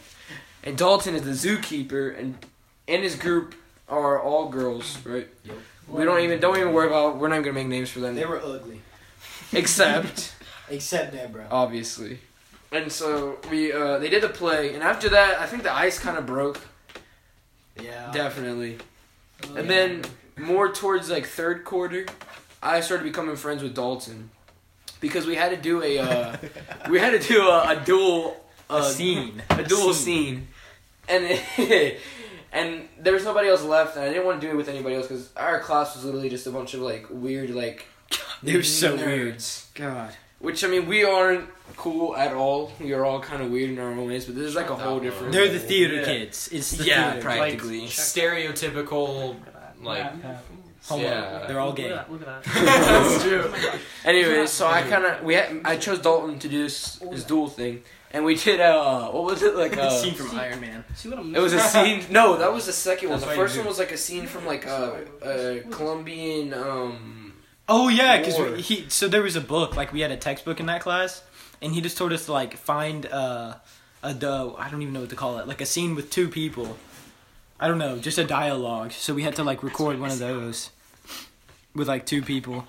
And 0.63 0.77
Dalton 0.77 1.15
is 1.15 1.23
the 1.23 1.31
zookeeper, 1.31 2.17
and 2.17 2.43
and 2.87 3.03
his 3.03 3.15
group 3.15 3.53
are 3.87 4.19
all 4.19 4.49
girls, 4.49 4.97
right? 5.05 5.27
Yep. 5.43 5.55
We 5.89 6.05
don't 6.05 6.21
even 6.21 6.39
don't 6.39 6.57
even 6.57 6.73
worry 6.73 6.87
about. 6.87 7.17
We're 7.17 7.27
not 7.27 7.35
even 7.35 7.45
gonna 7.45 7.53
make 7.53 7.67
names 7.67 7.89
for 7.89 7.99
them, 7.99 8.15
They 8.15 8.25
were 8.25 8.41
ugly, 8.41 8.81
except 9.53 10.33
except 10.69 11.13
Deborah. 11.13 11.47
obviously. 11.51 12.19
And 12.71 12.91
so 12.91 13.37
we 13.49 13.71
uh, 13.71 13.97
they 13.99 14.09
did 14.09 14.21
the 14.23 14.29
play, 14.29 14.73
and 14.73 14.83
after 14.83 15.09
that, 15.09 15.39
I 15.39 15.45
think 15.45 15.63
the 15.63 15.73
ice 15.73 15.99
kind 15.99 16.17
of 16.17 16.25
broke. 16.25 16.59
Yeah. 17.81 18.11
Definitely. 18.11 18.77
And 19.55 19.69
then 19.69 20.03
more 20.35 20.71
towards 20.71 21.09
like 21.09 21.25
third 21.27 21.63
quarter, 21.63 22.05
I 22.61 22.81
started 22.81 23.03
becoming 23.03 23.35
friends 23.35 23.61
with 23.63 23.73
Dalton 23.75 24.31
because 24.99 25.25
we 25.25 25.35
had 25.35 25.49
to 25.49 25.57
do 25.57 25.81
a 25.83 25.99
uh, 25.99 26.37
we 26.89 26.99
had 26.99 27.19
to 27.19 27.25
do 27.25 27.47
a, 27.47 27.77
a 27.79 27.83
dual 27.85 28.43
uh, 28.69 28.77
a 28.83 28.83
scene. 28.91 29.41
a 29.51 29.63
dual 29.63 29.93
scene, 29.93 30.47
and 31.07 31.39
and 32.51 32.89
there 32.99 33.13
was 33.13 33.23
nobody 33.23 33.47
else 33.47 33.63
left, 33.63 33.95
and 33.95 34.03
I 34.05 34.09
didn't 34.09 34.25
want 34.25 34.41
to 34.41 34.47
do 34.47 34.51
it 34.51 34.57
with 34.57 34.67
anybody 34.69 34.95
else 34.95 35.07
because 35.07 35.31
our 35.37 35.59
class 35.61 35.95
was 35.95 36.03
literally 36.03 36.29
just 36.29 36.47
a 36.47 36.51
bunch 36.51 36.73
of 36.73 36.81
like 36.81 37.05
weird 37.09 37.51
like 37.51 37.85
They 38.43 38.55
were 38.57 38.63
so 38.63 38.95
weird. 38.95 39.35
nerds. 39.37 39.73
God. 39.73 40.15
Which 40.39 40.63
I 40.63 40.67
mean, 40.67 40.85
we 40.87 41.03
aren't 41.03 41.49
cool 41.77 42.15
at 42.15 42.33
all. 42.33 42.71
We 42.79 42.93
are 42.93 43.03
all 43.03 43.19
kind 43.19 43.41
of 43.41 43.49
weird 43.51 43.71
in 43.71 43.79
our 43.79 43.87
own 43.87 44.05
ways, 44.07 44.25
but 44.25 44.35
there's 44.35 44.55
like 44.55 44.69
a 44.69 44.75
whole 44.75 44.99
different. 44.99 45.33
They're 45.33 45.49
the 45.49 45.59
theater 45.59 45.95
Yeah. 45.95 46.05
kids. 46.05 46.49
It's 46.51 46.71
the 46.71 46.83
yeah, 46.85 47.11
theater. 47.13 47.21
practically. 47.23 47.87
Stereotypical, 47.87 49.35
like. 49.81 50.11
Homo. 50.87 51.03
Yeah. 51.03 51.45
They're 51.47 51.59
all 51.59 51.73
gay. 51.73 51.89
Look 51.89 51.99
at 51.99 52.07
that. 52.07 52.11
Look 52.11 52.21
at 52.21 52.25
that. 52.25 52.45
That's 52.45 53.23
true. 53.23 53.53
Anyway, 54.05 54.45
so 54.47 54.67
I 54.67 54.83
kind 54.83 55.03
of 55.05 55.21
we 55.23 55.33
had, 55.33 55.59
I 55.65 55.75
chose 55.75 55.99
Dalton 55.99 56.39
to 56.39 56.47
do 56.47 56.63
this, 56.63 56.95
this 57.11 57.25
dual 57.25 57.49
thing, 57.49 57.83
and 58.11 58.23
we 58.23 58.35
did 58.35 58.61
uh 58.61 59.09
what 59.11 59.25
was 59.25 59.43
it 59.43 59.55
like 59.55 59.75
uh 59.77 59.89
scene 59.89 60.13
from 60.13 60.37
Iron 60.39 60.61
Man. 60.61 60.85
See 60.95 61.09
what 61.09 61.19
I'm 61.19 61.35
it 61.35 61.41
was 61.41 61.51
a 61.51 61.59
scene 61.59 62.05
no 62.09 62.37
that 62.37 62.53
was 62.53 62.67
the 62.67 62.71
second 62.73 63.09
one 63.09 63.19
That's 63.19 63.29
the 63.29 63.35
first 63.35 63.57
one 63.57 63.67
was 63.67 63.79
like 63.79 63.91
a 63.91 63.97
scene 63.97 64.27
from 64.27 64.45
like 64.45 64.65
a, 64.65 65.05
a 65.21 65.59
Colombian 65.71 66.53
um 66.53 67.16
Oh 67.69 67.89
yeah, 67.89 68.17
because 68.17 68.65
he. 68.65 68.85
So 68.89 69.07
there 69.07 69.21
was 69.21 69.35
a 69.35 69.41
book. 69.41 69.75
Like 69.75 69.91
we 69.91 70.01
had 70.01 70.11
a 70.11 70.17
textbook 70.17 70.59
in 70.59 70.67
that 70.67 70.81
class, 70.81 71.21
and 71.61 71.73
he 71.73 71.81
just 71.81 71.97
told 71.97 72.13
us 72.13 72.25
to 72.25 72.31
like 72.31 72.55
find 72.55 73.05
uh, 73.05 73.55
a 74.03 74.13
the 74.13 74.53
I 74.57 74.69
don't 74.69 74.81
even 74.81 74.93
know 74.93 75.01
what 75.01 75.09
to 75.09 75.15
call 75.15 75.39
it. 75.39 75.47
Like 75.47 75.61
a 75.61 75.65
scene 75.65 75.95
with 75.95 76.09
two 76.09 76.29
people. 76.29 76.77
I 77.59 77.67
don't 77.67 77.79
know, 77.79 77.97
just 77.97 78.17
a 78.17 78.23
dialogue. 78.23 78.91
So 78.91 79.13
we 79.13 79.23
had 79.23 79.35
to 79.35 79.43
like 79.43 79.63
record 79.63 79.99
one 79.99 80.11
of 80.11 80.19
those 80.19 80.69
with 81.73 81.87
like 81.87 82.05
two 82.05 82.21
people. 82.21 82.65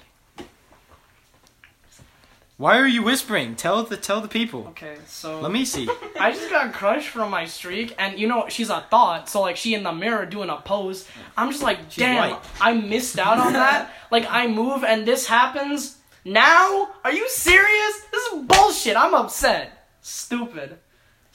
Why 2.59 2.77
are 2.79 2.89
you 2.89 3.05
whispering? 3.05 3.55
Tell 3.55 3.85
the 3.85 3.97
tell 3.97 4.21
the 4.21 4.27
people. 4.27 4.67
Okay, 4.71 4.97
so 5.07 5.41
Let 5.41 5.53
me 5.53 5.65
see. 5.65 5.89
I 6.21 6.33
just 6.33 6.51
got 6.51 6.73
crushed 6.73 7.09
from 7.09 7.31
my 7.31 7.45
streak, 7.45 7.95
and 8.01 8.19
you 8.19 8.27
know 8.27 8.47
she's 8.49 8.69
a 8.69 8.85
thought. 8.91 9.29
So 9.29 9.41
like 9.41 9.57
she 9.57 9.75
in 9.75 9.85
the 9.85 9.93
mirror 9.93 10.27
doing 10.27 10.51
a 10.51 10.57
pose. 10.57 11.07
I'm 11.37 11.53
just 11.53 11.63
like, 11.63 11.79
She's 11.89 11.99
damn, 11.99 12.33
white. 12.33 12.43
I 12.61 12.73
missed 12.75 13.17
out 13.17 13.39
on 13.39 13.53
that. 13.53 13.93
like 14.11 14.27
I 14.29 14.49
move 14.49 14.83
and 14.83 15.07
this 15.07 15.29
happens 15.29 15.99
now. 16.25 16.89
Are 17.05 17.13
you 17.13 17.29
serious? 17.29 18.01
This 18.11 18.33
is 18.33 18.43
bullshit. 18.43 18.97
I'm 18.97 19.15
upset. 19.15 19.87
Stupid. 20.01 20.79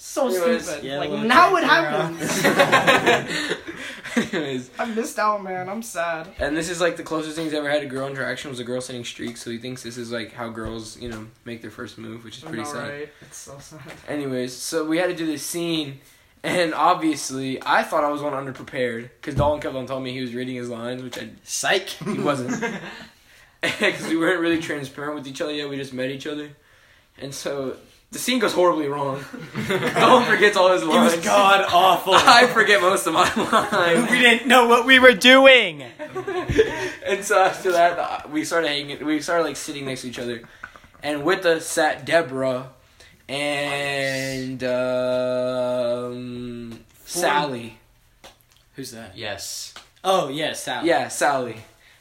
So 0.06 0.28
Anyways, 0.28 0.66
stupid. 0.68 0.84
yeah, 0.84 0.98
like 1.00 1.10
look, 1.12 1.22
now 1.26 1.56
it 1.56 1.64
happens. 1.64 2.44
anyways 4.34 4.70
I 4.78 4.86
missed 4.86 5.18
out, 5.18 5.42
man. 5.42 5.70
I'm 5.70 5.82
sad. 5.82 6.28
and 6.40 6.56
this 6.58 6.70
is 6.70 6.82
like 6.82 6.98
the 6.98 7.04
closest 7.04 7.36
thing 7.38 7.46
he's 7.46 7.54
ever 7.54 7.70
had 7.70 7.82
to 7.82 7.88
girl 7.88 8.08
interaction 8.08 8.50
was 8.52 8.60
a 8.60 8.64
girl 8.66 8.82
sending 8.82 9.06
streaks 9.06 9.42
so 9.42 9.50
he 9.50 9.58
thinks 9.58 9.82
this 9.82 9.98
is 9.98 10.12
like 10.12 10.34
how 10.34 10.50
girls 10.50 11.00
you 11.00 11.08
know 11.10 11.26
make 11.46 11.62
their 11.62 11.72
first 11.72 11.98
move 11.98 12.24
which 12.26 12.38
is 12.38 12.44
pretty 12.44 12.66
sad 12.66 12.90
right? 12.90 13.10
It's 13.22 13.38
so 13.38 13.58
sad. 13.60 13.80
Anyways, 14.08 14.54
so 14.54 14.86
we 14.86 14.98
had 14.98 15.08
to 15.08 15.16
do 15.16 15.26
this 15.26 15.42
scene, 15.44 16.02
and 16.44 16.74
obviously 16.74 17.60
I 17.66 17.82
thought 17.84 18.04
I 18.04 18.10
was 18.10 18.22
one 18.22 18.34
underprepared 18.34 19.04
because 19.22 19.36
Dalton 19.36 19.62
kept 19.62 19.74
on 19.74 19.86
telling 19.86 20.04
me 20.04 20.12
he 20.12 20.22
was 20.22 20.36
reading 20.36 20.56
his 20.56 20.70
lines, 20.70 21.02
which 21.02 21.18
I 21.18 21.30
Psych. 21.44 21.88
he 21.88 22.20
wasn't, 22.20 22.62
because 23.62 24.08
we 24.10 24.18
weren't 24.18 24.42
really 24.42 24.60
transparent 24.60 25.16
with 25.16 25.28
each 25.28 25.40
other 25.42 25.54
yet. 25.54 25.70
We 25.70 25.78
just 25.78 25.94
met 25.94 26.12
each 26.12 26.28
other, 26.28 26.50
and 27.18 27.34
so 27.34 27.78
the 28.14 28.20
scene 28.20 28.40
goes 28.40 28.54
horribly 28.54 28.88
wrong. 28.88 29.26
Dalton 29.68 30.26
forgets 30.30 30.56
all 30.56 30.72
his 30.72 30.84
It 30.84 30.88
lines. 30.88 31.16
was 31.18 31.26
god 31.26 31.66
awful. 31.74 32.14
I 32.16 32.48
forget 32.48 32.80
most 32.80 33.06
of 33.08 33.14
my 33.14 33.30
lines. 33.36 34.10
we 34.10 34.20
didn't 34.20 34.48
know 34.48 34.68
what 34.68 34.86
we 34.86 35.00
were 35.00 35.14
doing. 35.14 35.82
and 37.06 37.26
so 37.26 37.44
after 37.44 37.74
that, 37.74 38.30
we 38.32 38.46
started 38.46 38.70
hanging. 38.70 39.06
We 39.06 39.20
started 39.20 39.44
like 39.44 39.58
sitting 39.58 39.86
next 39.86 40.04
to 40.04 40.08
each 40.10 40.20
other, 40.20 40.44
and 41.02 41.24
with 41.24 41.46
us 41.46 41.66
sat 41.66 42.06
Deborah 42.06 42.70
and 43.28 44.64
um, 44.64 46.80
Sally. 47.06 47.78
Who's 48.76 48.92
that? 48.92 49.18
Yes. 49.18 49.74
Oh 50.04 50.30
yes, 50.30 50.64
Sally. 50.64 50.88
Yeah, 50.88 51.08
Sally. 51.08 51.58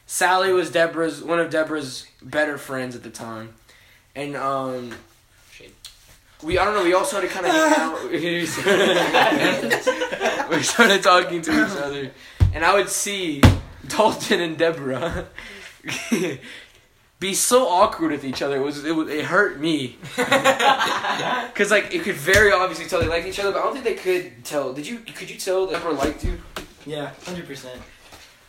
Sally 0.06 0.52
was 0.52 0.70
Deborah's 0.70 1.22
one 1.22 1.38
of 1.40 1.50
Deborah's 1.50 2.06
better 2.20 2.58
friends 2.58 2.94
at 2.96 3.02
the 3.02 3.10
time, 3.10 3.54
and 4.14 4.36
um, 4.36 4.92
we 6.42 6.58
I 6.58 6.64
don't 6.64 6.74
know. 6.74 6.84
We 6.84 6.94
all 6.94 7.04
started 7.04 7.30
kind 7.30 7.46
of 7.46 7.52
out. 7.52 8.04
we 10.50 10.62
started- 10.62 11.02
talking 11.02 11.42
to 11.42 11.50
each 11.50 11.76
other, 11.78 12.10
and 12.54 12.64
I 12.64 12.74
would 12.74 12.88
see 12.88 13.42
Dalton 13.86 14.40
and 14.40 14.56
Deborah 14.58 15.26
be 17.20 17.34
so 17.34 17.68
awkward 17.68 18.12
with 18.12 18.24
each 18.24 18.42
other. 18.42 18.56
It 18.56 18.62
was 18.62 18.84
it, 18.84 18.94
was, 18.94 19.08
it 19.08 19.24
hurt 19.24 19.60
me 19.60 19.98
because 20.16 21.70
like 21.70 21.94
it 21.94 22.02
could 22.02 22.16
very 22.16 22.52
obviously 22.52 22.86
tell 22.86 23.00
they 23.00 23.08
liked 23.08 23.26
each 23.26 23.38
other, 23.38 23.52
but 23.52 23.60
I 23.60 23.62
don't 23.62 23.74
think 23.74 23.84
they 23.84 23.94
could 23.94 24.44
tell. 24.44 24.72
Did 24.72 24.86
you? 24.86 24.98
Could 24.98 25.30
you 25.30 25.38
tell 25.38 25.66
Deborah 25.66 25.92
liked 25.92 26.24
you? 26.24 26.40
Yeah, 26.86 27.12
hundred 27.24 27.46
percent. 27.46 27.80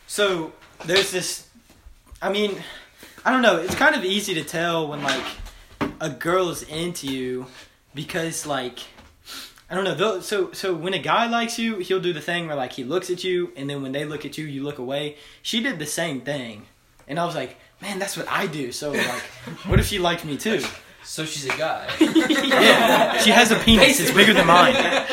So 0.06 0.52
there's 0.84 1.10
this. 1.10 1.48
I 2.20 2.30
mean, 2.30 2.56
I 3.24 3.30
don't 3.30 3.42
know. 3.42 3.58
It's 3.58 3.74
kind 3.74 3.94
of 3.94 4.04
easy 4.04 4.34
to 4.34 4.44
tell 4.44 4.88
when 4.88 5.02
like 5.02 5.24
a 6.00 6.10
girl 6.10 6.50
is 6.50 6.62
into 6.64 7.06
you 7.06 7.46
because 7.94 8.46
like 8.46 8.80
I 9.70 9.74
don't 9.74 9.84
know. 9.84 9.94
Though, 9.94 10.20
so 10.20 10.52
so 10.52 10.74
when 10.74 10.94
a 10.94 10.98
guy 10.98 11.26
likes 11.26 11.58
you, 11.58 11.78
he'll 11.78 12.00
do 12.00 12.12
the 12.12 12.20
thing 12.20 12.46
where 12.46 12.56
like 12.56 12.72
he 12.72 12.84
looks 12.84 13.10
at 13.10 13.24
you, 13.24 13.52
and 13.56 13.68
then 13.68 13.82
when 13.82 13.92
they 13.92 14.04
look 14.04 14.24
at 14.24 14.36
you, 14.38 14.44
you 14.46 14.62
look 14.62 14.78
away. 14.78 15.16
She 15.42 15.62
did 15.62 15.78
the 15.78 15.86
same 15.86 16.20
thing, 16.20 16.66
and 17.08 17.18
I 17.18 17.24
was 17.24 17.34
like, 17.34 17.56
man, 17.80 17.98
that's 17.98 18.16
what 18.16 18.28
I 18.28 18.46
do. 18.46 18.72
So 18.72 18.92
like, 18.92 19.22
what 19.66 19.80
if 19.80 19.86
she 19.86 19.98
liked 19.98 20.24
me 20.24 20.36
too? 20.36 20.62
So 21.02 21.24
she's 21.24 21.44
a 21.46 21.56
guy. 21.56 21.86
Yeah, 22.00 23.18
she 23.18 23.30
has 23.30 23.50
a 23.50 23.56
penis. 23.58 24.00
It's 24.00 24.10
bigger 24.12 24.32
than 24.34 24.46
mine. 24.46 24.74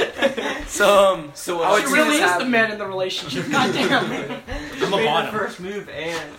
So 0.67 1.15
um, 1.15 1.32
So 1.34 1.62
I 1.63 1.74
would 1.74 1.82
She 1.82 1.88
see 1.89 1.94
really 1.96 2.17
this 2.17 2.32
is 2.32 2.38
the 2.38 2.46
man 2.46 2.72
in 2.72 2.78
the 2.78 2.86
relationship. 2.88 3.52
God 3.52 3.74
damn. 3.74 4.06
I'm 4.06 4.12
a 4.12 4.28
Made 4.30 4.80
the 4.80 5.06
bottom. 5.06 5.36
first 5.36 5.60
move 5.60 5.89
and 5.89 6.32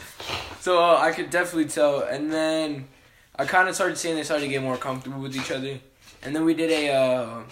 So 0.61 0.83
uh, 0.83 0.97
I 0.99 1.13
could 1.13 1.29
definitely 1.29 1.67
tell, 1.67 2.01
and 2.01 2.33
then 2.33 2.89
I 3.37 3.45
kind 3.45 3.69
of 3.69 3.75
started 3.75 3.99
seeing 3.99 4.17
they 4.17 4.23
started 4.23 4.45
to 4.45 4.49
get 4.51 4.63
more 4.63 4.79
comfortable 4.79 5.21
with 5.21 5.37
each 5.37 5.51
other, 5.51 5.81
and 6.23 6.35
then 6.35 6.45
we 6.45 6.55
did 6.55 6.71
a. 6.71 6.91
Uh, 6.93 7.43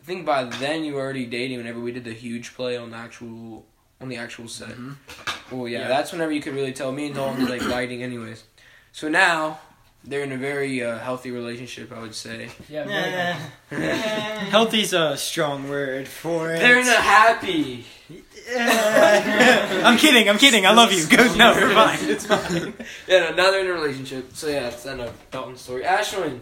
I 0.00 0.02
think 0.04 0.24
by 0.26 0.44
then 0.44 0.84
you 0.84 0.94
were 0.94 1.00
already 1.00 1.26
dating. 1.26 1.58
Whenever 1.58 1.80
we 1.80 1.92
did 1.92 2.04
the 2.04 2.12
huge 2.14 2.54
play 2.54 2.76
on 2.76 2.90
the 2.90 2.96
actual 2.96 3.66
on 4.00 4.08
the 4.08 4.16
actual 4.16 4.48
set. 4.48 4.70
Mhm. 4.70 4.96
Well, 5.50 5.68
yeah, 5.68 5.80
Yeah. 5.80 5.88
that's 5.88 6.12
whenever 6.12 6.32
you 6.32 6.40
could 6.40 6.54
really 6.54 6.72
tell. 6.72 6.90
Me 6.92 7.06
and 7.06 7.14
Dalton 7.14 7.42
were 7.44 7.50
like 7.50 7.60
fighting, 7.76 8.02
anyways. 8.02 8.44
So 8.92 9.08
now 9.08 9.60
they're 10.02 10.22
in 10.24 10.32
a 10.32 10.36
very 10.38 10.82
uh, 10.82 10.98
healthy 10.98 11.30
relationship, 11.30 11.92
I 11.92 12.00
would 12.00 12.14
say. 12.14 12.48
Yeah, 12.68 12.84
very 12.86 13.10
Nah. 13.12 13.86
Healthy's 14.50 14.92
a 14.94 15.16
strong 15.16 15.68
word 15.68 16.08
for 16.08 16.50
it. 16.52 16.58
They're 16.60 16.80
in 16.80 16.88
a 16.88 16.92
happy. 17.00 17.84
I'm 18.56 19.96
kidding. 19.98 20.28
I'm 20.28 20.38
kidding. 20.38 20.66
I 20.66 20.72
love 20.72 20.92
you. 20.92 21.06
Go. 21.06 21.34
No, 21.36 21.52
you're 21.56 21.70
fine. 21.74 21.98
It's 22.08 22.26
fine. 22.26 22.72
Yeah, 23.06 23.30
no, 23.30 23.34
now 23.36 23.50
they're 23.50 23.60
in 23.60 23.68
a 23.68 23.72
relationship. 23.72 24.30
So 24.34 24.48
yeah, 24.48 24.60
that's 24.70 24.82
the 24.82 24.90
end 24.92 25.00
of 25.02 25.12
Dalton's 25.30 25.60
story. 25.60 25.82
Ashwin. 25.84 26.40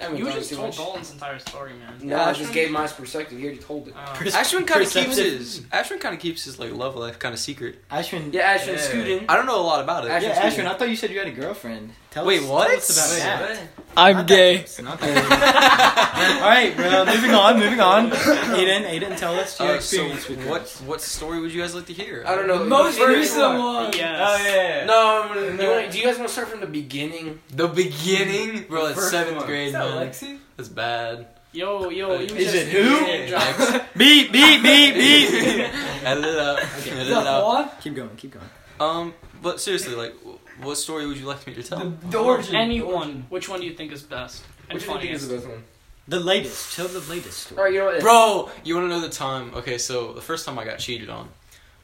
I 0.00 0.12
You 0.12 0.24
just 0.30 0.52
told 0.52 0.66
much. 0.68 0.76
Dalton's 0.76 1.10
entire 1.12 1.38
story, 1.40 1.72
man. 1.74 1.94
No, 2.02 2.20
I 2.20 2.32
just 2.32 2.52
gave 2.52 2.70
my 2.70 2.86
perspective. 2.86 3.36
He 3.38 3.44
already 3.44 3.58
told 3.60 3.88
it. 3.88 3.94
Uh, 3.96 4.14
Ashwin 4.14 4.66
kind 4.66 4.82
of 4.84 4.90
keeps 4.90 5.16
his 5.16 5.60
Ashwin 5.72 5.98
kind 6.00 6.14
of 6.14 6.20
keeps 6.20 6.44
his 6.44 6.58
like 6.58 6.72
love 6.72 6.94
life 6.94 7.18
kind 7.18 7.32
of 7.34 7.40
secret. 7.40 7.86
Ashwin. 7.90 8.32
Yeah, 8.32 8.56
Ashwin, 8.56 8.74
Yeah. 8.74 8.80
scoot 8.80 9.08
in. 9.08 9.24
I 9.28 9.36
don't 9.36 9.46
know 9.46 9.60
a 9.60 9.62
lot 9.62 9.82
about 9.82 10.04
it. 10.04 10.10
Ashwin, 10.10 10.22
Yeah, 10.22 10.50
scoot. 10.50 10.64
Ashwin. 10.64 10.68
I 10.68 10.74
thought 10.78 10.88
you 10.88 10.96
said 10.96 11.10
you 11.10 11.18
had 11.18 11.28
a 11.28 11.32
girlfriend. 11.32 11.90
Tell 12.18 12.26
Wait, 12.26 12.42
us, 12.42 12.48
what? 12.48 12.66
Tell 12.68 12.76
us 12.78 13.20
about 13.20 13.40
Wait, 13.40 13.54
that. 13.54 13.68
I'm 13.96 14.16
Not 14.16 14.26
gay. 14.26 14.58
close, 14.58 14.80
not 14.82 15.00
that- 15.00 16.40
All 16.42 16.48
right, 16.48 16.74
bro. 16.76 17.04
Moving 17.06 17.30
on. 17.32 17.58
Moving 17.58 17.80
on. 17.80 18.10
Aiden. 18.10 18.82
Aiden, 18.90 19.16
tell 19.18 19.34
us 19.36 19.58
your 19.58 19.68
Uh, 19.76 19.80
so 19.80 20.02
experience 20.06 20.28
with 20.28 20.38
what 20.46 20.60
girls. 20.62 20.82
what 20.82 21.00
story 21.00 21.40
would 21.40 21.52
you 21.52 21.60
guys 21.62 21.74
like 21.74 21.86
to 21.86 21.92
hear? 21.92 22.22
I 22.26 22.34
don't 22.34 22.46
know. 22.48 22.64
Most 22.64 22.98
the 22.98 23.06
recent 23.06 23.42
one. 23.42 23.58
one. 23.58 23.92
yes. 23.92 24.18
Oh 24.20 24.36
yeah. 24.44 24.84
No, 24.84 25.22
I'm 25.22 25.28
gonna- 25.34 25.62
you 25.62 25.70
wanna, 25.70 25.90
do 25.90 25.98
you 25.98 26.04
guys 26.04 26.16
want 26.16 26.28
to 26.28 26.32
start 26.32 26.48
from 26.48 26.60
the 26.60 26.66
beginning? 26.66 27.40
The 27.54 27.66
beginning, 27.68 28.64
bro. 28.68 28.86
That's 28.88 28.98
First 28.98 29.10
seventh 29.10 29.36
one. 29.38 29.46
grade, 29.46 29.66
Is 29.68 29.72
that 29.74 29.94
man. 29.94 30.06
Lexi? 30.08 30.38
That's 30.56 30.68
bad. 30.68 31.26
Yo, 31.52 31.88
yo, 31.88 32.14
you 32.20 32.26
Is 32.36 32.52
just 32.52 32.54
it 32.54 32.68
who? 32.68 33.00
name 33.06 33.28
drop. 33.30 33.86
Beep, 33.96 34.30
beep, 34.30 34.62
beep, 34.62 34.94
beep. 34.94 35.30
Edit 36.04 36.24
it 36.24 36.38
out. 36.38 36.58
Edit 36.58 36.86
Is 36.86 37.08
it 37.08 37.10
that 37.10 37.26
out. 37.26 37.80
Keep 37.80 37.94
going. 37.96 38.10
Keep 38.16 38.32
going. 38.34 38.50
Um, 38.78 39.14
but 39.42 39.60
seriously, 39.60 39.94
like, 39.94 40.14
wh- 40.24 40.36
what 40.62 40.76
story 40.76 41.06
would 41.06 41.16
you 41.16 41.26
like 41.26 41.46
me 41.46 41.54
to 41.54 41.62
tell? 41.62 41.78
The, 41.78 42.06
the 42.08 42.18
origin. 42.18 42.54
Anyone. 42.56 43.26
Which 43.28 43.48
one 43.48 43.60
do 43.60 43.66
you 43.66 43.74
think 43.74 43.92
is 43.92 44.02
best? 44.02 44.44
And 44.68 44.78
Which 44.78 44.88
one 44.88 45.00
do 45.00 45.06
you 45.06 45.12
think 45.18 45.22
is 45.22 45.28
the 45.28 45.36
best 45.36 45.48
one? 45.48 45.64
The 46.08 46.20
latest. 46.20 46.74
Tell 46.74 46.88
the 46.88 47.00
latest 47.00 47.38
story. 47.44 47.58
All 47.58 47.64
right, 47.64 47.72
you 47.74 47.78
know 47.80 47.86
what? 47.86 48.00
Bro, 48.00 48.50
you 48.64 48.74
want 48.76 48.86
to 48.86 48.88
know 48.88 49.00
the 49.00 49.08
time? 49.10 49.52
Okay, 49.54 49.76
so 49.78 50.12
the 50.14 50.22
first 50.22 50.46
time 50.46 50.58
I 50.58 50.64
got 50.64 50.78
cheated 50.78 51.10
on 51.10 51.28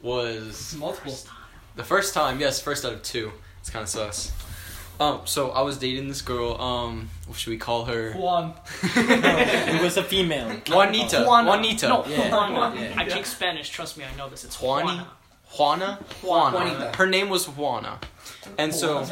was 0.01 0.75
Multiple. 0.79 1.15
the 1.77 1.85
first 1.85 2.15
time. 2.15 2.41
Yes, 2.41 2.61
first 2.61 2.85
out 2.85 2.93
of 2.93 3.03
two. 3.03 3.33
It's 3.61 3.71
kind 3.71 3.83
of 3.83 3.89
sus. 3.89 4.33
Um, 5.01 5.23
so 5.25 5.51
I 5.51 5.63
was 5.63 5.77
dating 5.79 6.07
this 6.09 6.23
girl. 6.23 6.61
Um, 6.61 7.11
what 7.27 7.37
should 7.39 7.51
we 7.51 7.57
call 7.57 7.85
her? 7.87 8.13
Juan. 8.13 8.55
it 8.83 9.83
was 9.83 9.97
a 9.97 10.05
female. 10.05 10.49
Juanita. 10.69 11.25
Juana. 11.27 11.49
Juanita. 11.51 11.89
No, 11.89 12.05
Yeah. 12.07 12.29
Juana. 12.29 12.81
Yeah. 12.81 12.95
I 12.97 13.09
speak 13.09 13.27
Spanish. 13.27 13.71
Trust 13.71 13.99
me, 13.99 14.05
I 14.05 14.17
know 14.17 14.29
this. 14.29 14.45
It's 14.45 14.57
Juani? 14.57 14.85
Juana. 14.85 15.09
Juana? 15.57 15.99
Juana. 16.23 16.57
Juanita. 16.57 16.97
Her 16.97 17.07
name 17.07 17.29
was 17.29 17.47
Juana. 17.49 17.99
And 18.59 18.75
so, 18.75 19.07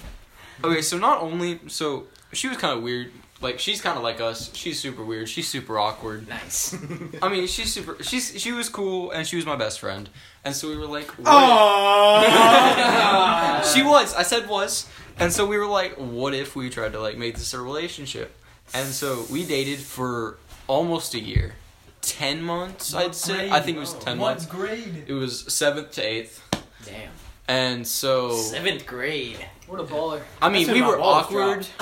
okay, 0.64 0.82
so 0.82 0.98
not 0.98 1.20
only, 1.22 1.60
so 1.68 2.04
she 2.32 2.48
was 2.48 2.56
kind 2.58 2.76
of 2.76 2.82
weird. 2.82 3.12
Like, 3.42 3.58
she's 3.58 3.82
kind 3.82 3.98
of 3.98 4.02
like 4.02 4.18
us. 4.20 4.50
She's 4.54 4.80
super 4.80 5.04
weird. 5.04 5.28
She's 5.28 5.46
super 5.46 5.78
awkward. 5.78 6.26
Nice. 6.26 6.74
I 7.22 7.28
mean, 7.28 7.46
she's 7.46 7.70
super, 7.72 8.02
she's, 8.02 8.40
she 8.40 8.52
was 8.52 8.70
cool 8.70 9.10
and 9.10 9.26
she 9.26 9.36
was 9.36 9.44
my 9.44 9.56
best 9.56 9.78
friend. 9.80 10.08
And 10.42 10.54
so 10.54 10.68
we 10.68 10.76
were 10.78 10.86
like, 10.86 11.06
what 11.18 11.26
Oh. 12.26 13.72
she 13.74 13.82
was. 13.82 14.14
I 14.14 14.22
said 14.22 14.48
was. 14.48 14.88
And 15.18 15.30
so 15.32 15.46
we 15.46 15.58
were 15.58 15.66
like, 15.66 15.96
what 15.96 16.32
if 16.34 16.56
we 16.56 16.70
tried 16.70 16.92
to 16.92 17.00
like 17.00 17.18
make 17.18 17.34
this 17.36 17.52
a 17.52 17.60
relationship? 17.60 18.34
And 18.74 18.88
so 18.88 19.24
we 19.30 19.44
dated 19.44 19.78
for 19.80 20.38
almost 20.66 21.12
a 21.14 21.20
year. 21.20 21.54
10 22.02 22.42
months, 22.42 22.94
I'd 22.94 23.14
say. 23.14 23.50
I 23.50 23.60
think 23.60 23.76
it 23.76 23.80
was 23.80 23.94
10 23.94 24.18
What 24.18 24.28
months. 24.30 24.46
grade? 24.46 25.04
It 25.08 25.12
was 25.12 25.42
7th 25.44 25.90
to 25.92 26.02
8th. 26.02 26.38
Damn. 26.84 27.10
And 27.48 27.86
so 27.86 28.32
Seventh 28.32 28.86
grade. 28.86 29.44
What 29.66 29.80
a 29.80 29.84
baller. 29.84 30.22
I 30.40 30.48
mean, 30.48 30.70
we 30.70 30.82
were 30.82 31.00
awkward. 31.00 31.66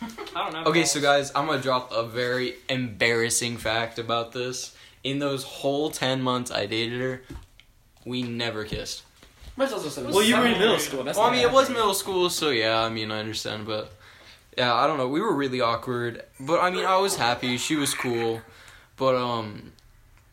I 0.00 0.10
don't 0.34 0.52
know. 0.52 0.70
Okay, 0.70 0.84
so 0.84 1.00
guys, 1.00 1.32
I'm 1.34 1.46
gonna 1.46 1.60
drop 1.60 1.92
a 1.92 2.06
very 2.06 2.54
embarrassing 2.68 3.56
fact 3.56 3.98
about 3.98 4.32
this. 4.32 4.74
In 5.04 5.18
those 5.18 5.44
whole 5.44 5.90
10 5.90 6.22
months 6.22 6.50
I 6.50 6.66
dated 6.66 7.00
her, 7.00 7.22
we 8.04 8.22
never 8.22 8.64
kissed. 8.64 9.02
Mine's 9.56 9.72
also 9.72 9.88
seven. 9.88 10.12
Well, 10.12 10.22
you 10.22 10.36
were 10.36 10.46
in 10.46 10.58
middle 10.58 10.78
school. 10.78 11.02
That's 11.02 11.18
Well, 11.18 11.26
I 11.26 11.32
mean, 11.32 11.42
it 11.42 11.50
was 11.50 11.68
middle 11.68 11.94
school, 11.94 12.30
so 12.30 12.50
yeah, 12.50 12.80
I 12.80 12.88
mean, 12.88 13.10
I 13.10 13.18
understand, 13.18 13.66
but 13.66 13.92
yeah, 14.56 14.72
I 14.74 14.86
don't 14.86 14.98
know. 14.98 15.08
We 15.08 15.20
were 15.20 15.34
really 15.34 15.60
awkward, 15.60 16.22
but 16.38 16.60
I 16.60 16.70
mean, 16.70 16.84
I 16.84 16.96
was 16.98 17.16
happy. 17.16 17.56
She 17.56 17.74
was 17.74 17.92
cool, 17.94 18.40
but 18.96 19.16
um, 19.16 19.72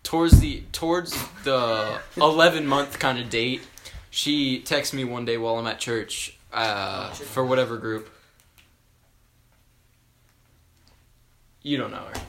towards 0.04 0.40
the 0.40 0.64
towards 0.72 1.18
the 1.44 2.00
11 2.18 2.68
month 2.68 3.00
kind 3.00 3.18
of 3.18 3.30
date, 3.30 3.62
she 4.16 4.60
texts 4.62 4.94
me 4.94 5.04
one 5.04 5.26
day 5.26 5.38
while 5.38 5.58
I'm 5.58 5.68
at 5.68 5.78
church, 5.78 6.38
uh, 6.54 7.10
for 7.10 7.44
whatever 7.44 7.76
group. 7.76 8.10
You 11.62 11.76
don't 11.78 11.92
know 11.92 11.98
her. 11.98 12.22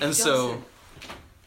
and 0.00 0.14
so, 0.14 0.62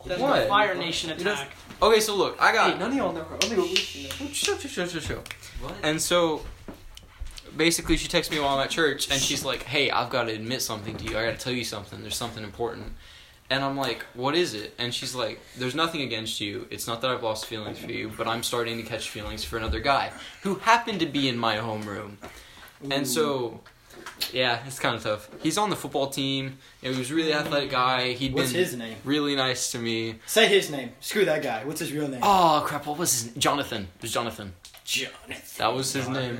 That's 0.05 0.21
What? 0.21 0.41
the 0.41 0.45
Fire 0.47 0.75
Nation 0.75 1.09
attack. 1.09 1.53
okay, 1.81 1.99
so 1.99 2.15
look, 2.15 2.39
I 2.39 2.53
got 2.53 2.77
none 2.77 2.91
of 2.91 2.97
y'all 2.97 3.13
know 3.13 3.23
her. 3.23 3.37
Only 3.43 3.55
we 3.55 3.67
know. 4.03 4.27
Show, 4.31 4.57
show, 4.57 4.67
show, 4.67 4.85
show, 4.85 4.99
show. 4.99 5.23
What? 5.59 5.73
And 5.81 5.99
so, 5.99 6.43
basically, 7.57 7.97
she 7.97 8.07
texts 8.07 8.31
me 8.31 8.39
while 8.39 8.55
I'm 8.59 8.63
at 8.65 8.69
church, 8.69 9.09
and 9.09 9.19
she's 9.19 9.43
like, 9.43 9.63
"Hey, 9.63 9.89
I've 9.89 10.11
got 10.11 10.25
to 10.25 10.33
admit 10.33 10.61
something 10.61 10.95
to 10.97 11.03
you. 11.05 11.17
I 11.17 11.25
got 11.25 11.31
to 11.39 11.43
tell 11.43 11.53
you 11.53 11.63
something. 11.63 12.01
There's 12.01 12.15
something 12.15 12.43
important." 12.43 12.93
And 13.49 13.63
I'm 13.63 13.77
like, 13.77 14.03
"What 14.13 14.35
is 14.35 14.53
it?" 14.53 14.73
And 14.79 14.93
she's 14.93 15.13
like, 15.13 15.39
"There's 15.57 15.75
nothing 15.75 16.01
against 16.01 16.39
you. 16.41 16.67
It's 16.71 16.87
not 16.87 17.01
that 17.01 17.11
I've 17.11 17.23
lost 17.23 17.45
feelings 17.45 17.77
for 17.77 17.91
you, 17.91 18.11
but 18.17 18.27
I'm 18.27 18.41
starting 18.43 18.77
to 18.77 18.83
catch 18.83 19.09
feelings 19.09 19.43
for 19.43 19.57
another 19.57 19.79
guy 19.79 20.11
who 20.41 20.55
happened 20.55 20.99
to 21.01 21.05
be 21.05 21.27
in 21.29 21.37
my 21.37 21.57
homeroom." 21.57 22.15
And 22.89 23.07
so, 23.07 23.61
yeah, 24.31 24.59
it's 24.65 24.79
kind 24.79 24.95
of 24.95 25.03
tough. 25.03 25.29
He's 25.41 25.57
on 25.57 25.69
the 25.69 25.75
football 25.75 26.07
team. 26.07 26.57
He 26.81 26.89
was 26.89 27.11
a 27.11 27.15
really 27.15 27.33
athletic 27.33 27.69
guy. 27.69 28.13
He'd 28.13 28.33
What's 28.33 28.51
been 28.51 28.59
his 28.61 28.75
name? 28.75 28.97
really 29.05 29.35
nice 29.35 29.71
to 29.73 29.79
me. 29.79 30.15
Say 30.25 30.47
his 30.47 30.69
name. 30.69 30.91
Screw 30.99 31.25
that 31.25 31.41
guy. 31.43 31.63
What's 31.63 31.79
his 31.79 31.91
real 31.93 32.07
name? 32.07 32.21
Oh 32.23 32.63
crap! 32.65 32.85
What 32.85 32.97
was 32.97 33.11
his? 33.13 33.25
Name 33.27 33.39
Jonathan. 33.39 33.81
It 33.97 34.01
was 34.01 34.11
Jonathan. 34.11 34.53
Jonathan. 34.85 35.35
That 35.59 35.73
was 35.73 35.93
his 35.93 36.09
name. 36.09 36.39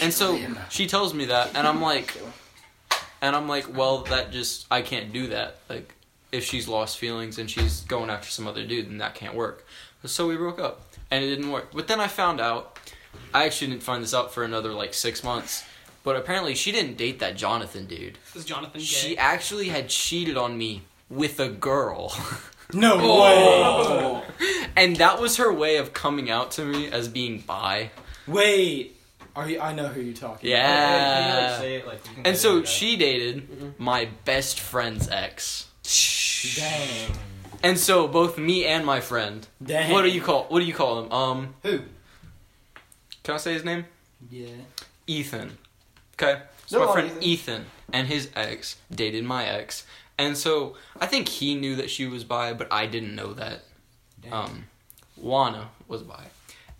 And 0.00 0.12
so 0.12 0.38
she 0.70 0.86
tells 0.86 1.14
me 1.14 1.24
that, 1.26 1.56
and 1.56 1.66
I'm 1.66 1.80
like, 1.82 2.16
and 3.20 3.34
I'm 3.34 3.48
like, 3.48 3.76
well, 3.76 4.02
that 4.04 4.30
just 4.30 4.66
I 4.70 4.82
can't 4.82 5.12
do 5.12 5.26
that. 5.28 5.58
Like, 5.68 5.94
if 6.36 6.44
she's 6.44 6.68
lost 6.68 6.98
feelings 6.98 7.38
and 7.38 7.50
she's 7.50 7.80
going 7.82 8.10
after 8.10 8.28
some 8.30 8.46
other 8.46 8.64
dude, 8.64 8.88
then 8.88 8.98
that 8.98 9.14
can't 9.14 9.34
work. 9.34 9.66
So 10.04 10.28
we 10.28 10.36
broke 10.36 10.60
up, 10.60 10.82
and 11.10 11.24
it 11.24 11.28
didn't 11.28 11.50
work. 11.50 11.72
But 11.72 11.88
then 11.88 11.98
I 12.00 12.06
found 12.06 12.40
out, 12.40 12.78
I 13.34 13.44
actually 13.44 13.68
didn't 13.72 13.82
find 13.82 14.02
this 14.02 14.14
out 14.14 14.32
for 14.32 14.44
another 14.44 14.72
like 14.72 14.94
six 14.94 15.24
months. 15.24 15.64
But 16.04 16.14
apparently, 16.14 16.54
she 16.54 16.70
didn't 16.70 16.96
date 16.96 17.18
that 17.18 17.36
Jonathan 17.36 17.86
dude. 17.86 18.18
Is 18.36 18.44
Jonathan 18.44 18.78
gay? 18.80 18.86
She 18.86 19.18
actually 19.18 19.68
had 19.68 19.88
cheated 19.88 20.36
on 20.36 20.56
me 20.56 20.82
with 21.10 21.40
a 21.40 21.48
girl. 21.48 22.14
No 22.72 22.98
Oh. 23.00 24.24
and 24.74 24.96
that 24.96 25.20
was 25.20 25.36
her 25.36 25.52
way 25.52 25.76
of 25.76 25.92
coming 25.92 26.30
out 26.30 26.50
to 26.52 26.64
me 26.64 26.88
as 26.88 27.06
being 27.08 27.38
bi. 27.38 27.90
Wait. 28.26 28.96
Are 29.36 29.48
you? 29.48 29.60
I 29.60 29.72
know 29.72 29.86
who 29.86 30.00
you're 30.00 30.14
talking. 30.16 30.50
Yeah. 30.50 31.58
Can 31.60 31.64
you, 31.64 31.78
like, 31.78 31.84
it, 31.84 31.86
like, 31.86 32.00
And 32.26 32.36
so 32.36 32.56
it 32.56 32.60
out. 32.62 32.68
she 32.68 32.96
dated 32.96 33.48
mm-hmm. 33.48 33.68
my 33.84 34.08
best 34.24 34.58
friend's 34.58 35.08
ex. 35.08 35.66
Dang. 36.56 37.12
And 37.62 37.78
so 37.78 38.06
both 38.06 38.38
me 38.38 38.64
and 38.66 38.84
my 38.84 39.00
friend. 39.00 39.46
Dang. 39.62 39.90
What 39.92 40.02
do 40.02 40.08
you 40.10 40.20
call 40.20 40.44
what 40.44 40.60
do 40.60 40.66
you 40.66 40.74
call 40.74 41.00
him? 41.04 41.12
Um 41.12 41.54
Who? 41.62 41.80
can 43.22 43.34
I 43.34 43.38
say 43.38 43.54
his 43.54 43.64
name? 43.64 43.84
Yeah. 44.30 44.48
Ethan. 45.06 45.58
Okay. 46.14 46.42
So 46.66 46.78
No, 46.78 46.86
my 46.86 46.92
friend 46.92 47.08
Ethan. 47.10 47.22
Ethan 47.22 47.66
and 47.92 48.08
his 48.08 48.28
ex 48.36 48.76
dated 48.90 49.24
my 49.24 49.46
ex. 49.46 49.84
And 50.18 50.36
so 50.36 50.76
I 51.00 51.06
think 51.06 51.28
he 51.28 51.54
knew 51.54 51.76
that 51.76 51.90
she 51.90 52.06
was 52.06 52.24
bi, 52.24 52.52
but 52.52 52.72
I 52.72 52.86
didn't 52.86 53.14
know 53.14 53.32
that. 53.34 53.62
Um 54.30 54.64
Juana 55.16 55.68
was 55.88 56.02
bi. 56.02 56.24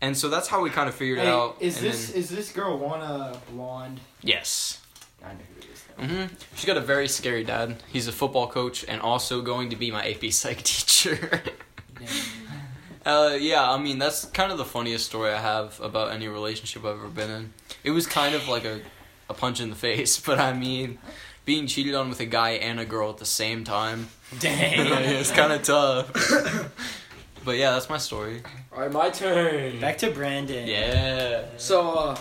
And 0.00 0.16
so 0.16 0.28
that's 0.28 0.48
how 0.48 0.60
we 0.60 0.68
kind 0.70 0.88
of 0.88 0.94
figured 0.94 1.18
it 1.18 1.22
Hey, 1.22 1.30
out. 1.30 1.56
is 1.60 1.80
this 1.80 2.08
then- 2.08 2.16
is 2.18 2.28
this 2.28 2.52
girl 2.52 2.78
wanna 2.78 3.40
blonde? 3.50 4.00
yes. 4.22 4.78
I 5.24 5.32
know 5.32 5.40
who 5.54 5.60
it 5.60 5.66
is. 5.72 5.75
Though. 5.98 6.04
hmm 6.04 6.24
She's 6.54 6.64
got 6.64 6.76
a 6.76 6.80
very 6.80 7.08
scary 7.08 7.44
dad. 7.44 7.82
He's 7.92 8.08
a 8.08 8.12
football 8.12 8.46
coach 8.48 8.84
and 8.88 9.00
also 9.00 9.40
going 9.42 9.70
to 9.70 9.76
be 9.76 9.90
my 9.90 10.06
AP 10.08 10.30
Psych 10.32 10.58
teacher. 10.62 11.42
uh, 13.04 13.36
yeah, 13.40 13.70
I 13.70 13.78
mean 13.78 13.98
that's 13.98 14.24
kind 14.26 14.50
of 14.52 14.58
the 14.58 14.64
funniest 14.64 15.06
story 15.06 15.30
I 15.32 15.40
have 15.40 15.80
about 15.80 16.10
any 16.12 16.28
relationship 16.28 16.84
I've 16.84 16.96
ever 16.96 17.08
been 17.08 17.30
in. 17.30 17.52
It 17.84 17.90
was 17.92 18.06
kind 18.06 18.34
of 18.34 18.48
like 18.48 18.64
a 18.64 18.80
a 19.28 19.34
punch 19.34 19.60
in 19.60 19.70
the 19.70 19.76
face, 19.76 20.18
but 20.26 20.38
I 20.38 20.52
mean, 20.52 20.98
being 21.44 21.66
cheated 21.66 21.94
on 21.94 22.08
with 22.08 22.20
a 22.20 22.26
guy 22.26 22.50
and 22.50 22.78
a 22.80 22.84
girl 22.84 23.10
at 23.10 23.18
the 23.18 23.24
same 23.26 23.64
time, 23.64 24.08
Dang. 24.38 24.86
it's 25.04 25.30
kind 25.32 25.52
of 25.52 25.62
tough. 25.62 26.12
but 27.44 27.56
yeah, 27.56 27.72
that's 27.72 27.88
my 27.88 27.98
story. 27.98 28.42
All 28.72 28.80
right, 28.82 28.92
my 28.92 29.10
turn. 29.10 29.80
Back 29.80 29.98
to 29.98 30.10
Brandon. 30.10 30.66
Yeah. 30.66 31.44
So, 31.56 31.90
uh, 31.92 32.18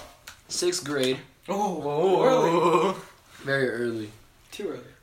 sixth 0.47 0.83
grade, 0.83 1.17
Oh, 1.47 2.95
very 3.45 3.69
early. 3.69 4.10
Too 4.51 4.69
early. 4.69 4.93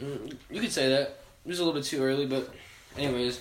Mm, 0.00 0.36
you 0.50 0.60
could 0.60 0.72
say 0.72 0.88
that. 0.88 1.18
It 1.44 1.48
was 1.48 1.58
a 1.58 1.64
little 1.64 1.78
bit 1.78 1.84
too 1.84 2.02
early, 2.02 2.26
but 2.26 2.48
anyways, 2.96 3.40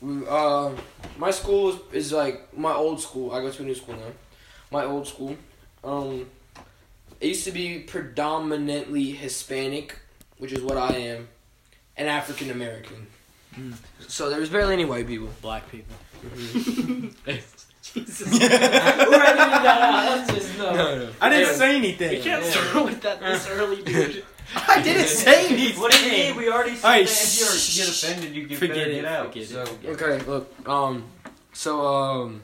we, 0.00 0.26
uh, 0.26 0.72
my 1.16 1.30
school 1.30 1.70
is, 1.70 1.76
is 1.92 2.12
like 2.12 2.56
my 2.56 2.72
old 2.72 3.00
school. 3.00 3.32
I 3.32 3.40
go 3.40 3.50
to 3.50 3.62
a 3.62 3.66
new 3.66 3.74
school 3.74 3.94
now. 3.94 4.12
My 4.70 4.84
old 4.84 5.06
school, 5.06 5.36
um, 5.84 6.26
it 7.20 7.28
used 7.28 7.44
to 7.44 7.52
be 7.52 7.80
predominantly 7.80 9.10
Hispanic, 9.12 9.98
which 10.38 10.52
is 10.52 10.62
what 10.62 10.76
I 10.76 10.96
am, 10.96 11.28
and 11.96 12.08
African 12.08 12.50
American. 12.50 13.06
Mm. 13.54 13.74
So 14.08 14.30
there 14.30 14.40
was 14.40 14.48
barely 14.48 14.74
any 14.74 14.84
white 14.84 15.06
people. 15.06 15.28
Black 15.42 15.70
people. 15.70 15.94
Jesus. 17.94 18.32
We're 18.32 18.46
editing 18.46 18.56
that 18.56 19.80
out. 19.82 20.26
That's 20.26 20.32
just 20.34 20.58
no. 20.58 20.72
no. 20.74 21.08
I 21.20 21.28
didn't 21.28 21.42
Anyways, 21.42 21.56
say 21.56 21.76
anything. 21.76 22.12
You 22.16 22.22
can't 22.22 22.44
start 22.44 22.84
with 22.84 23.02
that 23.02 23.20
this 23.20 23.48
early, 23.48 23.82
dude. 23.82 24.24
I 24.68 24.82
didn't 24.82 25.06
say 25.06 25.46
anything. 25.46 25.80
What 25.80 25.92
do 25.92 26.04
you 26.04 26.10
mean? 26.10 26.36
We 26.36 26.50
already 26.50 26.74
said 26.76 26.84
Alright, 26.84 27.06
that 27.06 27.12
if 27.12 27.38
you 27.38 27.58
shh. 27.58 27.76
get 27.78 27.88
offended, 27.88 28.34
you 28.34 28.46
get 28.46 28.58
Forget 28.58 28.76
better 28.76 28.90
it, 28.90 28.94
get 28.94 29.04
out. 29.04 29.26
forget 29.28 29.42
it, 29.42 29.48
so 29.48 29.64
forget 29.66 30.02
Okay, 30.02 30.24
look, 30.26 30.68
um, 30.68 31.04
so, 31.52 31.86
um, 31.86 32.42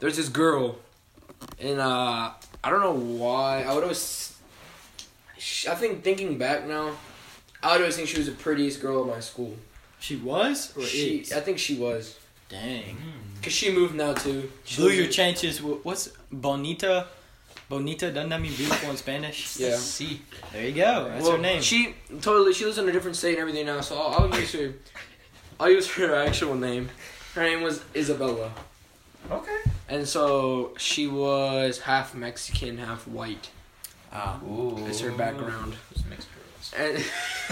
there's 0.00 0.16
this 0.16 0.28
girl, 0.28 0.78
and, 1.60 1.80
uh, 1.80 2.30
I 2.62 2.70
don't 2.70 2.80
know 2.80 2.92
why, 2.94 3.64
I 3.64 3.74
would 3.74 3.82
always, 3.82 4.36
sh- 5.38 5.66
I 5.66 5.74
think 5.74 6.04
thinking 6.04 6.38
back 6.38 6.64
now, 6.66 6.92
I 7.62 7.72
would 7.72 7.80
always 7.80 7.96
think 7.96 8.08
she 8.08 8.18
was 8.18 8.26
the 8.26 8.32
prettiest 8.32 8.80
girl 8.80 9.02
at 9.02 9.08
my 9.08 9.20
school. 9.20 9.56
She 9.98 10.14
was 10.16 10.76
or 10.76 10.82
She, 10.82 11.18
is? 11.18 11.32
I 11.32 11.40
think 11.40 11.58
she 11.58 11.74
was, 11.76 12.18
Dang. 12.48 12.96
cause 13.42 13.52
she 13.52 13.72
moved 13.72 13.94
now 13.94 14.12
too. 14.14 14.50
She 14.64 14.80
Blew 14.82 14.90
your 14.90 15.06
in- 15.06 15.10
chances. 15.12 15.60
What's 15.62 16.08
bonita? 16.30 17.06
Bonita 17.68 18.10
doesn't 18.12 18.28
that 18.28 18.40
mean 18.40 18.52
beautiful 18.54 18.90
in 18.90 18.96
Spanish? 18.98 19.56
Yeah. 19.58 19.76
See. 19.76 20.20
There 20.52 20.66
you 20.66 20.72
go. 20.74 21.08
That's 21.08 21.22
Well, 21.22 21.32
her 21.32 21.38
name. 21.38 21.62
She 21.62 21.94
totally, 22.20 22.52
she 22.52 22.66
lives 22.66 22.76
in 22.78 22.86
a 22.88 22.92
different 22.92 23.16
state 23.16 23.32
and 23.32 23.38
everything 23.40 23.64
now, 23.66 23.80
so 23.80 23.96
I'll, 23.96 24.24
I'll 24.30 24.38
use 24.40 24.52
her, 24.52 24.74
I'll 25.58 25.70
use 25.70 25.90
her 25.92 26.14
actual 26.14 26.54
name. 26.54 26.90
Her 27.34 27.42
name 27.42 27.62
was 27.62 27.82
Isabella. 27.96 28.52
okay. 29.30 29.58
And 29.88 30.06
so 30.06 30.74
she 30.76 31.06
was 31.06 31.78
half 31.80 32.14
Mexican, 32.14 32.76
half 32.78 33.06
white. 33.08 33.48
Ah. 34.12 34.38
Ooh. 34.44 34.76
That's 34.84 35.00
her 35.00 35.10
background. 35.12 35.74
Those 35.94 36.04
mixed 36.04 36.28
girls. 36.34 36.72
And 36.76 37.02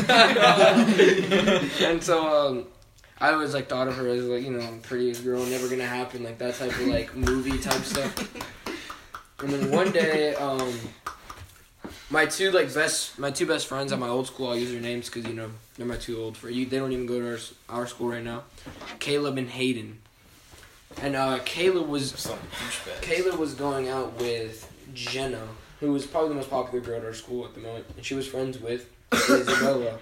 and 1.82 2.02
so 2.02 2.48
um, 2.48 2.66
I 3.20 3.32
always 3.32 3.52
like 3.52 3.68
thought 3.68 3.86
of 3.86 3.96
her 3.96 4.08
as 4.08 4.24
like 4.24 4.42
you 4.42 4.50
know 4.50 4.78
prettiest 4.82 5.22
girl, 5.24 5.44
never 5.44 5.68
gonna 5.68 5.86
happen, 5.86 6.24
like 6.24 6.38
that 6.38 6.54
type 6.54 6.70
of 6.70 6.86
like 6.86 7.14
movie 7.14 7.58
type 7.58 7.82
stuff. 7.82 8.16
And 9.40 9.50
then 9.50 9.70
one 9.70 9.90
day, 9.90 10.34
um, 10.34 10.72
my 12.08 12.26
two 12.26 12.50
like 12.50 12.72
best 12.72 13.18
my 13.18 13.30
two 13.30 13.46
best 13.46 13.66
friends 13.66 13.92
at 13.92 13.98
my 13.98 14.08
old 14.08 14.26
school, 14.26 14.48
I'll 14.48 14.56
use 14.56 14.72
their 14.72 14.80
names 14.80 15.10
because 15.10 15.28
you 15.28 15.34
know 15.34 15.50
they're 15.76 15.86
my 15.86 15.96
two 15.96 16.20
old 16.20 16.36
for 16.36 16.48
you. 16.48 16.64
They 16.64 16.78
don't 16.78 16.92
even 16.92 17.06
go 17.06 17.20
to 17.20 17.30
our 17.32 17.38
our 17.68 17.86
school 17.86 18.08
right 18.08 18.24
now. 18.24 18.44
Caleb 18.98 19.36
and 19.36 19.50
Hayden. 19.50 19.98
And 21.02 21.14
uh, 21.14 21.38
Caleb 21.44 21.88
was. 21.88 22.12
Kayla 23.00 23.38
was 23.38 23.54
going 23.54 23.88
out 23.88 24.18
with 24.18 24.70
Jenna, 24.92 25.46
who 25.78 25.92
was 25.92 26.06
probably 26.06 26.30
the 26.30 26.34
most 26.36 26.50
popular 26.50 26.84
girl 26.84 26.98
at 26.98 27.04
our 27.04 27.14
school 27.14 27.44
at 27.44 27.54
the 27.54 27.60
moment, 27.60 27.86
and 27.96 28.04
she 28.04 28.14
was 28.14 28.26
friends 28.26 28.58
with 28.58 28.90
Isabella. 29.14 29.98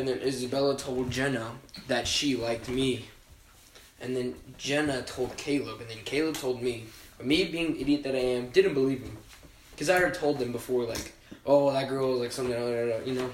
And 0.00 0.08
then 0.08 0.20
Isabella 0.20 0.78
told 0.78 1.10
Jenna 1.10 1.52
that 1.86 2.08
she 2.08 2.34
liked 2.34 2.70
me. 2.70 3.04
And 4.00 4.16
then 4.16 4.34
Jenna 4.56 5.02
told 5.02 5.36
Caleb, 5.36 5.82
and 5.82 5.90
then 5.90 5.98
Caleb 6.06 6.36
told 6.36 6.62
me. 6.62 6.86
But 7.18 7.26
me, 7.26 7.44
being 7.44 7.74
the 7.74 7.82
idiot 7.82 8.04
that 8.04 8.14
I 8.14 8.20
am, 8.20 8.48
didn't 8.48 8.72
believe 8.72 9.02
him. 9.02 9.18
Because 9.72 9.90
I 9.90 9.98
already 9.98 10.16
told 10.16 10.38
them 10.38 10.52
before, 10.52 10.84
like, 10.84 11.12
oh, 11.44 11.70
that 11.70 11.86
girl 11.90 12.14
is 12.14 12.20
like 12.20 12.32
something, 12.32 12.56
you 13.04 13.12
know? 13.12 13.30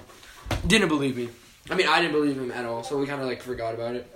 Didn't 0.66 0.88
believe 0.88 1.16
me. 1.16 1.28
I 1.70 1.76
mean, 1.76 1.86
I 1.86 2.00
didn't 2.00 2.14
believe 2.14 2.36
him 2.36 2.50
at 2.50 2.64
all, 2.64 2.82
so 2.82 2.98
we 2.98 3.06
kind 3.06 3.20
of 3.20 3.28
like 3.28 3.42
forgot 3.42 3.74
about 3.74 3.94
it. 3.94 4.10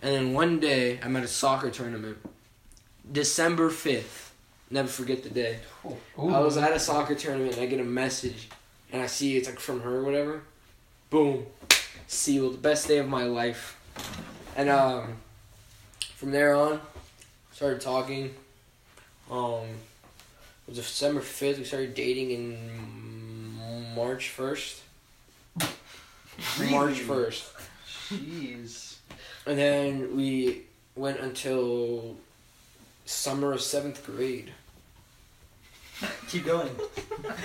And 0.00 0.14
then 0.14 0.32
one 0.32 0.60
day, 0.60 1.00
I'm 1.02 1.16
at 1.16 1.24
a 1.24 1.28
soccer 1.28 1.70
tournament. 1.70 2.18
December 3.10 3.68
5th. 3.68 4.30
Never 4.70 4.86
forget 4.86 5.24
the 5.24 5.30
day. 5.30 5.58
I 5.84 6.38
was 6.38 6.56
at 6.56 6.70
a 6.70 6.78
soccer 6.78 7.16
tournament 7.16 7.54
and 7.54 7.62
I 7.62 7.66
get 7.66 7.80
a 7.80 7.84
message 7.84 8.48
and 8.92 9.02
I 9.02 9.06
see 9.06 9.36
it's 9.36 9.48
like 9.48 9.58
from 9.58 9.80
her 9.80 9.96
or 9.96 10.04
whatever. 10.04 10.42
Boom. 11.14 11.46
Sealed. 12.08 12.60
Best 12.60 12.88
day 12.88 12.98
of 12.98 13.06
my 13.06 13.22
life. 13.22 13.78
And 14.56 14.68
um 14.68 15.18
from 16.16 16.32
there 16.32 16.56
on, 16.56 16.80
started 17.52 17.80
talking. 17.80 18.34
Um 19.30 19.62
it 20.66 20.70
was 20.70 20.78
December 20.78 21.20
fifth, 21.20 21.58
we 21.58 21.64
started 21.64 21.94
dating 21.94 22.32
in 22.32 23.94
March 23.94 24.30
first. 24.30 24.82
March 26.68 26.98
first. 26.98 27.44
Jeez. 28.10 28.96
And 29.46 29.56
then 29.56 30.16
we 30.16 30.62
went 30.96 31.20
until 31.20 32.16
summer 33.04 33.52
of 33.52 33.60
seventh 33.60 34.04
grade. 34.04 34.52
Keep 36.26 36.46
going. 36.46 36.74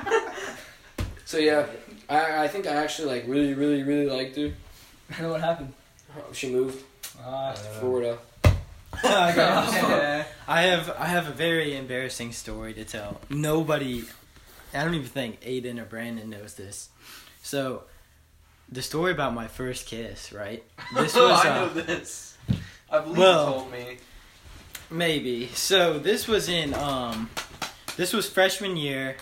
So 1.27 1.37
yeah, 1.39 1.65
I 2.09 2.43
I 2.43 2.47
think 2.47 2.67
I 2.67 2.71
actually 2.75 3.09
like 3.13 3.25
really 3.27 3.53
really 3.53 3.83
really 3.83 4.09
liked 4.09 4.35
her. 4.37 4.51
I 5.09 5.13
don't 5.13 5.21
know 5.23 5.31
what 5.31 5.41
happened. 5.41 5.73
She 6.33 6.49
moved 6.51 6.83
Uh, 7.23 7.53
to 7.53 7.59
Florida. 7.79 8.17
I 9.03 9.33
got- 9.35 10.25
I 10.47 10.61
have 10.63 10.89
I 10.97 11.05
have 11.05 11.27
a 11.27 11.31
very 11.31 11.75
embarrassing 11.75 12.31
story 12.33 12.73
to 12.73 12.83
tell. 12.85 13.19
Nobody, 13.29 14.05
I 14.73 14.83
don't 14.83 14.93
even 14.95 15.07
think 15.07 15.41
Aiden 15.41 15.79
or 15.79 15.85
Brandon 15.85 16.29
knows 16.29 16.53
this. 16.55 16.89
So, 17.43 17.83
the 18.71 18.81
story 18.81 19.11
about 19.11 19.33
my 19.33 19.47
first 19.47 19.85
kiss, 19.87 20.31
right? 20.33 20.63
This 20.95 21.15
was 21.15 21.45
I 21.45 21.49
uh, 21.49 21.55
know 21.55 21.69
this. 21.73 22.37
I 22.89 22.99
believe 22.99 23.17
well- 23.17 23.47
you 23.47 23.53
told 23.53 23.71
me. 23.71 23.97
maybe. 24.89 25.47
So 25.53 25.99
this 25.99 26.27
was 26.27 26.47
in 26.49 26.73
um, 26.73 27.29
this 27.97 28.13
was 28.13 28.27
freshman 28.29 28.77
year, 28.77 29.17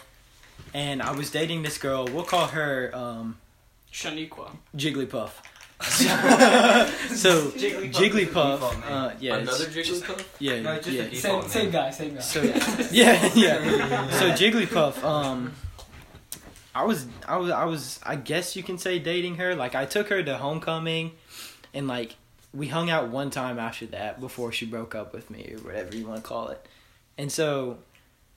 and 0.76 1.02
I 1.02 1.14
was 1.14 1.32
dating 1.32 1.64
this 1.64 1.78
girl. 1.78 2.06
We'll 2.06 2.26
call 2.26 2.48
her 2.48 2.92
um, 2.94 3.38
Shaniqua. 3.94 4.52
Jigglypuff. 4.76 5.32
so 5.82 7.50
Jigglypuff 7.52 7.92
Jigglypuff, 7.94 7.94
is 7.94 8.12
the 8.14 8.20
default 8.26 8.74
name. 8.74 8.84
uh, 8.90 9.12
yeah, 9.20 9.36
Another 9.38 9.66
Jigglypuff? 9.66 10.26
yeah, 10.40 10.62
No, 10.62 10.76
just 10.76 10.90
yeah. 10.90 11.04
default. 11.08 11.50
same, 11.50 11.64
name. 11.64 11.72
same 11.72 11.72
guy, 11.72 11.90
same 11.92 12.16
guy. 12.16 12.20
So 12.20 12.42
yeah, 12.92 13.30
yeah. 13.36 14.10
So 14.10 14.32
Jigglypuff, 14.32 15.02
um, 15.02 15.54
I 16.74 16.84
was, 16.84 17.08
I 17.26 17.38
was, 17.38 17.52
I 17.52 17.64
was, 17.64 18.00
I 18.04 18.18
guess 18.18 18.58
you 18.58 18.64
can 18.64 18.78
say 18.78 19.00
dating 19.00 19.36
her. 19.36 19.56
Like 19.56 19.76
I 19.76 19.86
took 19.86 20.10
her 20.10 20.22
to 20.24 20.38
homecoming, 20.38 21.14
and 21.74 21.88
like 21.88 22.16
we 22.54 22.68
hung 22.68 22.90
out 22.90 23.08
one 23.10 23.30
time 23.30 23.60
after 23.60 23.86
that 23.88 24.20
before 24.20 24.52
she 24.52 24.66
broke 24.66 24.94
up 24.94 25.14
with 25.14 25.30
me 25.30 25.54
or 25.54 25.60
whatever 25.60 25.96
you 25.96 26.06
want 26.06 26.22
to 26.22 26.28
call 26.28 26.50
it. 26.50 26.66
And 27.18 27.32
so, 27.32 27.78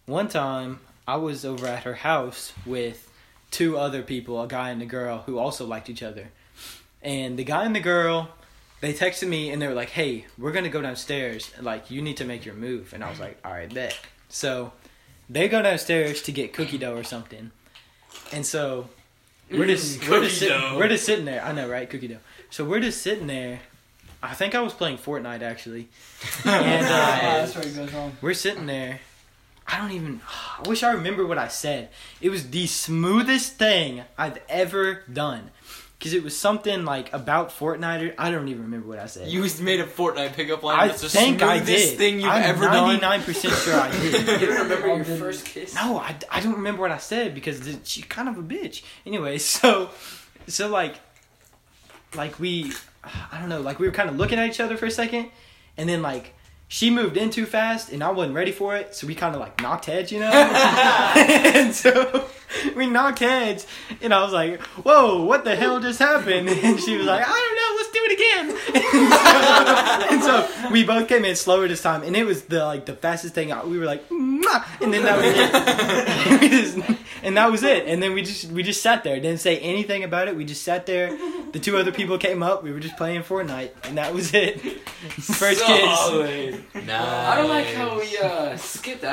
one 0.07 0.29
time 0.29 0.79
I 1.09 1.17
was 1.17 1.43
over 1.47 1.67
at 1.67 1.85
her 1.85 1.95
house 1.95 2.53
with 2.67 3.11
two 3.51 3.79
other 3.79 4.03
people, 4.03 4.43
a 4.43 4.47
guy 4.47 4.69
and 4.69 4.83
a 4.83 4.87
girl 4.87 5.23
who 5.25 5.39
also 5.39 5.67
liked 5.67 5.89
each 5.89 6.03
other. 6.03 6.29
And 7.03 7.39
the 7.39 7.45
guy 7.45 7.65
and 7.65 7.75
the 7.75 7.81
girl, 7.81 8.29
they 8.83 8.93
texted 8.93 9.27
me 9.27 9.49
and 9.51 9.61
they 9.63 9.67
were 9.67 9.73
like, 9.75 9.89
"Hey, 9.89 10.27
we're 10.37 10.53
gonna 10.53 10.69
go 10.69 10.83
downstairs. 10.83 11.51
Like, 11.61 11.91
you 11.91 12.03
need 12.03 12.19
to 12.19 12.27
make 12.27 12.45
your 12.45 12.55
move." 12.55 12.93
And 12.93 13.03
I 13.03 13.09
was 13.09 13.19
like, 13.19 13.39
"All 13.43 13.53
right, 13.53 13.73
bet." 13.73 13.99
So 14.29 14.73
they 15.31 15.49
go 15.49 15.63
downstairs 15.63 16.21
to 16.25 16.33
get 16.33 16.53
cookie 16.53 16.77
dough 16.77 16.95
or 16.95 17.05
something, 17.05 17.53
and 18.31 18.45
so 18.45 18.91
we're 19.51 19.65
just 19.65 20.07
we're 20.09 20.21
just, 20.21 20.21
cookie 20.21 20.29
sit- 20.29 20.49
dough. 20.51 20.77
we're 20.77 20.89
just 20.89 21.07
sitting 21.07 21.25
there. 21.25 21.43
I 21.43 21.53
know, 21.53 21.71
right? 21.71 21.89
Cookie 21.89 22.09
dough. 22.09 22.21
So 22.51 22.67
we're 22.67 22.81
just 22.81 23.01
sitting 23.01 23.29
there. 23.29 23.61
I 24.23 24.35
think 24.35 24.55
I 24.55 24.61
was 24.61 24.75
playing 24.75 24.99
Fortnite 24.99 25.41
actually, 25.41 25.89
and 26.45 26.85
uh, 26.85 26.89
that's 26.91 27.55
where 27.55 27.67
it 27.67 27.75
goes 27.75 27.93
wrong. 27.95 28.15
we're 28.21 28.35
sitting 28.35 28.67
there. 28.67 29.01
I 29.71 29.77
don't 29.77 29.93
even. 29.93 30.21
I 30.65 30.67
wish 30.69 30.83
I 30.83 30.93
remember 30.93 31.27
what 31.27 31.37
I 31.39 31.49
said. 31.49 31.91
It 32.23 32.31
was 32.31 32.49
the 32.51 32.67
smoothest 32.67 33.55
thing 33.55 34.03
I've 34.17 34.39
ever 34.49 35.03
done. 35.13 35.51
Because 35.99 36.13
it 36.15 36.23
was 36.23 36.39
something 36.39 36.85
like 36.85 37.13
about 37.13 37.51
Fortnite. 37.51 38.11
Or, 38.11 38.15
I 38.19 38.31
don't 38.31 38.47
even 38.49 38.63
remember 38.63 38.87
what 38.87 39.01
I 39.01 39.07
said. 39.07 39.29
You 39.29 39.41
made 39.61 39.81
a 39.81 39.85
Fortnite 39.85 40.33
pickup 40.35 40.63
line. 40.63 40.79
I 40.79 40.87
That's 40.89 41.03
the 41.03 41.09
think 41.09 41.43
I 41.43 41.59
did. 41.59 41.99
thing 41.99 42.21
you've 42.21 42.31
I'm 42.31 42.43
ever 42.45 42.67
done. 42.67 43.01
99% 43.01 43.65
sure 43.65 43.75
I 43.75 43.91
did. 43.91 44.41
You 44.41 44.47
don't 44.47 44.63
remember 44.63 44.89
Oh, 44.91 44.97
your 44.97 45.05
first 45.05 45.45
kiss? 45.45 45.75
No, 45.75 45.99
I, 45.99 46.15
I 46.31 46.39
don't 46.41 46.55
remember 46.55 46.83
what 46.83 46.93
I 46.93 46.99
said 46.99 47.35
because 47.35 47.61
th- 47.61 47.79
she's 47.83 48.05
kind 48.05 48.29
of 48.29 48.39
a 48.39 48.43
bitch. 48.43 48.83
Anyway, 49.05 49.39
so 49.57 49.91
so 50.47 50.69
like 50.69 50.95
like 52.15 52.39
we 52.39 52.73
I 53.05 53.39
don't 53.41 53.49
know 53.49 53.61
like 53.61 53.79
we 53.81 53.87
were 53.89 53.93
kind 53.93 54.09
of 54.09 54.17
looking 54.17 54.39
at 54.39 54.49
each 54.49 54.61
other 54.61 54.77
for 54.77 54.87
a 54.87 54.91
second, 54.93 55.31
and 55.77 55.89
then 55.89 56.01
like 56.01 56.33
she 56.69 56.91
moved 56.91 57.17
in 57.17 57.31
too 57.31 57.47
fast 57.47 57.91
and 57.91 58.05
I 58.05 58.11
wasn't 58.11 58.35
ready 58.35 58.53
for 58.53 58.77
it, 58.77 58.95
so 58.95 59.07
we 59.07 59.15
kind 59.15 59.35
of 59.35 59.41
like 59.41 59.61
knocked 59.61 59.87
heads, 59.87 60.13
you 60.13 60.21
know? 60.21 60.31
and 61.17 61.75
so 61.75 62.29
we 62.77 62.87
knocked 62.87 63.21
heads, 63.21 63.67
and 64.01 64.13
I 64.13 64.23
was 64.23 64.33
like, 64.33 64.61
whoa, 64.61 65.25
what 65.25 65.45
the 65.45 65.57
hell 65.57 65.81
just 65.81 65.99
happened? 65.99 66.49
And 66.69 66.81
she 66.81 66.97
was 66.97 67.07
like, 67.07 67.25
I 67.25 67.31
don't 67.31 67.57
know, 67.57 67.77
let's 67.77 67.93
do 67.93 68.01
it 68.03 68.13
again. 68.19 68.47
and, 70.11 70.23
so, 70.23 70.35
and 70.37 70.63
so 70.63 70.71
we 70.71 70.85
both 70.85 71.09
came 71.09 71.25
in 71.25 71.37
slower 71.37 71.69
this 71.69 71.83
time, 71.83 72.03
and 72.03 72.17
it 72.17 72.25
was 72.25 72.43
the 72.45 72.65
like 72.65 72.87
the 72.87 72.95
fastest 72.95 73.35
thing. 73.35 73.53
out. 73.53 73.69
We 73.69 73.79
were 73.79 73.85
like, 73.85 74.09
Mwah! 74.09 74.65
and 74.83 74.93
then 74.93 75.05
that 75.05 75.17
was 75.19 75.27
it. 75.35 76.41
we 76.41 76.49
just, 76.49 77.01
and 77.23 77.37
that 77.37 77.51
was 77.51 77.63
it. 77.63 77.87
And 77.87 78.03
then 78.03 78.13
we 78.13 78.23
just 78.23 78.51
we 78.51 78.63
just 78.63 78.83
sat 78.83 79.05
there, 79.05 79.17
didn't 79.17 79.41
say 79.41 79.59
anything 79.59 80.05
about 80.05 80.29
it. 80.29 80.37
We 80.37 80.45
just 80.45 80.63
sat 80.63 80.87
there. 80.87 81.17
The 81.53 81.59
two 81.59 81.77
other 81.77 81.93
people 81.93 82.19
came 82.19 82.43
up. 82.43 82.63
We 82.63 82.73
were 82.73 82.81
just 82.81 82.97
playing 82.97 83.23
Fortnite, 83.23 83.71
and 83.85 83.99
that 83.99 84.13
was 84.13 84.35
it. 84.35 84.61
First 85.21 85.65
kiss. 85.65 85.99
Solid. 86.01 86.65
Nah. 86.87 87.31
I 87.31 87.37
don't 87.37 87.49
like 87.49 87.67
how 87.67 87.99
we 87.99 88.19
uh, 88.19 88.57
skipped 88.57 89.05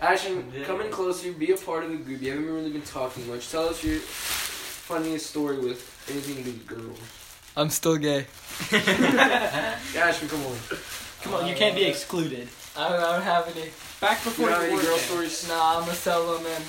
Ashman. 0.00 0.38
Ashman, 0.38 0.64
come 0.64 0.80
in 0.80 0.90
closer, 0.90 1.32
be 1.32 1.52
a 1.52 1.56
part 1.56 1.84
of 1.84 1.90
the 1.90 1.96
group. 1.96 2.22
You 2.22 2.30
haven't 2.30 2.46
really 2.46 2.70
been 2.70 2.82
talking 2.82 3.28
much. 3.28 3.50
Tell 3.50 3.68
us 3.68 3.84
your 3.84 3.98
funniest 3.98 5.26
story 5.30 5.58
with 5.58 5.80
anything 6.10 6.36
to 6.36 6.42
do 6.42 6.50
with 6.52 6.66
girls. 6.66 6.98
I'm 7.56 7.70
still 7.70 7.96
gay. 7.96 8.26
Ashman, 8.72 10.30
come 10.30 10.46
on. 10.46 10.56
Come 11.22 11.34
on, 11.34 11.46
you 11.48 11.54
can't 11.54 11.74
be 11.74 11.84
excluded. 11.84 12.48
I 12.76 12.88
don't, 12.88 13.00
I 13.00 13.12
don't 13.12 13.22
have 13.22 13.56
any. 13.56 13.70
Back 14.00 14.24
before 14.24 14.48
don't 14.48 14.62
you 14.62 14.62
have 14.62 14.62
any 14.62 14.72
worked 14.74 14.86
girl 14.86 14.96
there. 14.96 15.04
stories? 15.04 15.48
Nah, 15.48 15.76
I'm 15.76 15.80
gonna 15.80 15.94
sell 15.94 16.32
them 16.38 16.46
and 16.46 16.64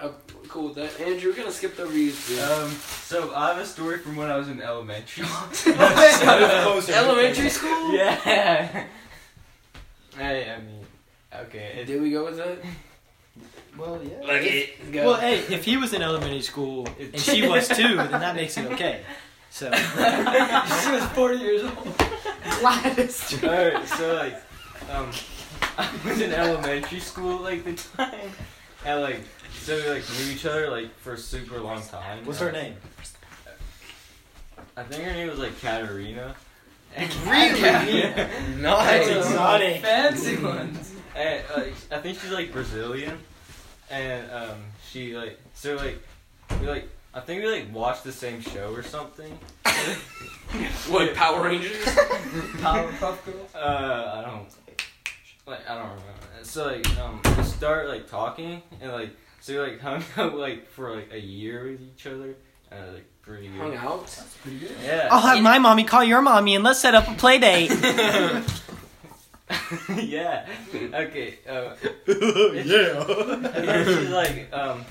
uh, 0.00 0.08
cool 0.48 0.68
with 0.68 0.74
that. 0.76 1.00
Andrew, 1.00 1.30
we're 1.30 1.36
gonna 1.36 1.52
skip 1.52 1.76
the 1.76 1.86
you. 1.88 2.12
Um, 2.42 2.70
so 3.04 3.32
I 3.34 3.48
have 3.48 3.58
a 3.58 3.66
story 3.66 3.98
from 3.98 4.16
when 4.16 4.30
I 4.30 4.36
was 4.36 4.48
in 4.48 4.60
elementary. 4.60 5.24
Elementary 5.66 7.48
school? 7.48 7.94
yeah. 7.94 8.84
Hey, 10.16 10.50
I 10.50 10.60
mean, 10.60 10.79
okay. 11.34 11.80
It, 11.80 11.86
Did 11.86 12.02
we 12.02 12.10
go 12.10 12.24
with 12.24 12.36
that? 12.36 12.58
Well, 13.76 14.00
yeah. 14.02 14.20
Look 14.20 14.42
it. 14.42 14.92
Go. 14.92 15.06
Well, 15.06 15.20
hey, 15.20 15.38
if 15.38 15.64
he 15.64 15.76
was 15.76 15.92
in 15.92 16.02
elementary 16.02 16.42
school 16.42 16.88
and 17.00 17.18
she 17.18 17.46
was 17.46 17.68
too, 17.68 17.96
then 17.96 18.10
that 18.10 18.36
makes 18.36 18.56
it 18.56 18.70
okay. 18.72 19.02
So 19.50 19.70
she 19.72 20.90
was 20.92 21.04
40 21.14 21.38
years 21.38 21.62
old. 21.64 21.96
Gladys. 22.60 23.42
Alright, 23.44 23.86
so 23.88 24.14
like, 24.14 24.34
um, 24.90 25.10
I 25.76 25.90
was 26.04 26.20
in 26.20 26.32
elementary 26.32 27.00
school 27.00 27.38
like 27.38 27.64
the 27.64 27.74
time, 27.74 28.30
and 28.84 29.00
like, 29.02 29.20
so 29.60 29.76
we 29.76 29.88
like 29.88 30.04
knew 30.18 30.32
each 30.32 30.46
other 30.46 30.70
like 30.70 30.96
for 30.98 31.14
a 31.14 31.18
super 31.18 31.60
long 31.60 31.82
time. 31.82 32.24
what's 32.24 32.38
her 32.38 32.52
name? 32.52 32.74
I 34.76 34.82
think 34.84 35.04
her 35.04 35.12
name 35.12 35.28
was 35.28 35.38
like 35.38 35.60
Katarina. 35.60 36.34
Really? 36.96 37.60
Nice. 38.58 39.08
And, 39.08 39.18
Exotic. 39.18 39.82
Fancy 39.82 40.36
ones. 40.36 40.94
And, 41.16 41.44
like, 41.56 41.74
I 41.90 41.98
think 41.98 42.18
she's 42.20 42.30
like 42.30 42.52
Brazilian, 42.52 43.18
and 43.90 44.30
um, 44.30 44.58
she 44.90 45.16
like 45.16 45.38
so 45.54 45.76
like 45.76 46.02
we 46.60 46.66
like 46.66 46.88
I 47.12 47.20
think 47.20 47.42
we 47.42 47.50
like 47.50 47.72
watched 47.74 48.04
the 48.04 48.12
same 48.12 48.40
show 48.40 48.72
or 48.72 48.82
something. 48.82 49.38
What, 50.88 51.14
Power 51.14 51.44
Rangers? 51.44 51.76
Powerpuff 51.84 53.24
Girls. 53.24 53.54
Uh, 53.54 54.12
I 54.16 54.28
don't 54.28 54.48
like 55.46 55.68
I 55.68 55.76
don't 55.76 55.90
remember. 55.90 56.42
So 56.42 56.66
like 56.66 56.98
um 56.98 57.20
we 57.38 57.44
start 57.44 57.88
like 57.88 58.10
talking 58.10 58.60
and 58.80 58.90
like 58.90 59.10
so 59.40 59.52
we 59.52 59.70
like 59.70 59.80
hung 59.80 60.02
out 60.16 60.34
like 60.34 60.68
for 60.68 60.94
like 60.96 61.12
a 61.12 61.20
year 61.20 61.70
with 61.70 61.80
each 61.80 62.06
other 62.06 62.34
and 62.72 62.84
uh, 62.84 62.92
like 62.94 63.04
pretty 63.22 63.46
good. 63.46 63.58
Hung 63.58 63.76
out. 63.76 64.06
That's 64.06 64.36
pretty 64.42 64.58
good. 64.58 64.72
Yeah. 64.84 65.08
I'll 65.10 65.20
have 65.20 65.40
my 65.40 65.58
mommy 65.60 65.84
call 65.84 66.02
your 66.02 66.20
mommy 66.20 66.56
and 66.56 66.64
let's 66.64 66.80
set 66.80 66.96
up 66.96 67.06
a 67.06 67.14
play 67.14 67.38
date. 67.38 67.70
yeah. 69.96 70.46
Okay. 70.74 71.38
Uh, 71.48 71.74
yeah. 72.06 73.84
she's 73.84 74.10
like 74.10 74.48
um 74.52 74.84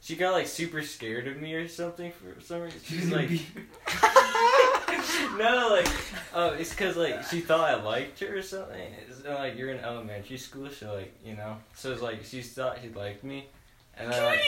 she 0.00 0.16
got 0.16 0.32
like 0.32 0.46
super 0.46 0.82
scared 0.82 1.28
of 1.28 1.36
me 1.38 1.54
or 1.54 1.68
something 1.68 2.12
for 2.12 2.40
some 2.40 2.62
reason. 2.62 2.80
She's 2.84 3.10
like 3.10 3.30
no, 5.38 5.68
like, 5.70 5.88
oh, 6.34 6.50
it's 6.58 6.70
because 6.70 6.96
like 6.96 7.24
she 7.24 7.40
thought 7.40 7.68
I 7.68 7.82
liked 7.82 8.20
her 8.20 8.36
or 8.36 8.42
something. 8.42 8.92
It's, 9.08 9.24
uh, 9.24 9.34
like 9.34 9.56
you're 9.56 9.70
in 9.70 9.80
elementary 9.80 10.36
school, 10.36 10.68
so 10.70 10.94
like 10.94 11.14
you 11.24 11.34
know, 11.34 11.56
so 11.74 11.92
it's 11.92 12.02
like 12.02 12.24
she 12.24 12.42
thought 12.42 12.78
she 12.82 12.88
liked 12.90 13.24
me, 13.24 13.48
and 13.96 14.12
then 14.12 14.24
like, 14.24 14.40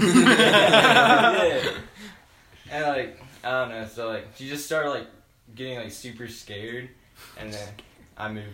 yeah, 0.00 1.70
and 2.70 2.86
like 2.86 3.22
I 3.44 3.50
don't 3.50 3.70
know, 3.70 3.86
so 3.86 4.08
like 4.08 4.28
she 4.36 4.48
just 4.48 4.66
started 4.66 4.90
like 4.90 5.06
getting 5.54 5.78
like 5.78 5.92
super 5.92 6.28
scared, 6.28 6.88
and 7.38 7.52
then 7.52 7.68
I 8.16 8.32
moved. 8.32 8.48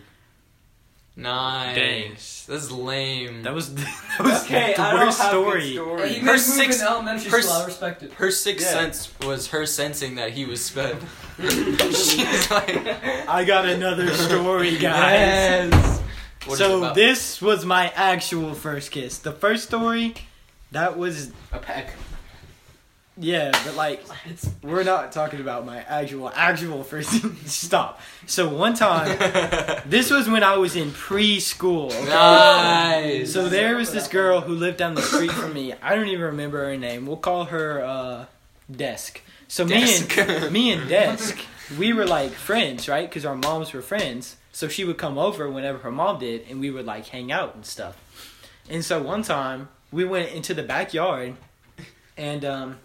Nice. 1.21 1.75
Dang. 1.75 2.11
That's 2.55 2.71
lame. 2.71 3.43
That 3.43 3.53
was 3.53 3.73
that 3.75 4.19
was 4.19 4.43
Okay, 4.45 4.73
the 4.75 4.81
I 4.81 4.93
worst 5.05 5.19
have 5.21 5.31
good 5.31 5.41
story. 5.43 5.61
Hey, 5.61 5.73
stories. 5.75 6.13
you 6.15 6.19
Her 6.21 6.25
made 6.25 6.31
move 6.31 6.39
six- 6.41 6.81
elementary 6.81 7.29
her 7.31 7.41
school. 7.41 7.53
s- 7.55 7.61
I 7.61 7.65
respect 7.65 8.03
it. 8.03 8.13
Her 8.13 8.31
sixth 8.31 8.65
Yeah. 8.65 8.71
sense 8.73 9.13
was 9.21 9.47
her 9.47 9.65
sensing 9.65 10.15
that 10.15 10.31
he 10.31 10.45
was 10.45 10.63
sped. 10.65 10.97
She's 11.39 12.49
like, 12.51 12.75
I 13.29 13.43
got 13.45 13.65
another 13.65 14.13
story, 14.13 14.77
guys. 14.77 15.71
What 16.45 16.53
is 16.53 16.53
it 16.53 16.57
So 16.57 16.93
this 16.93 17.41
was 17.41 17.65
my 17.65 17.89
actual 17.95 18.53
first 18.53 18.91
kiss. 18.91 19.17
The 19.19 19.31
first 19.33 19.65
story, 19.65 20.15
that 20.71 20.97
was 20.97 21.31
A 21.51 21.59
peck. 21.59 21.93
Yeah, 23.21 23.51
but 23.65 23.75
like 23.75 24.01
we're 24.63 24.83
not 24.83 25.11
talking 25.11 25.41
about 25.41 25.65
my 25.65 25.79
actual 25.79 26.31
actual 26.33 26.85
first. 26.85 27.21
Stop. 27.49 27.99
So 28.25 28.47
one 28.47 28.75
time, 28.75 29.17
this 29.85 30.09
was 30.09 30.29
when 30.29 30.41
I 30.41 30.55
was 30.55 30.77
in 30.77 30.91
preschool. 30.91 31.87
Okay? 31.87 32.05
Nice. 32.05 33.33
So 33.33 33.49
there 33.49 33.75
was 33.75 33.91
this 33.91 34.07
girl 34.07 34.39
who 34.39 34.55
lived 34.55 34.77
down 34.77 34.95
the 34.95 35.01
street 35.01 35.31
from 35.31 35.53
me. 35.53 35.73
I 35.81 35.95
don't 35.95 36.07
even 36.07 36.25
remember 36.25 36.63
her 36.65 36.77
name. 36.77 37.05
We'll 37.05 37.17
call 37.17 37.45
her 37.45 37.83
uh, 37.83 38.25
Desk. 38.71 39.21
So 39.49 39.65
me 39.65 39.97
and 39.97 40.51
me 40.53 40.71
and 40.71 40.87
Desk, 40.87 41.37
we 41.77 41.91
were 41.91 42.05
like 42.05 42.31
friends, 42.31 42.87
right? 42.87 43.09
Because 43.09 43.25
our 43.25 43.35
moms 43.35 43.73
were 43.73 43.81
friends. 43.81 44.37
So 44.53 44.69
she 44.69 44.85
would 44.85 44.97
come 44.97 45.17
over 45.17 45.49
whenever 45.49 45.79
her 45.79 45.91
mom 45.91 46.19
did, 46.19 46.45
and 46.49 46.61
we 46.61 46.71
would 46.71 46.85
like 46.85 47.07
hang 47.07 47.33
out 47.33 47.55
and 47.55 47.65
stuff. 47.65 47.97
And 48.69 48.85
so 48.85 49.01
one 49.01 49.23
time 49.23 49.67
we 49.91 50.05
went 50.05 50.31
into 50.31 50.53
the 50.53 50.63
backyard, 50.63 51.35
and 52.15 52.45
um, 52.45 52.77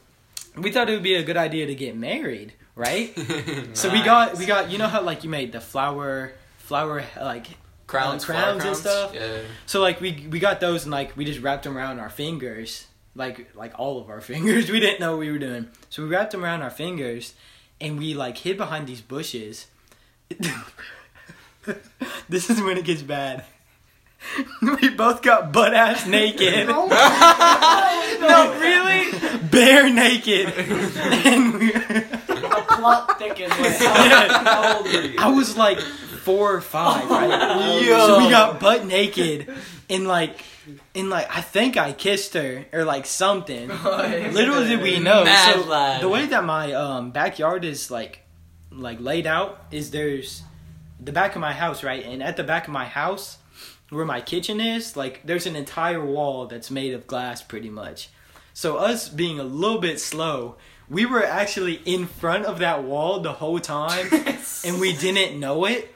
we 0.56 0.70
thought 0.70 0.88
it 0.88 0.92
would 0.92 1.02
be 1.02 1.14
a 1.14 1.22
good 1.22 1.36
idea 1.36 1.66
to 1.66 1.74
get 1.74 1.96
married, 1.96 2.52
right? 2.74 3.16
So 3.74 3.90
we 3.90 4.02
got 4.02 4.38
we 4.38 4.46
got 4.46 4.70
you 4.70 4.78
know 4.78 4.86
how 4.88 5.02
like 5.02 5.24
you 5.24 5.30
made 5.30 5.52
the 5.52 5.60
flower 5.60 6.32
flower 6.58 7.04
like 7.20 7.46
crowns, 7.86 8.22
uh, 8.24 8.26
flower 8.28 8.42
crowns 8.42 8.64
and 8.64 8.76
stuff? 8.76 9.14
Yeah. 9.14 9.38
so 9.66 9.80
like 9.80 10.00
we 10.00 10.26
we 10.30 10.38
got 10.38 10.60
those 10.60 10.84
and 10.84 10.92
like 10.92 11.16
we 11.16 11.24
just 11.24 11.40
wrapped 11.40 11.64
them 11.64 11.76
around 11.76 11.98
our 11.98 12.10
fingers, 12.10 12.86
like 13.14 13.54
like 13.54 13.72
all 13.78 14.00
of 14.00 14.08
our 14.08 14.20
fingers. 14.32 14.70
We 14.70 14.80
didn't 14.80 15.00
know 15.00 15.12
what 15.12 15.20
we 15.20 15.30
were 15.30 15.38
doing, 15.38 15.68
so 15.90 16.02
we 16.02 16.08
wrapped 16.08 16.32
them 16.32 16.44
around 16.44 16.62
our 16.62 16.70
fingers, 16.70 17.34
and 17.80 17.98
we 17.98 18.14
like 18.14 18.38
hid 18.38 18.56
behind 18.56 18.86
these 18.86 19.00
bushes. 19.00 19.66
this 22.28 22.50
is 22.50 22.60
when 22.62 22.78
it 22.78 22.84
gets 22.84 23.02
bad. 23.02 23.44
we 24.62 24.88
both 24.90 25.22
got 25.22 25.52
butt 25.52 25.74
ass 25.74 26.06
naked. 26.06 26.66
no, 26.68 26.76
really, 28.60 29.10
bare 29.50 29.92
naked. 29.92 30.48
and 30.56 31.54
we, 31.54 31.72
The 31.72 32.64
plot 32.68 33.18
thickens. 33.18 33.52
How 33.52 34.76
old 34.78 34.86
were 34.86 35.00
you? 35.02 35.18
I 35.18 35.28
was 35.28 35.56
like 35.56 35.80
four 35.80 36.54
or 36.54 36.60
five, 36.60 37.08
right? 37.08 37.82
So 37.84 38.18
we 38.18 38.30
got 38.30 38.60
butt 38.60 38.86
naked 38.86 39.54
and 39.90 40.06
like 40.06 40.42
and 40.94 41.10
like 41.10 41.28
I 41.30 41.40
think 41.40 41.76
I 41.76 41.92
kissed 41.92 42.34
her 42.34 42.64
or 42.72 42.84
like 42.84 43.06
something. 43.06 43.68
Little 43.68 44.64
did 44.64 44.80
we 44.80 44.98
know. 44.98 45.24
Mad 45.24 45.54
so 45.54 45.98
the 46.00 46.08
way 46.08 46.26
that 46.26 46.44
my 46.44 46.72
um 46.72 47.10
backyard 47.10 47.64
is 47.64 47.90
like 47.90 48.20
like 48.70 49.00
laid 49.00 49.26
out 49.26 49.62
is 49.70 49.90
there's 49.90 50.42
the 51.00 51.12
back 51.12 51.34
of 51.34 51.40
my 51.40 51.52
house, 51.52 51.84
right? 51.84 52.04
And 52.04 52.22
at 52.22 52.36
the 52.36 52.44
back 52.44 52.66
of 52.66 52.72
my 52.72 52.86
house 52.86 53.38
where 53.90 54.04
my 54.04 54.20
kitchen 54.20 54.60
is, 54.60 54.96
like 54.96 55.22
there's 55.24 55.46
an 55.46 55.56
entire 55.56 56.04
wall 56.04 56.46
that's 56.46 56.70
made 56.70 56.94
of 56.94 57.06
glass 57.06 57.42
pretty 57.42 57.70
much. 57.70 58.08
So 58.52 58.76
us 58.76 59.08
being 59.08 59.40
a 59.40 59.44
little 59.44 59.80
bit 59.80 60.00
slow, 60.00 60.56
we 60.88 61.06
were 61.06 61.24
actually 61.24 61.80
in 61.84 62.06
front 62.06 62.44
of 62.44 62.58
that 62.60 62.84
wall 62.84 63.20
the 63.20 63.32
whole 63.32 63.58
time 63.58 64.08
and 64.64 64.80
we 64.80 64.94
didn't 64.96 65.38
know 65.38 65.64
it. 65.64 65.92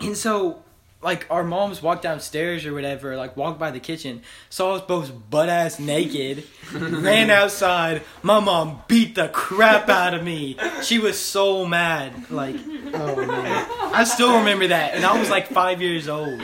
And 0.00 0.16
so, 0.16 0.62
like, 1.00 1.26
our 1.30 1.44
moms 1.44 1.82
walked 1.82 2.02
downstairs 2.02 2.66
or 2.66 2.74
whatever, 2.74 3.16
like, 3.16 3.36
walked 3.36 3.58
by 3.58 3.70
the 3.70 3.80
kitchen, 3.80 4.22
saw 4.50 4.74
us 4.74 4.82
both 4.82 5.12
butt 5.30 5.48
ass 5.48 5.78
naked, 5.78 6.44
ran 6.72 7.30
outside. 7.30 8.02
My 8.22 8.40
mom 8.40 8.82
beat 8.88 9.14
the 9.14 9.28
crap 9.28 9.88
out 9.88 10.14
of 10.14 10.22
me. 10.22 10.56
She 10.82 10.98
was 10.98 11.18
so 11.18 11.66
mad. 11.66 12.30
Like, 12.30 12.56
oh 12.94 13.26
man. 13.26 13.66
I 13.94 14.04
still 14.04 14.38
remember 14.38 14.68
that. 14.68 14.94
And 14.94 15.04
I 15.04 15.18
was 15.18 15.30
like 15.30 15.48
five 15.48 15.80
years 15.80 16.08
old. 16.08 16.40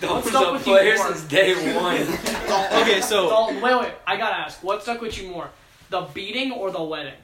Dolphins 0.00 0.28
stuck 0.30 0.46
up 0.46 0.52
with 0.54 0.66
you 0.66 0.72
player 0.72 0.96
more? 0.96 1.06
since 1.14 1.22
day 1.24 1.54
one. 1.76 2.82
Okay, 2.82 3.00
so. 3.00 3.28
Dalton, 3.28 3.60
wait, 3.60 3.74
wait. 3.80 3.92
I 4.06 4.16
gotta 4.16 4.36
ask. 4.36 4.62
What 4.62 4.82
stuck 4.82 5.00
with 5.00 5.20
you 5.20 5.28
more, 5.30 5.50
the 5.90 6.02
beating 6.14 6.52
or 6.52 6.70
the 6.70 6.82
wedding? 6.82 7.14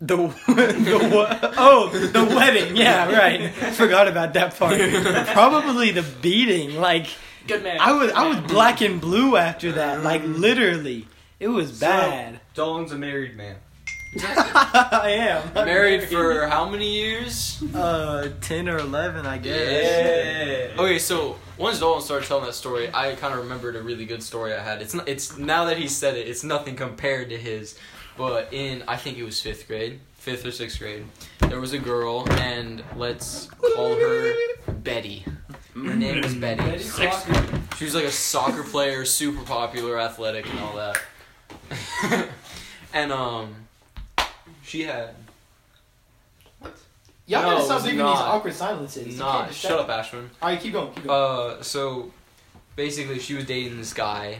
The 0.00 0.16
the 0.46 1.10
what? 1.12 1.54
Oh, 1.58 1.88
the 1.90 2.24
wedding. 2.24 2.76
Yeah, 2.76 3.10
right. 3.12 3.50
Forgot 3.74 4.06
about 4.08 4.34
that 4.34 4.56
part. 4.56 4.78
Probably 5.32 5.90
the 5.90 6.04
beating. 6.22 6.76
Like 6.76 7.08
Good 7.48 7.62
man. 7.64 7.78
I 7.80 7.92
was, 7.92 8.12
I 8.12 8.28
was 8.28 8.36
black 8.52 8.80
and 8.82 9.00
blue 9.00 9.36
after 9.36 9.72
that. 9.72 10.02
Like 10.04 10.22
literally, 10.24 11.08
it 11.40 11.48
was 11.48 11.78
So- 11.78 11.86
bad. 11.86 12.40
Dalton's 12.54 12.92
a 12.92 12.98
married 12.98 13.36
man. 13.36 13.56
I 14.22 15.10
am 15.18 15.42
I'm 15.54 15.66
Married 15.66 16.04
for 16.04 16.46
how 16.46 16.68
many 16.68 16.90
years? 16.94 17.62
uh 17.74 18.30
ten 18.40 18.68
or 18.68 18.78
eleven, 18.78 19.26
I 19.26 19.36
guess. 19.38 20.70
Yeah. 20.76 20.82
Okay, 20.82 20.98
so 20.98 21.36
once 21.58 21.80
Dalton 21.80 22.02
started 22.02 22.26
telling 22.26 22.44
that 22.44 22.54
story, 22.54 22.88
I 22.94 23.14
kind 23.14 23.34
of 23.34 23.40
remembered 23.40 23.76
a 23.76 23.82
really 23.82 24.06
good 24.06 24.22
story 24.22 24.54
I 24.54 24.60
had. 24.60 24.80
It's 24.80 24.94
not, 24.94 25.08
it's 25.08 25.36
now 25.36 25.64
that 25.66 25.76
he 25.76 25.88
said 25.88 26.16
it, 26.16 26.28
it's 26.28 26.44
nothing 26.44 26.76
compared 26.76 27.28
to 27.30 27.36
his. 27.36 27.78
But 28.16 28.52
in 28.52 28.82
I 28.88 28.96
think 28.96 29.18
it 29.18 29.24
was 29.24 29.40
fifth 29.40 29.68
grade, 29.68 30.00
fifth 30.14 30.44
or 30.44 30.50
sixth 30.50 30.78
grade, 30.78 31.04
there 31.40 31.60
was 31.60 31.72
a 31.72 31.78
girl, 31.78 32.28
and 32.32 32.82
let's 32.96 33.46
call 33.74 33.94
her 33.94 34.34
Betty. 34.82 35.24
Her 35.74 35.94
name 35.94 36.22
was 36.22 36.34
Betty. 36.34 36.62
Betty 36.62 36.84
She 37.76 37.84
was 37.84 37.94
like 37.94 38.04
a 38.04 38.10
soccer 38.10 38.64
player, 38.64 39.04
super 39.04 39.44
popular, 39.44 39.98
athletic, 39.98 40.48
and 40.50 40.58
all 40.60 40.76
that. 40.76 41.00
and 42.92 43.12
um, 43.12 43.54
she 44.62 44.82
had 44.82 45.14
Y'all 47.28 47.42
No, 47.42 47.48
gotta 47.50 47.64
stop 47.64 47.74
was 47.76 47.84
leaving 47.84 47.98
not. 48.00 48.12
these 48.14 48.20
awkward 48.22 48.54
silences. 48.54 49.06
You 49.06 49.18
not. 49.18 49.44
can't 49.44 49.54
Shut 49.54 49.78
up, 49.80 49.88
Ashman. 49.90 50.30
All 50.42 50.48
right, 50.48 50.60
keep 50.60 50.72
going. 50.72 50.92
Keep 50.94 51.04
going. 51.04 51.58
Uh, 51.58 51.62
so 51.62 52.10
basically, 52.74 53.18
she 53.20 53.34
was 53.34 53.44
dating 53.44 53.76
this 53.78 53.92
guy. 53.92 54.38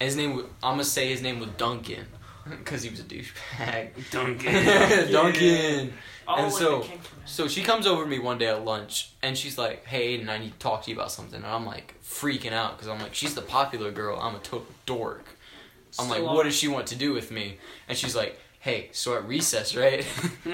And 0.00 0.06
his 0.08 0.16
name, 0.16 0.34
was, 0.34 0.44
I'm 0.62 0.72
gonna 0.74 0.84
say 0.84 1.08
his 1.10 1.22
name 1.22 1.38
was 1.40 1.48
Duncan, 1.56 2.04
because 2.48 2.82
he 2.82 2.90
was 2.90 2.98
a 3.00 3.04
douchebag. 3.04 3.90
Duncan. 4.10 4.52
Duncan. 5.12 5.92
Oh, 6.26 6.34
and 6.44 6.52
so- 6.52 6.80
the 6.80 6.86
king 6.88 6.98
from- 6.98 7.18
So 7.26 7.48
she 7.48 7.62
comes 7.62 7.86
over 7.86 8.02
to 8.04 8.08
me 8.10 8.18
one 8.18 8.38
day 8.38 8.48
at 8.48 8.64
lunch, 8.64 9.12
and 9.22 9.38
she's 9.38 9.56
like, 9.56 9.84
"Hey, 9.86 10.18
Aiden, 10.18 10.28
I 10.28 10.38
need 10.38 10.52
to 10.52 10.58
talk 10.58 10.82
to 10.84 10.90
you 10.90 10.96
about 10.96 11.12
something." 11.12 11.36
And 11.36 11.46
I'm 11.46 11.64
like 11.64 11.94
freaking 12.02 12.52
out 12.52 12.76
because 12.76 12.88
I'm 12.88 12.98
like, 13.00 13.14
"She's 13.14 13.34
the 13.34 13.42
popular 13.42 13.90
girl. 13.92 14.18
I'm 14.20 14.34
a 14.34 14.38
total 14.40 14.66
dork." 14.86 15.24
I'm 15.98 16.08
like, 16.08 16.18
Still 16.18 16.34
"What 16.34 16.42
does 16.44 16.56
she 16.56 16.66
want 16.68 16.88
to 16.88 16.96
do 16.96 17.12
with 17.12 17.30
me?" 17.30 17.58
And 17.88 17.96
she's 17.96 18.16
like, 18.16 18.38
"Hey, 18.64 18.88
so 18.92 19.14
at 19.16 19.28
recess, 19.28 19.76
right?" 19.76 20.04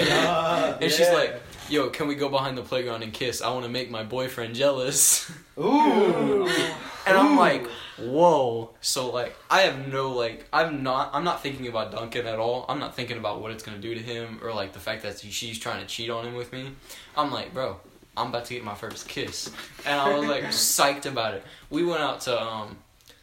Yeah. 0.00 0.78
and 0.80 0.90
she's 0.92 1.10
like, 1.10 1.40
"Yo, 1.68 1.88
can 1.90 2.06
we 2.08 2.14
go 2.14 2.28
behind 2.28 2.56
the 2.58 2.62
playground 2.62 3.02
and 3.02 3.12
kiss? 3.12 3.40
I 3.42 3.48
want 3.50 3.64
to 3.64 3.70
make 3.70 3.90
my 3.90 4.04
boyfriend 4.04 4.54
jealous." 4.54 5.30
Ooh. 5.58 6.48
And 7.06 7.16
I'm 7.16 7.32
Ooh. 7.32 7.40
like, 7.40 7.66
whoa. 7.98 8.70
So 8.82 9.10
like, 9.10 9.34
I 9.48 9.60
have 9.62 9.88
no 9.88 10.12
like, 10.12 10.46
I'm 10.52 10.82
not, 10.82 11.10
I'm 11.14 11.24
not 11.24 11.42
thinking 11.42 11.66
about 11.66 11.92
Duncan 11.92 12.26
at 12.26 12.38
all. 12.38 12.66
I'm 12.68 12.78
not 12.78 12.94
thinking 12.94 13.16
about 13.16 13.40
what 13.40 13.52
it's 13.52 13.62
gonna 13.62 13.78
do 13.78 13.94
to 13.94 14.00
him 14.00 14.38
or 14.42 14.52
like 14.52 14.74
the 14.74 14.78
fact 14.78 15.02
that 15.04 15.18
she's 15.18 15.58
trying 15.58 15.80
to 15.80 15.86
cheat 15.86 16.10
on 16.10 16.26
him 16.26 16.34
with 16.34 16.52
me. 16.52 16.70
I'm 17.16 17.32
like, 17.32 17.54
bro, 17.54 17.80
I'm 18.18 18.28
about 18.28 18.44
to 18.44 18.54
get 18.54 18.62
my 18.64 18.74
first 18.74 19.08
kiss, 19.08 19.50
and 19.86 19.98
I 19.98 20.14
was 20.16 20.28
like 20.28 20.44
psyched 20.68 21.06
about 21.06 21.32
it. 21.34 21.42
We 21.70 21.84
went 21.84 22.02
out 22.02 22.20
to 22.22 22.40
um, 22.40 22.76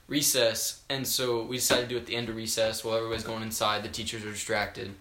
recess, 0.08 0.82
and 0.89 1.05
so 1.05 1.43
we 1.43 1.58
decided 1.58 1.84
to 1.84 1.89
do 1.89 1.97
it 1.97 2.01
at 2.01 2.05
the 2.05 2.16
end 2.16 2.30
of 2.30 2.36
recess 2.36 2.84
while 2.84 2.95
everybody's 2.95 3.24
going 3.24 3.43
inside. 3.43 3.84
The 3.84 3.89
teachers 3.89 4.24
are 4.24 4.32
distracted, 4.32 4.95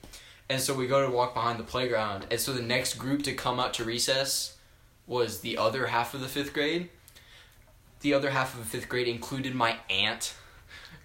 and 0.48 0.60
so 0.60 0.74
we 0.74 0.86
go 0.86 1.04
to 1.06 1.12
walk 1.12 1.34
behind 1.34 1.58
the 1.58 1.64
playground. 1.64 2.26
And 2.30 2.40
so 2.40 2.52
the 2.52 2.62
next 2.62 2.94
group 2.94 3.22
to 3.24 3.32
come 3.34 3.60
out 3.60 3.74
to 3.74 3.84
recess 3.84 4.56
was 5.06 5.40
the 5.40 5.56
other 5.56 5.86
half 5.86 6.14
of 6.14 6.20
the 6.20 6.28
fifth 6.28 6.52
grade 6.52 6.88
the 8.00 8.14
other 8.14 8.30
half 8.30 8.54
of 8.54 8.60
the 8.60 8.66
fifth 8.66 8.88
grade 8.88 9.08
included 9.08 9.54
my 9.54 9.76
aunt, 9.90 10.34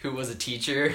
who 0.02 0.12
was 0.12 0.30
a 0.30 0.36
teacher. 0.36 0.94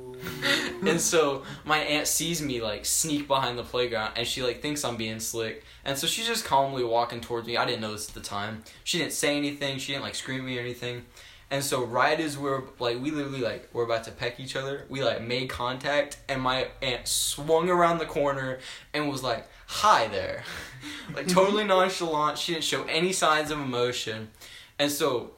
and 0.86 1.00
so 1.00 1.44
my 1.64 1.78
aunt 1.78 2.06
sees 2.06 2.42
me 2.42 2.60
like 2.60 2.84
sneak 2.84 3.28
behind 3.28 3.58
the 3.58 3.62
playground, 3.62 4.12
and 4.16 4.26
she 4.26 4.42
like 4.42 4.62
thinks 4.62 4.84
I'm 4.84 4.96
being 4.96 5.20
slick, 5.20 5.64
and 5.84 5.96
so 5.96 6.06
she's 6.06 6.26
just 6.26 6.44
calmly 6.44 6.84
walking 6.84 7.20
towards 7.20 7.46
me. 7.46 7.56
I 7.56 7.64
didn't 7.64 7.80
know 7.80 7.92
this 7.92 8.08
at 8.08 8.14
the 8.14 8.20
time. 8.20 8.64
She 8.84 8.98
didn't 8.98 9.12
say 9.12 9.36
anything. 9.36 9.78
She 9.78 9.92
didn't 9.92 10.04
like 10.04 10.14
scream 10.14 10.40
at 10.40 10.46
me 10.46 10.58
or 10.58 10.62
anything. 10.62 11.04
And 11.50 11.64
so 11.64 11.84
right 11.84 12.18
as 12.20 12.38
we're 12.38 12.62
like 12.78 13.00
we 13.00 13.10
literally 13.10 13.40
like 13.40 13.68
we're 13.72 13.84
about 13.84 14.04
to 14.04 14.12
peck 14.12 14.38
each 14.38 14.54
other, 14.54 14.86
we 14.88 15.02
like 15.02 15.20
made 15.20 15.48
contact, 15.48 16.18
and 16.28 16.40
my 16.40 16.68
aunt 16.80 17.08
swung 17.08 17.68
around 17.68 17.98
the 17.98 18.06
corner 18.06 18.60
and 18.94 19.08
was 19.08 19.24
like, 19.24 19.48
"Hi 19.66 20.06
there," 20.06 20.44
like 21.14 21.26
totally 21.26 21.64
nonchalant. 21.74 22.38
She 22.38 22.52
didn't 22.52 22.64
show 22.64 22.84
any 22.84 23.12
signs 23.12 23.50
of 23.50 23.58
emotion. 23.58 24.30
And 24.78 24.92
so, 24.92 25.32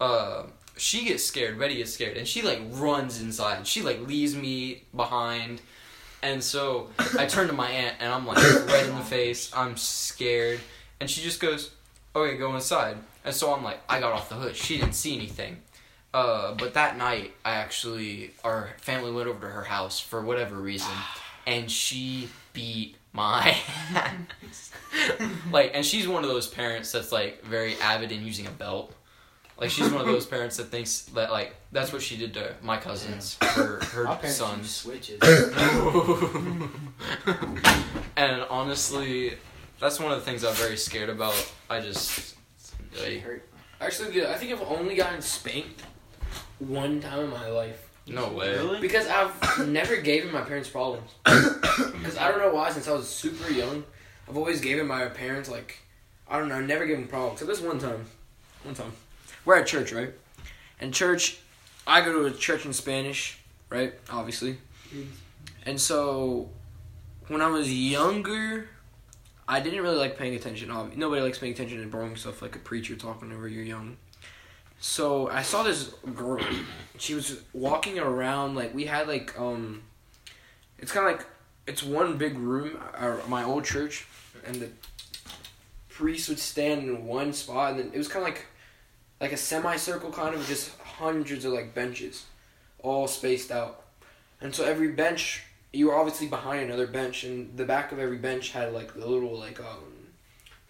uh, 0.00 0.44
she 0.76 1.06
gets 1.06 1.24
scared. 1.24 1.58
Betty 1.58 1.76
gets 1.76 1.94
scared, 1.94 2.18
and 2.18 2.28
she 2.28 2.42
like 2.42 2.60
runs 2.72 3.22
inside. 3.22 3.66
She 3.66 3.80
like 3.80 4.06
leaves 4.06 4.36
me 4.36 4.82
behind, 4.94 5.62
and 6.22 6.44
so 6.44 6.90
I 7.18 7.24
turn 7.24 7.46
to 7.46 7.54
my 7.54 7.70
aunt, 7.70 7.96
and 8.00 8.12
I'm 8.12 8.26
like 8.26 8.36
red 8.66 8.86
in 8.86 8.96
the 8.96 9.02
face. 9.16 9.50
I'm 9.56 9.78
scared, 9.78 10.60
and 11.00 11.08
she 11.10 11.22
just 11.22 11.40
goes, 11.40 11.70
"Okay, 12.14 12.36
go 12.36 12.54
inside." 12.54 12.98
And 13.24 13.34
so 13.34 13.54
I'm 13.54 13.64
like, 13.64 13.80
I 13.88 14.00
got 14.00 14.12
off 14.12 14.28
the 14.28 14.34
hook. 14.34 14.54
She 14.54 14.76
didn't 14.78 14.94
see 14.94 15.16
anything. 15.16 15.58
Uh, 16.12 16.54
but 16.54 16.74
that 16.74 16.96
night, 16.96 17.32
I 17.44 17.54
actually 17.54 18.30
our 18.44 18.70
family 18.78 19.10
went 19.10 19.28
over 19.28 19.40
to 19.40 19.52
her 19.52 19.64
house 19.64 19.98
for 19.98 20.22
whatever 20.22 20.56
reason, 20.56 20.92
and 21.44 21.68
she 21.68 22.28
beat 22.52 22.96
my 23.12 23.56
ass. 23.94 24.70
like, 25.50 25.72
and 25.74 25.84
she's 25.84 26.06
one 26.06 26.22
of 26.22 26.30
those 26.30 26.46
parents 26.46 26.92
that's 26.92 27.10
like 27.10 27.42
very 27.44 27.76
avid 27.80 28.12
in 28.12 28.24
using 28.24 28.46
a 28.46 28.50
belt. 28.50 28.94
Like, 29.56 29.70
she's 29.70 29.90
one 29.90 30.00
of 30.00 30.06
those 30.06 30.26
parents 30.26 30.56
that 30.58 30.64
thinks 30.64 31.02
that 31.14 31.30
like 31.32 31.54
that's 31.72 31.92
what 31.92 32.02
she 32.02 32.16
did 32.16 32.34
to 32.34 32.54
my 32.62 32.76
cousins, 32.76 33.36
her 33.40 33.80
her 33.92 34.04
My 34.04 34.16
parents 34.16 34.40
use 34.40 34.48
sons. 34.48 34.70
switches. 34.70 35.20
and 38.16 38.42
honestly, 38.50 39.34
that's 39.80 39.98
one 39.98 40.12
of 40.12 40.18
the 40.18 40.24
things 40.24 40.44
I'm 40.44 40.54
very 40.54 40.76
scared 40.76 41.08
about. 41.08 41.52
I 41.68 41.80
just 41.80 42.36
like, 43.00 43.42
Actually, 43.80 44.12
dude, 44.12 44.26
I 44.26 44.34
think 44.34 44.52
I've 44.52 44.62
only 44.62 44.94
gotten 44.94 45.20
spanked 45.20 45.82
one 46.58 47.00
time 47.00 47.20
in 47.20 47.30
my 47.30 47.48
life 47.48 47.90
no 48.06 48.28
way. 48.28 48.52
Really? 48.52 48.80
because 48.80 49.06
I've 49.08 49.68
never 49.68 49.96
given 49.96 50.32
my 50.32 50.42
parents 50.42 50.68
problems. 50.68 51.10
Because 51.74 52.16
I 52.18 52.30
don't 52.30 52.38
know 52.38 52.54
why. 52.54 52.70
Since 52.70 52.86
I 52.86 52.92
was 52.92 53.08
super 53.08 53.50
young, 53.50 53.82
I've 54.28 54.36
always 54.36 54.60
given 54.60 54.86
my 54.86 55.06
parents 55.06 55.48
like 55.48 55.78
I 56.28 56.38
don't 56.38 56.48
know, 56.48 56.60
never 56.60 56.86
given 56.86 57.06
problems. 57.08 57.40
So 57.40 57.46
this 57.46 57.60
one 57.60 57.78
time, 57.78 58.04
one 58.62 58.74
time, 58.74 58.92
we're 59.44 59.56
at 59.56 59.66
church, 59.66 59.92
right? 59.92 60.12
And 60.80 60.94
church, 60.94 61.38
I 61.86 62.00
go 62.02 62.12
to 62.12 62.26
a 62.26 62.30
church 62.30 62.64
in 62.64 62.72
Spanish, 62.72 63.40
right? 63.70 63.94
Obviously, 64.10 64.58
and 65.66 65.80
so 65.80 66.50
when 67.28 67.40
I 67.40 67.48
was 67.48 67.72
younger. 67.72 68.68
I 69.46 69.60
didn't 69.60 69.82
really 69.82 69.96
like 69.96 70.16
paying 70.16 70.34
attention. 70.34 70.68
Nobody 70.96 71.20
likes 71.22 71.38
paying 71.38 71.52
attention 71.52 71.80
to 71.80 71.86
boring 71.86 72.16
stuff 72.16 72.40
like 72.40 72.56
a 72.56 72.58
preacher 72.58 72.96
talking 72.96 73.32
over 73.32 73.46
you're 73.46 73.64
young. 73.64 73.96
So 74.80 75.28
I 75.28 75.42
saw 75.42 75.62
this 75.62 75.94
girl. 76.14 76.40
She 76.96 77.14
was 77.14 77.40
walking 77.52 77.98
around 77.98 78.54
like 78.54 78.72
we 78.72 78.84
had 78.84 79.08
like 79.08 79.38
um, 79.38 79.82
it's 80.78 80.92
kind 80.92 81.08
of 81.08 81.16
like 81.16 81.26
it's 81.66 81.82
one 81.82 82.16
big 82.16 82.38
room. 82.38 82.78
Our, 82.94 83.20
my 83.26 83.42
old 83.42 83.64
church, 83.64 84.06
and 84.46 84.56
the 84.56 84.68
priest 85.88 86.28
would 86.28 86.38
stand 86.38 86.88
in 86.88 87.04
one 87.04 87.32
spot, 87.32 87.72
and 87.72 87.80
then 87.80 87.90
it 87.92 87.98
was 87.98 88.06
kind 88.06 88.22
of 88.22 88.32
like 88.32 88.46
like 89.20 89.32
a 89.32 89.36
semicircle, 89.36 90.12
kind 90.12 90.34
of 90.34 90.46
just 90.46 90.78
hundreds 90.80 91.44
of 91.44 91.52
like 91.52 91.74
benches, 91.74 92.26
all 92.78 93.08
spaced 93.08 93.50
out. 93.50 93.82
And 94.40 94.54
so 94.54 94.64
every 94.64 94.88
bench, 94.92 95.42
you 95.74 95.88
were 95.88 95.94
obviously 95.94 96.28
behind 96.28 96.62
another 96.64 96.86
bench, 96.86 97.24
and 97.24 97.56
the 97.56 97.64
back 97.64 97.92
of 97.92 97.98
every 97.98 98.18
bench 98.18 98.50
had 98.50 98.72
like 98.72 98.94
the 98.94 99.06
little 99.06 99.38
like 99.38 99.60
um, 99.60 100.08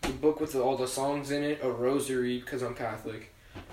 the 0.03 0.09
book 0.11 0.41
with 0.41 0.55
all 0.55 0.77
the 0.77 0.89
songs 0.89 1.31
in 1.31 1.43
it, 1.43 1.61
a 1.63 1.71
rosary 1.71 2.39
because 2.39 2.63
I'm 2.63 2.75
Catholic, 2.75 3.33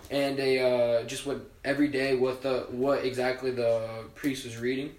and 0.09 0.39
a 0.39 0.59
uh, 0.59 1.03
just 1.03 1.25
what 1.25 1.41
every 1.63 1.87
day 1.87 2.15
what 2.15 2.41
the 2.41 2.67
what 2.69 3.05
exactly 3.05 3.51
the 3.51 4.05
priest 4.15 4.45
was 4.45 4.57
reading. 4.57 4.95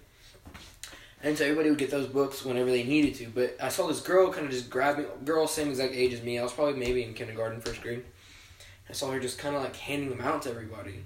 And 1.21 1.37
so 1.37 1.45
everybody 1.45 1.69
would 1.69 1.79
get 1.79 1.89
those 1.89 2.07
books 2.07 2.43
whenever 2.43 2.69
they 2.69 2.83
needed 2.83 3.15
to. 3.15 3.27
But 3.27 3.55
I 3.61 3.69
saw 3.69 3.87
this 3.87 4.01
girl 4.01 4.29
kind 4.29 4.45
of 4.45 4.51
just 4.51 4.69
grabbing, 4.69 5.05
girl 5.23 5.47
same 5.47 5.69
exact 5.69 5.93
age 5.93 6.11
as 6.11 6.21
me. 6.21 6.37
I 6.37 6.43
was 6.43 6.51
probably 6.51 6.77
maybe 6.77 7.01
in 7.01 7.13
kindergarten, 7.13 7.61
first 7.61 7.81
grade. 7.81 8.03
I 8.89 8.93
saw 8.93 9.09
her 9.11 9.21
just 9.21 9.37
kind 9.37 9.55
of 9.55 9.63
like 9.63 9.75
handing 9.77 10.09
them 10.09 10.19
out 10.19 10.41
to 10.41 10.49
everybody. 10.49 11.05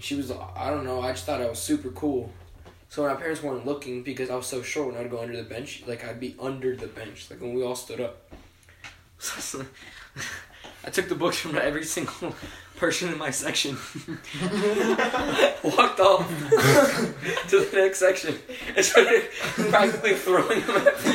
She 0.00 0.14
was, 0.16 0.30
I 0.30 0.68
don't 0.70 0.84
know, 0.84 1.00
I 1.00 1.12
just 1.12 1.24
thought 1.24 1.40
I 1.40 1.48
was 1.48 1.58
super 1.58 1.90
cool. 1.90 2.30
So 2.88 3.02
when 3.02 3.12
my 3.12 3.20
parents 3.20 3.42
weren't 3.42 3.66
looking 3.66 4.02
because 4.02 4.30
I 4.30 4.36
was 4.36 4.46
so 4.46 4.62
short, 4.62 4.94
when 4.94 5.04
I'd 5.04 5.10
go 5.10 5.20
under 5.20 5.36
the 5.36 5.42
bench, 5.42 5.82
like 5.86 6.04
I'd 6.04 6.20
be 6.20 6.34
under 6.40 6.74
the 6.74 6.86
bench, 6.86 7.30
like 7.30 7.40
when 7.40 7.52
we 7.52 7.62
all 7.62 7.76
stood 7.76 8.00
up. 8.00 8.30
I 10.84 10.90
took 10.90 11.08
the 11.08 11.14
books 11.14 11.36
from 11.38 11.56
every 11.58 11.84
single 11.84 12.34
person 12.76 13.12
in 13.12 13.18
my 13.18 13.30
section, 13.30 13.72
walked 15.62 16.00
off 16.00 16.26
to 17.48 17.60
the 17.60 17.70
next 17.74 17.98
section, 17.98 18.38
and 18.74 18.84
started 18.84 19.24
practically 19.70 20.14
throwing 20.14 20.60
them 20.60 20.76
at 20.76 21.04
me. 21.04 21.12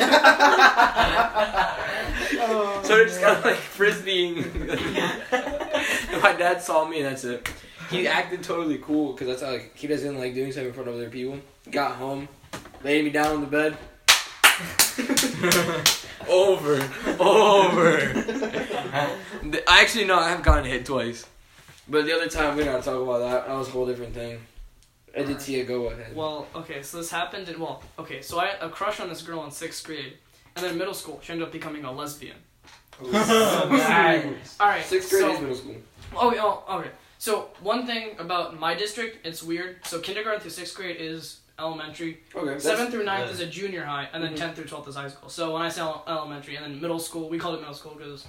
so 2.83 2.95
they're 2.95 3.05
just 3.05 3.21
kind 3.21 3.37
of 3.37 3.45
like 3.45 3.55
frisbeeing. 3.55 4.45
my 6.21 6.33
dad 6.33 6.61
saw 6.61 6.85
me, 6.85 6.97
and 6.99 7.07
that's 7.07 7.23
it. 7.23 7.49
He 7.93 8.07
acted 8.07 8.43
totally 8.43 8.79
cool 8.79 9.13
because 9.13 9.27
that's 9.27 9.41
how 9.41 9.51
like 9.51 9.75
he 9.75 9.87
doesn't 9.87 10.17
like 10.17 10.33
doing 10.33 10.51
stuff 10.51 10.65
in 10.65 10.73
front 10.73 10.89
of 10.89 10.95
other 10.95 11.09
people. 11.09 11.39
Got 11.69 11.95
home, 11.95 12.27
laid 12.83 13.05
me 13.05 13.11
down 13.11 13.35
on 13.35 13.41
the 13.41 13.47
bed, 13.47 13.77
over, 16.27 16.75
over. 17.19 18.11
I 18.93 19.17
Actually, 19.67 20.05
no, 20.05 20.19
I 20.19 20.29
have 20.29 20.43
gotten 20.43 20.65
hit 20.65 20.85
twice. 20.85 21.25
But 21.87 22.05
the 22.05 22.13
other 22.15 22.29
time, 22.29 22.55
we're 22.55 22.65
not 22.65 22.83
talk 22.83 23.01
about 23.01 23.19
that. 23.19 23.47
That 23.47 23.57
was 23.57 23.67
a 23.67 23.71
whole 23.71 23.85
different 23.85 24.13
thing. 24.13 24.39
Aditya, 25.15 25.65
go 25.65 25.87
ahead. 25.87 26.15
Well, 26.15 26.47
okay, 26.55 26.81
so 26.81 26.97
this 26.97 27.11
happened 27.11 27.47
in 27.49 27.59
well, 27.59 27.83
okay, 27.99 28.21
so 28.21 28.39
I 28.39 28.47
had 28.47 28.61
a 28.61 28.69
crush 28.69 28.99
on 28.99 29.09
this 29.09 29.21
girl 29.21 29.43
in 29.45 29.51
sixth 29.51 29.85
grade, 29.85 30.13
and 30.55 30.65
then 30.65 30.71
in 30.71 30.77
middle 30.77 30.93
school 30.93 31.19
she 31.21 31.33
ended 31.33 31.47
up 31.47 31.51
becoming 31.51 31.85
a 31.85 31.91
lesbian. 31.91 32.37
Oh, 33.01 33.09
nice. 33.71 34.57
All 34.59 34.67
right, 34.67 34.83
Sixth 34.83 35.09
grade 35.09 35.21
so, 35.21 35.33
is 35.33 35.39
middle 35.39 35.55
school. 35.55 35.75
Oh, 36.15 36.63
oh, 36.67 36.79
okay. 36.79 36.89
So 37.23 37.47
one 37.61 37.85
thing 37.85 38.17
about 38.19 38.59
my 38.59 38.75
district, 38.75 39.25
it's 39.25 39.41
weird. 39.41 39.77
So 39.85 40.01
kindergarten 40.01 40.41
through 40.41 40.51
sixth 40.51 40.75
grade 40.75 40.97
is 40.99 41.37
elementary. 41.57 42.19
Okay. 42.35 42.45
that's- 42.47 42.63
Seventh 42.63 42.91
through 42.91 43.05
ninth 43.05 43.27
yeah. 43.27 43.33
is 43.33 43.39
a 43.39 43.45
junior 43.45 43.85
high, 43.85 44.09
and 44.11 44.21
then 44.21 44.33
Mhm. 44.33 44.37
tenth 44.39 44.55
through 44.57 44.65
twelfth 44.65 44.89
is 44.89 44.95
high 44.97 45.07
school. 45.07 45.29
So 45.29 45.53
when 45.53 45.61
I 45.61 45.69
say 45.69 45.79
elementary, 46.05 46.57
and 46.57 46.65
then 46.65 46.81
middle 46.81 46.99
school, 46.99 47.29
we 47.29 47.39
called 47.39 47.55
it 47.55 47.59
middle 47.61 47.75
school 47.75 47.95
because, 47.95 48.27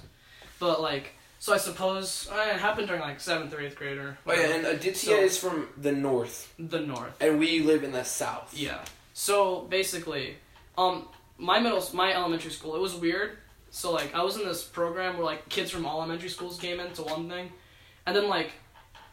but 0.59 0.79
like, 0.81 1.11
so 1.39 1.53
I 1.53 1.57
suppose 1.57 2.29
uh, 2.31 2.51
it 2.53 2.55
happened 2.55 2.87
during 2.87 3.01
like 3.01 3.19
seventh 3.19 3.53
or 3.53 3.59
eighth 3.59 3.75
grade 3.75 3.97
or 3.97 4.17
Oh 4.25 4.31
yeah, 4.31 4.55
and 4.55 4.65
Aditya 4.65 5.09
So- 5.09 5.19
is 5.19 5.37
from 5.37 5.67
the 5.75 5.91
north, 5.91 6.53
the 6.57 6.79
north. 6.79 7.15
and 7.19 7.37
we 7.37 7.59
live 7.59 7.83
in 7.83 7.91
the 7.91 8.05
south. 8.05 8.53
Yeah. 8.53 8.79
So 9.13 9.63
basically, 9.63 10.37
um, 10.77 11.09
my 11.37 11.59
middle, 11.59 11.85
my 11.91 12.13
elementary 12.13 12.51
school, 12.51 12.77
it 12.77 12.79
was 12.79 12.95
weird. 12.95 13.39
So 13.71 13.91
like, 13.91 14.15
I 14.15 14.23
was 14.23 14.37
in 14.37 14.45
this 14.45 14.63
program 14.63 15.17
where 15.17 15.25
like 15.25 15.49
kids 15.49 15.69
from 15.69 15.85
all 15.85 15.97
elementary 15.97 16.29
schools 16.29 16.57
came 16.57 16.79
into 16.79 17.01
one 17.01 17.27
thing, 17.27 17.51
and 18.05 18.15
then 18.15 18.29
like, 18.29 18.51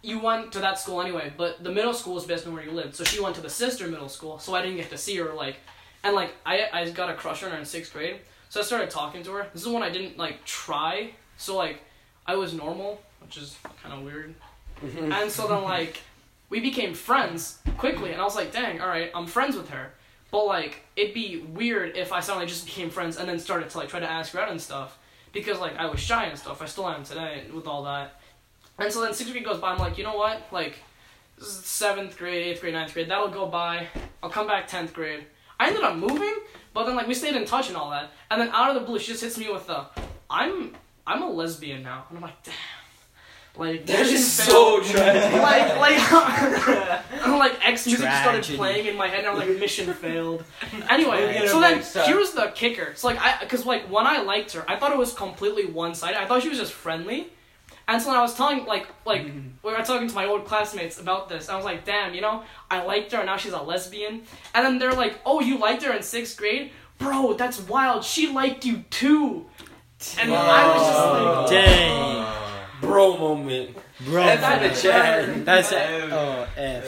you 0.03 0.19
went 0.19 0.53
to 0.53 0.59
that 0.59 0.79
school 0.79 1.01
anyway. 1.01 1.33
But 1.37 1.63
the 1.63 1.71
middle 1.71 1.95
school 1.95 2.19
is 2.19 2.25
basically 2.25 2.55
where 2.55 2.65
you 2.65 2.73
lived. 2.73 2.95
So 2.97 3.05
she 3.05 3.21
went 3.21 3.35
to 3.37 3.41
the 3.41 3.51
sister 3.51 3.87
middle 3.89 4.09
school, 4.09 4.39
so 4.39 4.55
I 4.55 4.63
didn't 4.63 4.77
get 4.77 4.91
to 4.91 4.99
see 4.99 5.17
her. 5.17 5.33
Like, 5.33 5.57
and 6.05 6.15
like 6.15 6.35
I 6.45 6.69
I 6.73 6.91
got 6.91 7.09
a 7.11 7.15
crush 7.15 7.43
on 7.43 7.51
her 7.53 7.59
in 7.59 7.65
sixth 7.65 7.93
grade. 7.93 8.21
So 8.49 8.61
I 8.61 8.65
started 8.65 8.91
talking 8.91 9.23
to 9.23 9.33
her. 9.33 9.47
This 9.53 9.63
is 9.63 9.69
when 9.69 9.83
I 9.83 9.91
didn't 9.91 10.19
like 10.19 10.45
try. 10.45 11.13
So 11.37 11.57
like, 11.57 11.81
I 12.27 12.37
was 12.37 12.53
normal, 12.53 13.01
which 13.21 13.37
is 13.39 13.57
kind 13.83 13.95
of 13.95 14.03
weird. 14.05 14.35
Mm-hmm. 14.83 15.13
and 15.13 15.31
so 15.31 15.47
then 15.47 15.63
like 15.63 16.01
we 16.49 16.59
became 16.59 16.93
friends 16.93 17.61
quickly 17.79 18.11
and 18.11 18.21
i 18.21 18.25
was 18.25 18.35
like 18.35 18.51
dang 18.51 18.81
all 18.81 18.89
right 18.89 19.13
i'm 19.15 19.29
friends 19.29 19.55
with 19.55 19.69
her 19.71 19.93
but 20.33 20.45
like 20.45 20.85
it'd 20.97 21.15
be 21.15 21.39
weird 21.39 21.97
if 21.97 22.13
i 22.13 22.19
suddenly 22.19 22.49
just 22.49 22.67
became 22.67 22.91
friends 22.91 23.17
and 23.17 23.29
then 23.29 23.39
started 23.39 23.71
to 23.71 23.79
like 23.79 23.89
try 23.89 24.01
to 24.01 24.11
ask 24.11 24.33
her 24.33 24.41
out 24.41 24.51
and 24.51 24.61
stuff 24.61 24.99
because 25.33 25.61
like 25.61 25.77
i 25.77 25.87
was 25.87 26.01
shy 26.01 26.25
and 26.25 26.37
stuff 26.37 26.61
i 26.61 26.67
still 26.67 26.89
am 26.89 27.05
today 27.05 27.45
with 27.55 27.69
all 27.69 27.85
that 27.85 28.21
and 28.85 28.93
so 28.93 29.01
then 29.03 29.13
sixth 29.15 29.33
grade 29.33 29.45
goes 29.45 29.59
by 29.59 29.73
i'm 29.73 29.79
like 29.79 29.97
you 29.99 30.05
know 30.05 30.17
what 30.17 30.43
like 30.53 30.77
seventh 31.39 32.17
grade 32.19 32.47
eighth 32.47 32.61
grade 32.61 32.75
ninth 32.75 32.93
grade 32.93 33.09
that'll 33.09 33.29
go 33.29 33.47
by 33.47 33.87
i'll 34.23 34.31
come 34.31 34.47
back 34.47 34.69
10th 34.69 34.93
grade 34.93 35.25
i 35.59 35.67
ended 35.69 35.83
up 35.83 35.97
moving 35.97 36.35
but 36.75 36.85
then 36.85 36.95
like 36.95 37.07
we 37.07 37.15
stayed 37.15 37.35
in 37.35 37.45
touch 37.45 37.69
and 37.69 37.77
all 37.77 37.91
that 37.91 38.11
and 38.31 38.41
then 38.41 38.49
out 38.51 38.75
of 38.75 38.81
the 38.81 38.87
blue 38.87 38.99
she 38.99 39.09
just 39.13 39.23
hits 39.23 39.39
me 39.39 39.51
with 39.51 39.67
the 39.67 39.85
i'm 40.31 40.75
i'm 41.07 41.23
a 41.23 41.31
lesbian 41.31 41.83
now 41.83 42.05
and 42.09 42.19
i'm 42.19 42.23
like 42.23 42.43
damn 42.43 42.55
like 43.57 43.85
That 43.85 44.01
mission 44.01 44.15
is 44.15 44.33
so 44.33 44.81
tragic. 44.83 45.43
like 45.43 45.77
like 45.77 45.99
I'm 47.23 47.39
like 47.39 47.69
X 47.69 47.87
music 47.87 48.11
started 48.11 48.45
playing 48.57 48.87
in 48.87 48.97
my 48.97 49.09
head 49.09 49.21
and 49.21 49.29
I'm 49.29 49.37
like 49.37 49.59
mission 49.59 49.93
failed. 49.93 50.43
Anyway, 50.89 51.47
so 51.49 51.61
then 51.61 51.77
next 51.77 51.93
time. 51.93 52.07
here's 52.07 52.31
the 52.33 52.51
kicker. 52.55 52.95
So 52.97 53.09
like 53.09 53.19
I 53.21 53.45
cuz 53.45 53.67
like 53.67 53.91
when 53.91 54.07
I 54.07 54.23
liked 54.23 54.53
her, 54.53 54.65
I 54.67 54.77
thought 54.77 54.93
it 54.93 54.99
was 54.99 55.13
completely 55.13 55.67
one-sided. 55.67 56.19
I 56.19 56.25
thought 56.27 56.43
she 56.43 56.49
was 56.49 56.59
just 56.59 56.73
friendly. 56.73 57.29
And 57.89 58.01
so 58.01 58.09
when 58.09 58.17
I 58.17 58.23
was 58.23 58.35
telling 58.35 58.65
like 58.65 58.87
like 59.05 59.23
mm-hmm. 59.23 59.49
we 59.63 59.73
were 59.73 59.83
talking 59.83 60.09
to 60.09 60.15
my 60.15 60.27
old 60.27 60.45
classmates 60.45 61.01
about 61.01 61.29
this, 61.29 61.49
I 61.49 61.57
was 61.57 61.65
like, 61.65 61.85
"Damn, 61.85 62.15
you 62.15 62.21
know, 62.21 62.45
I 62.71 62.85
liked 62.85 63.13
her 63.13 63.19
and 63.19 63.27
now 63.27 63.37
she's 63.37 63.53
a 63.53 63.63
lesbian." 63.63 64.23
And 64.55 64.65
then 64.65 64.79
they're 64.79 64.95
like, 64.95 65.19
"Oh, 65.27 65.41
you 65.41 65.59
liked 65.59 65.83
her 65.83 65.93
in 65.93 65.99
6th 66.01 66.37
grade?" 66.37 66.71
Bro, 66.99 67.35
that's 67.35 67.61
wild. 67.61 68.05
She 68.05 68.29
liked 68.29 68.65
you 68.65 68.85
too. 68.91 69.47
And 70.19 70.33
I 70.33 70.67
was 70.69 70.87
just 70.87 70.99
like, 70.99 71.51
Dang. 71.65 72.27
Bro 72.81 73.19
moment. 73.19 73.77
Bro, 74.01 74.23
F 74.23 74.41
that- 74.41 74.63
in 74.63 74.71
the 74.73 74.77
chat. 74.77 75.45
that's 75.45 75.73
F. 75.73 76.13
oh 76.13 76.49
F. 76.57 76.85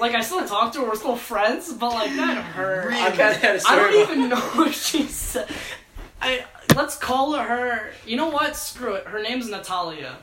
like 0.00 0.14
I 0.14 0.20
still 0.22 0.46
talk 0.46 0.72
to 0.72 0.80
her, 0.80 0.86
we're 0.88 0.94
still 0.94 1.16
friends, 1.16 1.72
but 1.72 1.90
like 1.90 2.14
that 2.16 2.42
hurt. 2.42 2.92
I 2.92 3.10
kind 3.10 3.20
of 3.20 3.36
had 3.36 3.50
a 3.50 3.54
I 3.54 3.58
story. 3.58 3.92
don't 3.92 4.10
even 4.10 4.28
know 4.30 4.52
if 4.66 4.74
she's. 4.74 5.36
I 6.20 6.44
let's 6.76 6.96
call 6.96 7.34
her. 7.34 7.90
You 8.06 8.16
know 8.16 8.28
what? 8.28 8.54
Screw 8.56 8.94
it. 8.94 9.06
Her 9.06 9.22
name's 9.22 9.48
Natalia. 9.48 10.16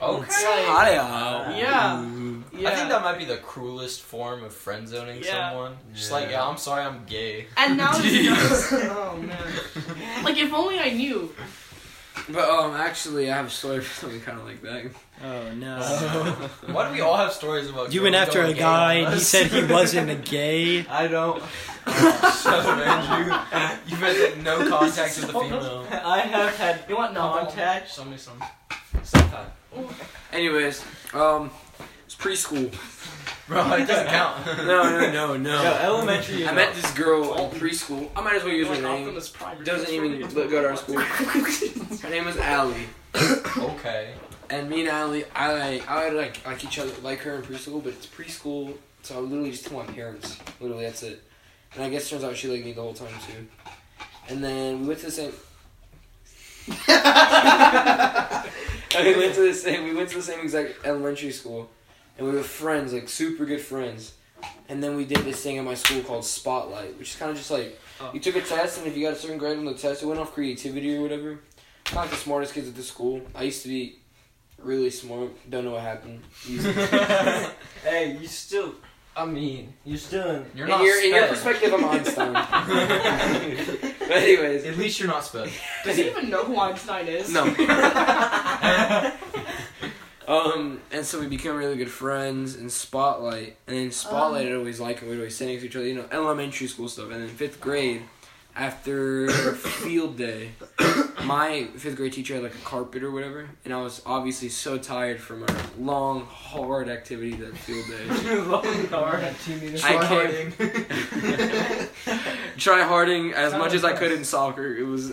Oh, 0.00 0.18
okay. 0.18 0.30
Talia. 0.30 1.56
Yeah. 1.56 2.06
Yeah. 2.52 2.68
I 2.70 2.74
think 2.74 2.88
that 2.90 3.02
might 3.02 3.18
be 3.18 3.24
the 3.24 3.38
cruelest 3.38 4.02
form 4.02 4.44
of 4.44 4.52
friend 4.54 4.86
zoning 4.88 5.22
Yeah. 5.22 5.50
someone. 5.50 5.76
Just 5.94 6.10
Yeah. 6.10 6.16
like, 6.16 6.30
yeah, 6.30 6.46
I'm 6.46 6.58
sorry, 6.58 6.84
I'm 6.84 7.04
gay. 7.06 7.46
and 7.56 7.76
now 7.78 7.92
she 8.00 8.28
Jeez. 8.28 8.30
knows. 8.30 8.72
Oh 8.90 9.16
man. 9.16 10.24
Like 10.24 10.36
if 10.38 10.52
only 10.52 10.78
I 10.80 10.90
knew. 10.90 11.34
But 12.28 12.48
um, 12.48 12.74
actually, 12.74 13.30
I 13.30 13.36
have 13.36 13.46
a 13.46 13.50
story 13.50 13.80
for 13.82 13.94
something 14.00 14.20
kind 14.20 14.38
of 14.38 14.46
like 14.46 14.62
that. 14.62 14.86
Oh 15.24 15.52
no. 15.54 15.80
Why 16.72 16.88
do 16.88 16.94
we 16.94 17.00
all 17.00 17.16
have 17.16 17.32
stories 17.32 17.68
about? 17.70 17.92
You 17.92 18.02
went 18.02 18.14
girls 18.14 18.28
after 18.28 18.40
going 18.42 18.50
a 18.52 18.54
gay 18.54 18.60
guy. 18.60 19.04
on 19.04 19.12
He 19.12 19.16
us? 19.18 19.26
said 19.26 19.46
he 19.46 19.64
wasn't 19.72 20.10
a 20.10 20.14
gay. 20.16 20.86
I 20.86 21.06
don't. 21.08 21.42
Shut 21.86 22.66
up, 22.66 22.78
Andrew. 22.78 23.34
You've 23.86 24.00
had 24.00 24.42
no 24.42 24.68
contact 24.68 25.16
with 25.18 25.26
the 25.28 25.32
female. 25.40 25.86
I 25.90 26.20
have 26.20 26.56
had 26.56 26.80
You 26.88 26.96
want 26.96 27.14
no? 27.14 27.20
contact 27.30 27.92
Show 27.94 28.04
me 28.04 28.16
some. 28.16 28.42
sometime. 29.02 29.46
Anyways, 30.32 30.84
um, 31.14 31.50
it's 32.04 32.14
preschool. 32.16 32.72
Bro, 33.48 33.72
it 33.74 33.86
doesn't 33.86 34.06
count. 34.08 34.44
No, 34.58 34.64
no, 34.64 35.12
no, 35.12 35.36
no. 35.36 35.62
Yo, 35.64 35.72
elementary. 35.74 36.46
I 36.46 36.52
met 36.52 36.74
this 36.74 36.90
girl 36.92 37.34
in 37.34 37.50
preschool. 37.50 38.10
I 38.16 38.20
might 38.20 38.34
as 38.34 38.44
well 38.44 38.52
use 38.52 38.68
her 38.68 38.82
name. 38.82 39.14
Doesn't 39.64 39.90
even 39.90 40.20
go 40.28 40.48
to 40.48 40.68
our 40.68 40.76
school. 40.76 40.98
Her 42.02 42.10
name 42.10 42.24
was 42.24 42.36
Allie. 42.38 42.88
okay. 43.56 44.14
And 44.50 44.68
me 44.68 44.80
and 44.80 44.88
Allie, 44.88 45.24
I 45.34 45.52
like, 45.52 45.88
I 45.88 46.08
like 46.10 46.46
like 46.46 46.64
each 46.64 46.78
other, 46.78 46.92
like 47.02 47.20
her 47.20 47.36
in 47.36 47.42
preschool, 47.42 47.82
but 47.82 47.94
it's 47.94 48.06
preschool, 48.06 48.74
so 49.02 49.16
I 49.16 49.18
literally 49.18 49.50
just 49.50 49.66
told 49.66 49.86
my 49.86 49.92
parents. 49.92 50.38
Literally, 50.60 50.84
that's 50.84 51.02
it. 51.02 51.22
And 51.74 51.82
I 51.82 51.90
guess 51.90 52.08
turns 52.08 52.22
out 52.22 52.36
she 52.36 52.46
liked 52.48 52.64
me 52.64 52.72
the 52.72 52.80
whole 52.82 52.94
time 52.94 53.08
too. 53.26 53.46
And 54.28 54.42
then 54.44 54.82
we 54.82 54.88
went 54.88 55.00
to 55.00 55.06
the 55.06 55.12
same. 55.12 55.32
and 58.96 59.06
we 59.06 59.16
went 59.16 59.34
to 59.34 59.42
the 59.42 59.54
same. 59.54 59.84
We 59.84 59.94
went 59.94 60.10
to 60.10 60.16
the 60.16 60.22
same 60.22 60.40
exact 60.40 60.74
elementary 60.84 61.32
school, 61.32 61.70
and 62.18 62.26
we 62.26 62.32
were 62.32 62.42
friends, 62.42 62.92
like 62.92 63.08
super 63.08 63.44
good 63.44 63.60
friends. 63.60 64.14
And 64.68 64.82
then 64.82 64.96
we 64.96 65.04
did 65.04 65.18
this 65.18 65.42
thing 65.42 65.58
at 65.58 65.64
my 65.64 65.74
school 65.74 66.02
called 66.02 66.24
Spotlight, 66.24 66.98
which 66.98 67.10
is 67.10 67.16
kind 67.16 67.30
of 67.30 67.36
just 67.36 67.50
like 67.50 67.78
Oh. 67.98 68.10
you 68.12 68.20
took 68.20 68.36
a 68.36 68.42
test, 68.42 68.76
and 68.78 68.86
if 68.86 68.94
you 68.94 69.02
got 69.06 69.14
a 69.14 69.16
certain 69.18 69.38
grade 69.38 69.56
on 69.56 69.64
the 69.64 69.72
test, 69.72 70.02
it 70.02 70.06
went 70.06 70.20
off 70.20 70.34
creativity 70.34 70.94
or 70.98 71.00
whatever. 71.00 71.38
I'm 71.88 71.94
not 71.94 72.10
the 72.10 72.16
smartest 72.16 72.52
kids 72.52 72.68
at 72.68 72.74
the 72.76 72.82
school. 72.82 73.22
I 73.34 73.44
used 73.44 73.62
to 73.62 73.68
be 73.68 73.98
really 74.58 74.90
smart. 74.90 75.30
Don't 75.48 75.64
know 75.64 75.70
what 75.70 75.80
happened. 75.82 76.20
Hey, 77.82 78.18
you 78.20 78.26
still. 78.26 78.74
I 79.16 79.24
mean, 79.24 79.72
you're 79.86 79.96
still 79.96 80.28
in. 80.28 80.44
You're 80.54 80.66
in 80.66 80.70
not 80.72 80.82
your, 80.82 81.02
in 81.02 81.14
your 81.14 81.26
perspective, 81.28 81.72
I'm 81.72 81.84
Einstein. 81.86 82.32
but 83.98 84.10
anyways, 84.10 84.64
At 84.66 84.76
least 84.76 84.98
you're 85.00 85.08
not 85.08 85.24
sped. 85.24 85.48
Does 85.84 85.96
he 85.96 86.08
even 86.10 86.28
know 86.28 86.44
who 86.44 86.58
Einstein 86.58 87.06
is? 87.08 87.32
no. 87.32 87.44
Um, 90.26 90.80
and 90.90 91.04
so 91.04 91.20
we 91.20 91.26
became 91.26 91.54
really 91.54 91.76
good 91.76 91.90
friends 91.90 92.56
in 92.56 92.68
Spotlight, 92.70 93.56
and 93.66 93.76
in 93.76 93.90
Spotlight, 93.90 94.46
I'd 94.46 94.54
always 94.54 94.80
like 94.80 95.02
it. 95.02 95.08
We'd 95.08 95.16
always 95.16 95.36
sit 95.36 95.46
next 95.46 95.60
to 95.62 95.66
each 95.66 95.76
other, 95.76 95.86
you 95.86 95.94
know, 95.94 96.06
elementary 96.10 96.66
school 96.66 96.88
stuff. 96.88 97.10
And 97.10 97.22
then 97.22 97.28
fifth 97.28 97.60
grade, 97.60 98.02
after 98.56 99.28
field 99.54 100.16
day, 100.16 100.50
my 101.24 101.68
fifth 101.76 101.96
grade 101.96 102.12
teacher 102.12 102.34
had 102.34 102.42
like 102.42 102.54
a 102.54 102.64
carpet 102.64 103.02
or 103.02 103.10
whatever, 103.10 103.48
and 103.64 103.72
I 103.72 103.80
was 103.80 104.02
obviously 104.06 104.48
so 104.48 104.78
tired 104.78 105.20
from 105.20 105.42
our 105.42 105.56
long, 105.78 106.26
hard 106.26 106.88
activity 106.88 107.34
that 107.34 107.56
field 107.56 107.86
day. 107.86 108.36
Long 108.40 108.86
car. 108.88 109.16
I 109.16 109.32
came 109.34 109.60
try 112.56 112.82
harding 112.82 113.32
as 113.32 113.52
much 113.52 113.74
as 113.74 113.84
I 113.84 113.92
could 113.92 114.12
in 114.12 114.24
soccer. 114.24 114.74
It 114.74 114.86
was 114.86 115.12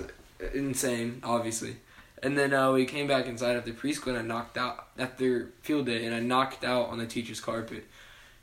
insane, 0.53 1.21
obviously. 1.23 1.75
And 2.23 2.37
then 2.37 2.53
uh, 2.53 2.71
we 2.71 2.85
came 2.85 3.05
back 3.07 3.25
inside 3.27 3.57
after 3.57 3.71
preschool 3.73 4.07
and 4.07 4.17
I 4.17 4.21
knocked 4.21 4.57
out 4.57 4.87
after 4.97 5.49
field 5.61 5.85
day 5.87 6.05
and 6.05 6.15
I 6.15 6.21
knocked 6.21 6.63
out 6.63 6.87
on 6.87 6.97
the 6.97 7.05
teacher's 7.05 7.41
carpet. 7.41 7.83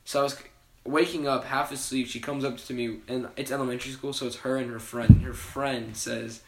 So 0.05 0.21
I 0.21 0.23
was 0.25 0.37
waking 0.85 1.27
up 1.27 1.45
half 1.45 1.73
asleep. 1.73 2.07
She 2.07 2.21
comes 2.21 2.45
up 2.45 2.59
to 2.59 2.75
me 2.75 2.99
and 3.09 3.29
it's 3.39 3.51
elementary 3.51 3.93
school, 3.93 4.13
so 4.13 4.27
it's 4.27 4.37
her 4.37 4.57
and 4.59 4.71
her 4.71 4.79
friend. 4.79 5.23
Her 5.23 5.33
friend 5.33 5.97
says, 5.97 6.43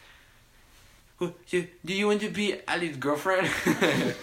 "Oh, 1.19 1.33
"Do 1.49 1.67
you 1.85 2.05
want 2.07 2.21
to 2.21 2.29
be 2.29 2.55
Allie's 2.67 2.97
girlfriend?" 2.97 3.49
and 3.65 4.15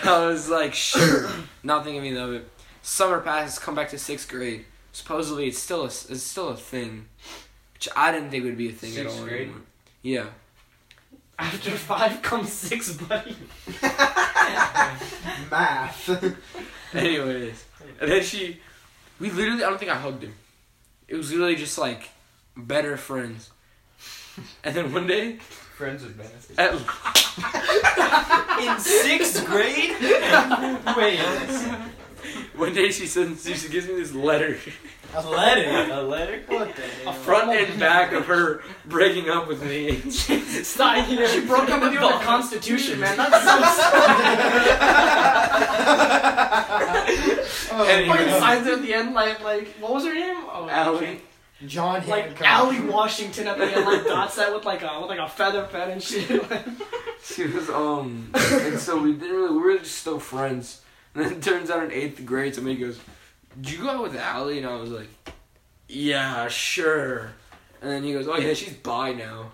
I 0.04 0.26
was 0.26 0.48
like, 0.48 0.72
"Sure." 0.74 1.28
Not 1.62 1.84
thinking 1.84 2.00
anything 2.00 2.22
of 2.22 2.32
it. 2.32 2.48
Summer 2.82 3.20
passes. 3.20 3.58
Come 3.58 3.74
back 3.74 3.90
to 3.90 3.98
sixth 3.98 4.28
grade. 4.28 4.64
Supposedly, 4.92 5.48
it's 5.48 5.58
still 5.58 5.82
a 5.82 5.86
it's 5.86 6.22
still 6.22 6.48
a 6.48 6.56
thing, 6.56 7.06
which 7.74 7.88
I 7.94 8.12
didn't 8.12 8.30
think 8.30 8.44
would 8.44 8.56
be 8.56 8.68
a 8.70 8.72
thing 8.72 8.90
at 8.90 8.96
Sixth 8.96 9.18
all. 9.18 9.24
grade? 9.26 9.42
anymore. 9.42 9.60
Yeah. 10.02 10.26
After 11.40 11.70
five 11.70 12.20
comes 12.20 12.52
six, 12.52 12.92
buddy. 12.92 13.34
Math. 15.50 16.08
Anyways, 16.94 17.64
and 18.00 18.10
then 18.10 18.22
she, 18.22 18.60
we 19.18 19.30
literally, 19.30 19.64
I 19.64 19.70
don't 19.70 19.78
think 19.78 19.90
I 19.90 19.96
hugged 19.96 20.22
him. 20.22 20.34
it 21.08 21.16
was 21.16 21.30
literally 21.32 21.56
just 21.56 21.78
like 21.78 22.10
better 22.56 22.96
friends. 22.96 23.50
And 24.64 24.74
then 24.74 24.92
one 24.92 25.06
day, 25.06 25.36
Friends 25.76 26.02
with 26.04 26.16
benefits. 26.18 26.58
at, 26.58 26.72
In 28.62 28.78
sixth 28.80 29.46
grade? 29.46 29.96
Wait, 30.96 31.18
one 32.54 32.74
day 32.74 32.90
she 32.90 33.06
sends, 33.06 33.44
she 33.44 33.68
gives 33.70 33.86
me 33.88 33.94
this 33.94 34.12
letter, 34.12 34.58
a 35.14 35.20
letter. 35.28 35.92
A 35.92 36.02
letter? 36.02 36.42
What 36.46 36.74
the 36.76 36.84
a 36.84 36.86
hell? 36.86 37.12
front 37.12 37.50
and 37.52 37.78
back 37.80 38.12
of 38.12 38.26
her 38.26 38.62
breaking 38.86 39.28
up 39.28 39.48
with 39.48 39.62
me. 39.64 40.00
Stop. 40.10 41.06
She 41.06 41.40
broke 41.46 41.68
up 41.70 41.80
with 41.82 41.92
you 41.92 42.00
with 42.00 42.10
the 42.12 42.18
Constitution, 42.24 43.00
man. 43.00 43.16
That 43.16 43.30
sounds. 43.42 43.80
Oh, 47.72 47.84
Anyway. 47.84 48.16
Fucking 48.16 48.32
signs 48.40 48.66
it 48.66 48.72
at 48.74 48.82
the 48.82 48.92
end, 48.92 49.14
like, 49.14 49.40
like, 49.44 49.68
what 49.78 49.92
was 49.92 50.04
her 50.04 50.12
name? 50.12 50.36
Oh, 50.52 50.68
Allie. 50.68 51.20
John 51.66 51.94
Like 52.08 52.24
Hancock. 52.36 52.46
Allie 52.46 52.80
Washington 52.80 53.46
at 53.46 53.58
the 53.58 53.66
end, 53.66 53.84
like 53.86 54.04
dots 54.04 54.36
that 54.36 54.52
with 54.54 54.64
like 54.64 54.82
a 54.82 54.98
with 55.00 55.10
like 55.10 55.18
a 55.18 55.28
feather 55.28 55.64
pen 55.70 55.90
and 55.90 56.02
shit. 56.02 56.42
She 57.22 57.44
was 57.46 57.68
um, 57.68 58.30
and 58.34 58.78
so 58.78 58.96
we 59.00 59.12
didn't 59.12 59.36
really, 59.36 59.52
we 59.52 59.58
were 59.60 59.78
just 59.78 59.98
still 59.98 60.18
friends. 60.18 60.80
And 61.14 61.22
then 61.24 61.32
it 61.34 61.42
turns 61.42 61.68
out 61.70 61.84
in 61.84 61.92
eighth 61.92 62.24
grade, 62.24 62.54
somebody 62.54 62.76
goes, 62.76 62.98
"Did 63.60 63.72
you 63.72 63.78
go 63.84 63.90
out 63.90 64.02
with 64.02 64.16
Allie?" 64.16 64.58
And 64.58 64.66
I 64.66 64.76
was 64.76 64.90
like, 64.90 65.08
"Yeah, 65.88 66.48
sure." 66.48 67.32
And 67.80 67.90
then 67.90 68.02
he 68.02 68.12
goes, 68.12 68.28
"Oh 68.28 68.36
yeah, 68.36 68.54
she's 68.54 68.74
bi 68.74 69.12
now." 69.12 69.52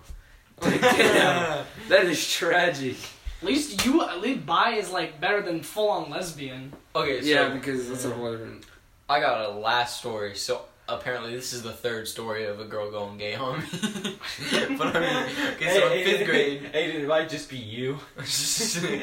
I'm 0.61 0.71
like, 0.71 0.81
damn, 0.81 1.65
that 1.89 2.05
is 2.05 2.29
tragic. 2.31 2.97
At 3.41 3.47
least 3.47 3.85
you, 3.85 4.01
at 4.01 4.19
least 4.19 4.45
bi 4.45 4.73
is 4.73 4.91
like 4.91 5.21
better 5.21 5.41
than 5.41 5.61
full 5.61 5.89
on 5.89 6.09
lesbian. 6.09 6.73
Okay, 6.95 7.21
so 7.21 7.27
yeah, 7.27 7.49
because 7.49 7.87
that's 7.87 8.05
a 8.05 8.11
whole 8.11 8.31
different. 8.31 8.65
I 9.09 9.19
got 9.19 9.45
a 9.45 9.51
last 9.51 9.99
story. 9.99 10.35
So 10.35 10.61
apparently, 10.89 11.35
this 11.35 11.53
is 11.53 11.61
the 11.61 11.71
third 11.71 12.07
story 12.07 12.45
of 12.45 12.59
a 12.59 12.65
girl 12.65 12.89
going 12.89 13.17
gay 13.17 13.35
on 13.35 13.59
me. 13.59 13.65
but 14.77 14.95
I 14.95 14.99
mean, 14.99 15.51
okay, 15.53 15.79
so 15.79 15.93
in 15.93 16.05
fifth 16.05 16.25
grade, 16.25 16.63
Aiden, 16.73 16.95
it 16.95 17.07
might 17.07 17.29
just 17.29 17.49
be 17.49 17.57
you. 17.57 17.99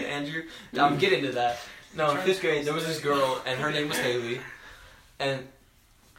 Andrew, 0.09 0.43
I'm 0.77 0.99
getting 0.99 1.23
to 1.23 1.33
that. 1.33 1.61
No, 1.97 2.11
in 2.11 2.19
fifth 2.19 2.41
grade, 2.41 2.65
there 2.65 2.75
was 2.75 2.87
this 2.87 2.99
girl, 3.01 3.41
and 3.47 3.61
her 3.61 3.71
name 3.71 3.89
was 3.89 3.99
Haley, 3.99 4.41
and 5.19 5.47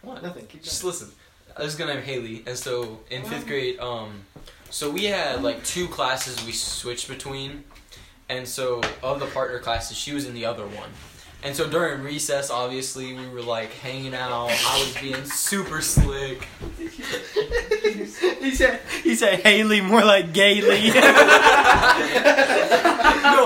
what? 0.02 0.22
Nothing. 0.24 0.48
Just 0.62 0.84
listen. 0.84 1.10
I 1.58 1.64
was 1.64 1.76
gonna 1.76 1.94
name 1.96 2.04
Haley, 2.04 2.44
and 2.46 2.58
so 2.58 3.00
in 3.10 3.24
fifth 3.24 3.48
grade, 3.48 3.80
um, 3.80 4.24
so 4.70 4.92
we 4.92 5.06
had 5.06 5.42
like 5.42 5.64
two 5.64 5.88
classes 5.88 6.46
we 6.46 6.52
switched 6.52 7.08
between, 7.08 7.64
and 8.28 8.46
so 8.48 8.82
of 9.02 9.20
the 9.20 9.26
partner 9.28 9.60
classes, 9.60 9.96
she 9.98 10.14
was 10.14 10.26
in 10.28 10.34
the 10.34 10.44
other 10.46 10.66
one, 10.66 10.90
and 11.46 11.56
so 11.56 11.70
during 11.70 12.02
recess, 12.02 12.50
obviously 12.50 13.14
we 13.14 13.28
were 13.30 13.44
like 13.44 13.72
hanging 13.74 14.16
out. 14.16 14.50
I 14.50 14.80
was 14.80 14.98
being 15.00 15.24
super 15.26 15.80
slick. 15.80 16.48
He 18.46 18.52
said, 18.56 18.80
he 19.04 19.16
said 19.16 19.40
Haley, 19.42 19.82
more 19.82 20.04
like 20.04 20.34
Gayley. 20.34 20.90
no, 20.90 21.02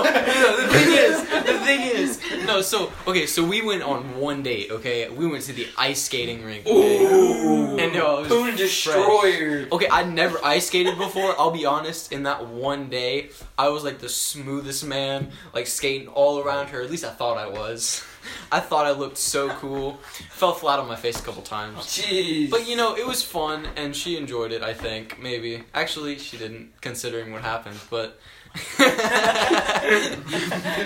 no, 0.02 0.56
the 0.56 0.68
thing 0.72 0.88
is, 0.92 1.20
the 1.22 1.58
thing 1.64 1.80
is, 1.82 2.20
no. 2.46 2.62
So 2.62 2.92
okay, 3.06 3.26
so 3.26 3.44
we 3.44 3.60
went 3.62 3.82
on 3.82 4.16
one 4.16 4.42
date. 4.42 4.70
Okay, 4.70 5.08
we 5.10 5.26
went 5.26 5.44
to 5.44 5.52
the 5.52 5.66
ice 5.76 6.02
skating 6.02 6.44
rink. 6.44 6.66
Okay? 6.66 7.04
Ooh, 7.04 7.78
And 7.78 7.92
no, 7.92 8.18
it 8.18 8.20
was 8.22 8.28
Boone 8.28 8.56
Destroyer. 8.56 9.66
Okay, 9.72 9.88
I 9.90 10.04
never 10.04 10.38
ice 10.44 10.66
skated 10.68 10.96
before. 10.98 11.34
I'll 11.38 11.50
be 11.50 11.66
honest. 11.66 12.12
In 12.12 12.22
that 12.24 12.46
one 12.46 12.88
day, 12.88 13.30
I 13.60 13.68
was 13.68 13.84
like 13.84 13.98
the 13.98 14.08
smoothest 14.08 14.86
man, 14.86 15.32
like 15.52 15.66
skating 15.66 16.08
all 16.08 16.38
around 16.40 16.68
her. 16.68 16.80
At 16.80 16.90
least 16.90 17.04
I 17.04 17.10
thought 17.10 17.36
I 17.36 17.46
was. 17.46 18.02
I 18.52 18.58
thought 18.60 18.86
I 18.86 18.92
looked 18.92 19.18
so 19.18 19.50
cool. 19.50 19.98
Fell 20.30 20.54
flat 20.54 20.78
on 20.78 20.88
my 20.88 20.96
face 20.96 21.20
a 21.20 21.22
couple 21.22 21.42
times. 21.42 21.76
Jeez. 21.86 22.48
But 22.48 22.66
you 22.66 22.74
know, 22.74 22.96
it 22.96 23.06
was 23.06 23.22
fun, 23.22 23.68
and 23.76 23.94
she 23.94 24.16
enjoyed 24.16 24.52
it. 24.52 24.62
I 24.62 24.72
think 24.72 25.20
maybe. 25.20 25.62
Actually, 25.74 26.16
she 26.18 26.38
didn't, 26.38 26.70
considering 26.80 27.32
what 27.34 27.42
happened. 27.42 27.78
But 27.90 28.18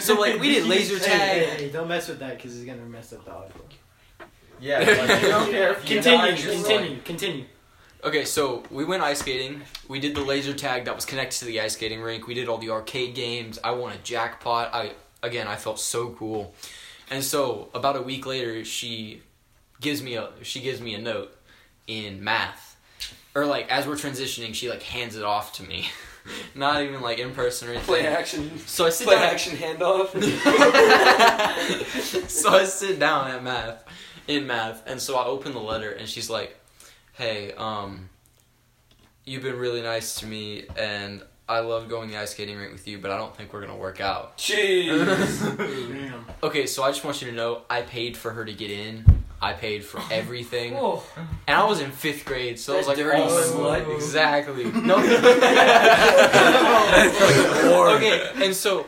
so 0.00 0.14
like 0.20 0.40
we 0.40 0.54
did 0.54 0.66
laser 0.66 0.98
Hey, 0.98 1.04
hey, 1.04 1.46
tag. 1.46 1.60
hey, 1.60 1.70
don't 1.70 1.86
mess 1.88 2.08
with 2.08 2.18
that 2.18 2.36
because 2.36 2.56
it's 2.56 2.66
gonna 2.66 2.84
mess 2.86 3.12
up 3.12 3.24
the 3.24 3.30
audio. 3.32 3.52
Yeah, 4.60 4.78
like, 4.80 5.22
you 5.22 5.28
don't 5.28 5.50
care 5.50 5.72
if 5.72 5.88
you 5.88 6.00
Continue, 6.00 6.36
continue, 6.36 6.98
continue. 7.04 7.44
Okay, 8.04 8.24
so 8.26 8.62
we 8.70 8.84
went 8.84 9.02
ice 9.02 9.20
skating. 9.20 9.62
We 9.88 9.98
did 9.98 10.14
the 10.14 10.20
laser 10.20 10.52
tag 10.52 10.84
that 10.84 10.94
was 10.94 11.06
connected 11.06 11.38
to 11.38 11.44
the 11.46 11.60
ice 11.60 11.72
skating 11.72 12.02
rink. 12.02 12.26
We 12.26 12.34
did 12.34 12.48
all 12.48 12.58
the 12.58 12.68
arcade 12.70 13.14
games. 13.14 13.58
I 13.64 13.70
won 13.70 13.92
a 13.92 13.96
jackpot. 13.98 14.74
I 14.74 14.92
again, 15.22 15.48
I 15.48 15.56
felt 15.56 15.80
so 15.80 16.10
cool. 16.10 16.54
And 17.10 17.24
so 17.24 17.70
about 17.74 17.96
a 17.96 18.02
week 18.02 18.26
later, 18.26 18.62
she 18.64 19.22
gives 19.80 20.02
me 20.02 20.16
a 20.16 20.28
she 20.42 20.60
gives 20.60 20.82
me 20.82 20.94
a 20.94 21.00
note 21.00 21.34
in 21.86 22.22
math, 22.22 22.76
or 23.34 23.46
like 23.46 23.70
as 23.70 23.86
we're 23.86 23.94
transitioning, 23.94 24.54
she 24.54 24.68
like 24.68 24.82
hands 24.82 25.16
it 25.16 25.24
off 25.24 25.54
to 25.54 25.62
me. 25.62 25.86
Not 26.54 26.82
even 26.82 27.00
like 27.00 27.18
in 27.18 27.32
person 27.34 27.68
or 27.68 27.72
anything. 27.72 27.86
play 27.86 28.06
action. 28.06 28.58
So 28.66 28.86
I 28.86 28.90
sit 28.90 29.06
Play 29.06 29.16
down. 29.16 29.24
action 29.24 29.56
handoff. 29.56 30.10
so 32.28 32.50
I 32.50 32.64
sit 32.64 32.98
down 32.98 33.30
at 33.30 33.42
math, 33.42 33.84
in 34.28 34.46
math, 34.46 34.82
and 34.86 35.00
so 35.00 35.16
I 35.16 35.24
open 35.24 35.52
the 35.52 35.60
letter, 35.60 35.90
and 35.90 36.08
she's 36.08 36.30
like, 36.30 36.56
"Hey, 37.14 37.52
um, 37.52 38.08
you've 39.24 39.42
been 39.42 39.58
really 39.58 39.82
nice 39.82 40.16
to 40.16 40.26
me, 40.26 40.64
and 40.76 41.22
I 41.48 41.60
love 41.60 41.88
going 41.88 42.08
to 42.08 42.14
the 42.14 42.20
ice 42.20 42.30
skating 42.32 42.56
rink 42.56 42.72
with 42.72 42.86
you, 42.88 42.98
but 42.98 43.10
I 43.10 43.16
don't 43.18 43.34
think 43.36 43.52
we're 43.52 43.60
gonna 43.60 43.76
work 43.76 44.00
out." 44.00 44.36
Jeez. 44.38 45.56
Damn. 45.56 46.24
Okay, 46.42 46.66
so 46.66 46.82
I 46.82 46.90
just 46.90 47.04
want 47.04 47.20
you 47.22 47.30
to 47.30 47.36
know, 47.36 47.62
I 47.70 47.82
paid 47.82 48.16
for 48.16 48.30
her 48.32 48.44
to 48.44 48.52
get 48.52 48.70
in. 48.70 49.04
I 49.42 49.52
paid 49.52 49.84
for 49.84 50.00
everything, 50.10 50.74
Oh, 50.74 51.02
and 51.46 51.54
I 51.56 51.64
was 51.64 51.80
in 51.80 51.90
fifth 51.90 52.24
grade, 52.24 52.58
so 52.58 52.74
it 52.74 52.78
was 52.78 52.86
like 52.86 52.96
dirty 52.96 53.20
all 53.20 53.28
slut. 53.28 53.94
exactly. 53.94 54.64
No. 54.72 54.96
okay, 57.96 58.30
and 58.42 58.54
so 58.54 58.86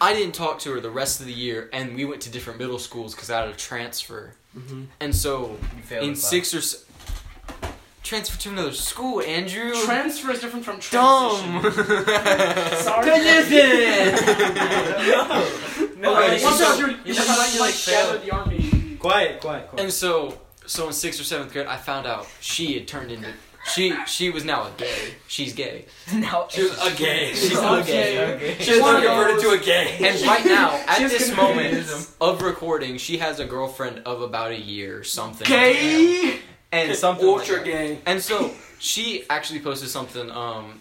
I 0.00 0.14
didn't 0.14 0.34
talk 0.34 0.60
to 0.60 0.72
her 0.72 0.80
the 0.80 0.90
rest 0.90 1.20
of 1.20 1.26
the 1.26 1.32
year, 1.32 1.68
and 1.74 1.94
we 1.94 2.04
went 2.06 2.22
to 2.22 2.30
different 2.30 2.58
middle 2.58 2.78
schools 2.78 3.14
because 3.14 3.28
I 3.30 3.40
had 3.40 3.48
a 3.50 3.52
transfer. 3.54 4.32
Mhm. 4.56 4.86
And 5.00 5.14
so 5.14 5.58
in 5.90 5.98
the 6.00 6.04
class. 6.14 6.22
six 6.30 6.54
or 6.54 6.58
s- 6.58 6.84
transfer 8.08 8.38
to 8.40 8.48
another 8.48 8.72
school, 8.72 9.20
Andrew. 9.20 9.74
transfer 9.84 10.30
is 10.30 10.40
different 10.40 10.64
from 10.64 10.80
transition. 10.80 11.62
Dumb. 11.62 11.72
Sorry. 12.82 13.10
No, 15.98 16.16
Okay, 16.16 16.38
you 16.38 16.44
Once 16.44 16.58
just- 16.58 16.78
you, 16.78 16.86
you 16.88 16.96
you 17.06 17.14
just 17.14 17.26
just 17.26 17.38
like 17.38 17.54
you 17.54 17.60
like 17.60 17.60
like 17.60 17.74
failed. 17.74 18.22
the 18.22 18.30
army. 18.30 18.96
Quiet, 19.00 19.40
quiet, 19.40 19.68
quiet. 19.68 19.82
and 19.82 19.92
so, 19.92 20.38
so 20.64 20.86
in 20.86 20.92
sixth 20.92 21.20
or 21.20 21.24
seventh 21.24 21.52
grade, 21.52 21.66
I 21.66 21.76
found 21.76 22.06
out 22.06 22.28
she 22.40 22.74
had 22.74 22.86
turned 22.86 23.10
into 23.10 23.28
she 23.74 23.92
she 24.06 24.30
was 24.30 24.44
now 24.44 24.68
a 24.68 24.70
gay. 24.76 25.14
She's 25.26 25.52
gay. 25.54 25.86
now 26.14 26.46
She 26.48 26.62
was 26.62 26.78
a 26.80 26.94
gay. 26.96 27.32
She's 27.34 27.58
a 27.58 27.82
gay. 27.84 28.34
Okay. 28.36 28.56
She 28.60 28.70
was 28.72 28.80
One 28.80 29.02
converted 29.02 29.40
to 29.42 29.50
a 29.50 29.58
gay. 29.58 29.96
And 30.00 30.20
right 30.26 30.44
now, 30.46 30.70
at 30.86 30.98
this 31.00 31.34
convinced. 31.34 31.36
moment 31.36 32.08
of 32.20 32.42
recording, 32.42 32.96
she 32.98 33.18
has 33.18 33.40
a 33.40 33.44
girlfriend 33.44 34.02
of 34.06 34.22
about 34.22 34.52
a 34.52 34.60
year, 34.60 35.00
or 35.00 35.04
something. 35.04 35.46
Gay. 35.48 36.38
And 36.72 36.94
something. 36.96 37.26
like 37.26 37.38
Ultra 37.40 37.56
that. 37.56 37.64
gay. 37.64 37.98
And 38.06 38.20
so 38.22 38.52
she 38.78 39.24
actually 39.30 39.60
posted 39.60 39.88
something 39.88 40.30
um, 40.30 40.80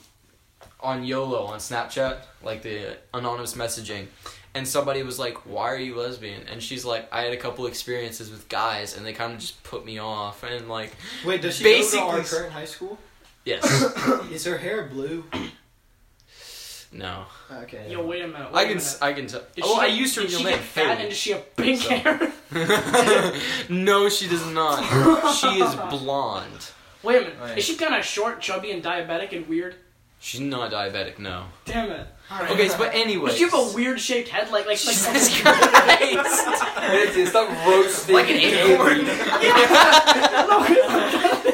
on 0.79 1.03
YOLO 1.03 1.45
on 1.45 1.59
Snapchat, 1.59 2.17
like 2.43 2.61
the 2.61 2.97
anonymous 3.13 3.55
messaging. 3.55 4.07
And 4.55 4.67
somebody 4.67 5.03
was 5.03 5.19
like, 5.19 5.45
"Why 5.45 5.71
are 5.71 5.77
you 5.77 5.95
lesbian?" 5.95 6.41
And 6.51 6.63
she's 6.63 6.83
like, 6.83 7.07
"I 7.13 7.21
had 7.21 7.31
a 7.33 7.37
couple 7.37 7.67
experiences 7.67 8.31
with 8.31 8.49
guys, 8.49 8.97
and 8.97 9.05
they 9.05 9.13
kind 9.13 9.33
of 9.33 9.39
just 9.39 9.61
put 9.63 9.85
me 9.85 9.99
off." 9.99 10.43
And 10.43 10.67
like, 10.67 10.93
Wait, 11.23 11.41
does 11.43 11.57
she 11.57 11.63
Basically- 11.63 11.99
go 11.99 12.11
to 12.13 12.17
our 12.17 12.23
current 12.23 12.53
high 12.53 12.65
school? 12.65 12.97
yes, 13.45 13.63
Is 14.31 14.45
her 14.45 14.57
hair 14.57 14.83
blue? 14.85 15.23
No, 16.91 17.25
Okay. 17.63 17.89
Yo, 17.91 18.05
wait 18.05 18.23
a 18.23 18.27
minute. 18.27 18.51
Wait 18.51 18.57
I 18.59 18.61
a 18.61 18.65
can 18.65 18.77
minute. 18.77 18.83
s- 18.83 19.01
I 19.01 19.13
can 19.13 19.27
tell. 19.27 19.41
Did 19.55 19.63
Oh, 19.65 19.75
she 19.75 19.81
I 19.81 19.85
used 19.87 20.15
her 20.15 20.21
did 20.21 20.29
real 20.31 20.39
she 20.39 20.45
name. 20.45 20.53
get 20.55 20.63
fat 20.63 20.85
Haley. 20.87 20.99
and 21.01 21.09
does 21.09 21.17
she 21.17 21.31
have 21.31 21.55
pink 21.55 21.81
So. 21.81 21.89
hair? 21.89 22.31
no, 23.69 24.09
she 24.09 24.27
does 24.27 24.45
not. 24.47 24.83
She 25.35 25.61
is 25.61 25.75
blonde. 25.75 26.71
Wait 27.03 27.17
a 27.17 27.19
minute. 27.21 27.35
Wait. 27.41 27.57
Is 27.57 27.65
she 27.65 27.75
kind 27.75 27.93
of 27.95 28.03
short, 28.05 28.41
chubby, 28.41 28.71
and 28.71 28.83
diabetic 28.83 29.31
and 29.35 29.47
weird? 29.47 29.75
She's 30.19 30.41
not 30.41 30.71
diabetic. 30.71 31.19
No. 31.19 31.45
Damn 31.65 31.91
it. 31.91 32.07
Okay, 32.49 32.67
so, 32.69 32.77
but 32.79 32.93
anyway. 32.95 33.29
Does 33.29 33.37
she 33.37 33.43
have 33.45 33.53
a 33.53 33.71
weird 33.75 33.99
shaped 33.99 34.29
head 34.29 34.49
like 34.51 34.65
like 34.65 34.83
like 34.83 34.95
Jesus 34.95 35.41
Christ. 35.41 36.47
Nancy, 36.89 37.25
stop 37.27 37.49
roasting. 37.67 38.15
Like 38.15 38.29
an 38.29 38.37
acorn. 38.37 39.05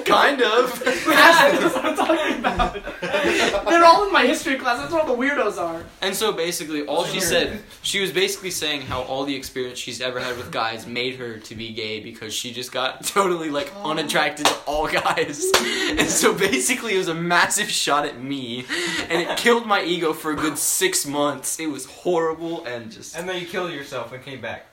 kind 0.06 0.42
of. 0.42 0.84
That's 0.84 1.76
what 1.76 1.86
I'm 1.86 1.96
talking 1.96 2.40
about. 2.40 2.76
They're 3.70 3.84
all 3.84 4.06
in 4.06 4.14
my 4.14 4.26
history 4.26 4.56
class. 4.56 4.80
That's 4.80 4.92
where 4.92 5.02
all 5.02 5.16
the 5.16 5.22
weirdos 5.22 5.58
are. 5.58 5.84
And 6.02 6.16
so 6.16 6.32
basically, 6.32 6.86
all 6.86 7.06
she 7.06 7.20
said, 7.20 7.62
she 7.82 8.02
was 8.02 8.12
basically 8.12 8.52
saying 8.52 8.82
how 8.82 9.02
all 9.04 9.24
the 9.26 9.36
experience 9.36 9.80
she's 9.80 10.02
ever 10.02 10.20
had 10.20 10.38
with 10.38 10.52
guys 10.52 10.86
made 10.86 11.16
her 11.16 11.38
to 11.38 11.56
be 11.56 11.72
gay 11.74 12.00
because 12.00 12.34
she 12.34 12.52
just 12.52 12.72
got 12.72 13.06
totally 13.06 13.50
like 13.50 13.72
oh. 13.78 13.92
unattracted 13.92 14.46
to 14.46 14.56
all 14.66 14.88
guys. 14.88 15.52
And 15.94 16.10
so 16.10 16.34
basically, 16.34 16.96
it 16.96 16.98
was 16.98 17.08
a 17.08 17.14
massive 17.14 17.70
shot 17.70 18.06
at 18.06 18.22
me, 18.22 18.66
and 19.10 19.22
it 19.22 19.38
killed 19.38 19.66
my 19.66 19.84
ego 19.84 20.12
for 20.12 20.32
a 20.32 20.36
good 20.36 20.58
six 20.58 21.06
months. 21.06 21.60
It 21.60 21.68
was 21.68 21.86
horrible 21.86 22.66
and 22.66 22.92
just 22.92 23.16
And 23.16 23.30
then 23.30 23.40
you 23.40 23.48
killed 23.48 23.72
yourself 23.72 24.12
and 24.12 24.24
came 24.24 24.42
back. 24.42 24.66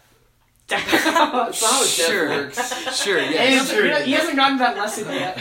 That's 0.70 1.04
not 1.06 1.32
how 1.34 1.46
death 1.50 1.86
Sure. 1.86 2.28
works. 2.28 3.02
Sure, 3.02 3.20
He 3.20 3.34
yes. 3.34 3.70
hasn't, 3.70 4.04
he 4.06 4.12
hasn't 4.12 4.36
gotten 4.36 4.58
that 4.58 4.76
lesson 4.76 5.08
yet. 5.12 5.38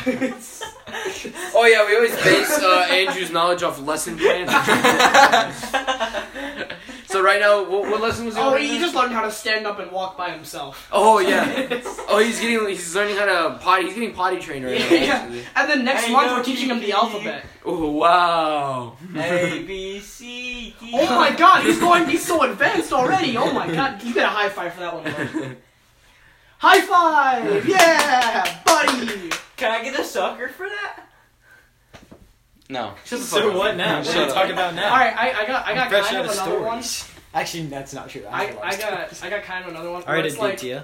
Oh 1.53 1.65
yeah, 1.65 1.85
we 1.85 1.95
always 1.95 2.15
base 2.23 2.57
uh, 2.59 2.87
Andrew's 2.89 3.29
knowledge 3.31 3.61
off 3.63 3.79
lesson 3.79 4.17
plans. 4.17 4.49
so 7.29 7.33
right 7.33 7.39
now, 7.41 7.69
what, 7.69 7.89
what 7.89 8.01
lesson 8.01 8.25
was 8.25 8.35
he? 8.35 8.41
oh, 8.41 8.51
learning? 8.51 8.67
he 8.69 8.79
just 8.79 8.95
learned 8.95 9.13
how 9.13 9.21
to 9.23 9.31
stand 9.31 9.65
up 9.67 9.79
and 9.79 9.91
walk 9.91 10.17
by 10.17 10.31
himself. 10.31 10.87
Oh 10.91 11.19
yeah. 11.31 11.81
Oh, 12.09 12.19
he's 12.19 12.39
getting. 12.39 12.67
He's 12.67 12.95
learning 12.95 13.15
how 13.17 13.25
to 13.25 13.57
potty. 13.59 13.85
He's 13.85 13.93
getting 13.93 14.13
potty 14.13 14.39
trained 14.39 14.65
right 14.65 14.79
now. 14.79 14.87
Yeah. 14.95 15.13
actually. 15.13 15.43
And 15.55 15.69
then 15.69 15.85
next 15.85 16.05
Hey, 16.05 16.13
month 16.13 16.27
yo, 16.31 16.37
we're 16.37 16.43
teaching 16.43 16.69
him 16.69 16.77
the 16.79 16.85
Kiki. 16.85 16.93
alphabet. 16.93 17.45
Oh 17.65 17.91
wow. 17.91 18.97
A 19.15 19.63
B 19.63 19.99
C 19.99 20.75
D. 20.79 20.91
Oh 20.93 21.15
my 21.15 21.31
god, 21.35 21.63
he's 21.63 21.79
going, 21.79 22.05
to 22.05 22.11
be 22.11 22.17
so 22.17 22.43
advanced 22.43 22.91
already. 22.93 23.37
Oh 23.37 23.51
my 23.51 23.67
god, 23.71 24.01
you 24.03 24.13
get 24.13 24.25
a 24.25 24.27
high 24.29 24.49
five 24.49 24.73
for 24.73 24.79
that 24.81 24.93
one. 24.93 25.03
bro. 25.31 25.51
High 26.61 26.81
five! 26.81 27.65
Yeah, 27.69 28.59
buddy! 28.65 29.29
Can 29.55 29.71
I 29.71 29.81
get 29.81 29.97
a 29.97 30.03
sucker 30.03 30.49
for 30.49 30.67
that? 30.67 31.05
No. 32.69 32.93
Shut 33.05 33.19
the 33.19 33.25
fuck 33.25 33.39
So 33.39 33.49
up. 33.51 33.55
what 33.57 33.77
now? 33.77 33.99
What 33.99 34.07
are 34.07 34.11
Shut 34.11 34.15
you 34.15 34.21
up. 34.23 34.33
talking 34.33 34.51
about 34.51 34.75
now? 34.75 34.91
Alright, 34.91 35.15
I, 35.17 35.43
I 35.43 35.47
got 35.47 35.65
I 35.67 35.73
got 35.75 35.89
fresh 35.89 36.05
kind 36.07 36.17
out 36.17 36.25
of 36.25 36.31
of 36.31 36.37
another 36.37 36.61
one. 36.61 36.83
stories. 36.83 37.18
Actually, 37.33 37.67
that's 37.67 37.93
not 37.93 38.09
true. 38.09 38.25
I, 38.29 38.45
have 38.45 38.55
a 38.55 38.59
lot 38.59 38.65
I 38.73 38.77
got. 38.77 39.23
I 39.23 39.29
got 39.29 39.43
kind 39.43 39.65
of 39.65 39.71
another 39.71 39.91
one. 39.91 40.01
All 40.01 40.07
where 40.07 40.17
right, 40.17 40.25
it's 40.25 40.37
I 40.37 40.41
like 40.41 40.63
you. 40.63 40.81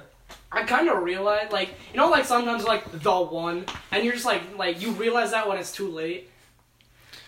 I 0.51 0.63
kind 0.63 0.87
of 0.89 1.03
realized 1.03 1.51
like 1.51 1.69
you 1.91 1.97
know 1.99 2.09
like 2.09 2.25
sometimes 2.25 2.63
like 2.63 2.89
the 2.91 3.11
one 3.21 3.65
and 3.91 4.03
you're 4.03 4.13
just 4.13 4.25
like 4.25 4.41
like 4.57 4.81
you 4.81 4.91
realize 4.91 5.31
that 5.31 5.47
when 5.47 5.57
it's 5.57 5.71
too 5.71 5.89
late. 5.89 6.29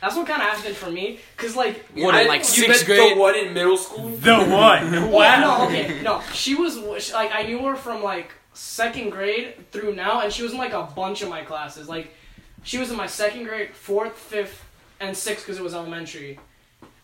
That's 0.01 0.15
what 0.15 0.27
kind 0.27 0.41
of 0.43 0.47
happened 0.49 0.75
for 0.75 0.91
me, 0.91 1.19
cause 1.37 1.55
like 1.55 1.83
What, 1.95 2.13
I- 2.13 2.21
in, 2.21 2.27
like, 2.27 2.41
you 2.41 2.45
sixth 2.45 2.67
meant 2.67 2.85
grade? 2.85 3.17
The 3.17 3.19
one 3.19 3.35
in 3.35 3.53
middle 3.53 3.77
school. 3.77 4.09
The 4.09 4.35
one. 4.45 4.91
Well, 5.11 5.41
no, 5.41 5.65
okay, 5.65 6.01
no. 6.03 6.21
She 6.33 6.53
was 6.53 6.75
she- 7.03 7.13
like 7.13 7.31
I 7.33 7.41
knew 7.43 7.59
her 7.65 7.75
from 7.75 8.03
like 8.03 8.31
second 8.53 9.09
grade 9.09 9.55
through 9.71 9.95
now, 9.95 10.21
and 10.21 10.31
she 10.31 10.43
was 10.43 10.51
in 10.51 10.59
like 10.59 10.73
a 10.73 10.83
bunch 10.83 11.23
of 11.23 11.29
my 11.29 11.41
classes. 11.41 11.89
Like 11.89 12.13
she 12.63 12.77
was 12.77 12.91
in 12.91 12.97
my 12.97 13.07
second 13.07 13.45
grade, 13.45 13.71
fourth, 13.71 14.13
fifth, 14.15 14.63
and 14.99 15.17
sixth 15.17 15.45
because 15.45 15.59
it 15.59 15.63
was 15.63 15.73
elementary, 15.73 16.39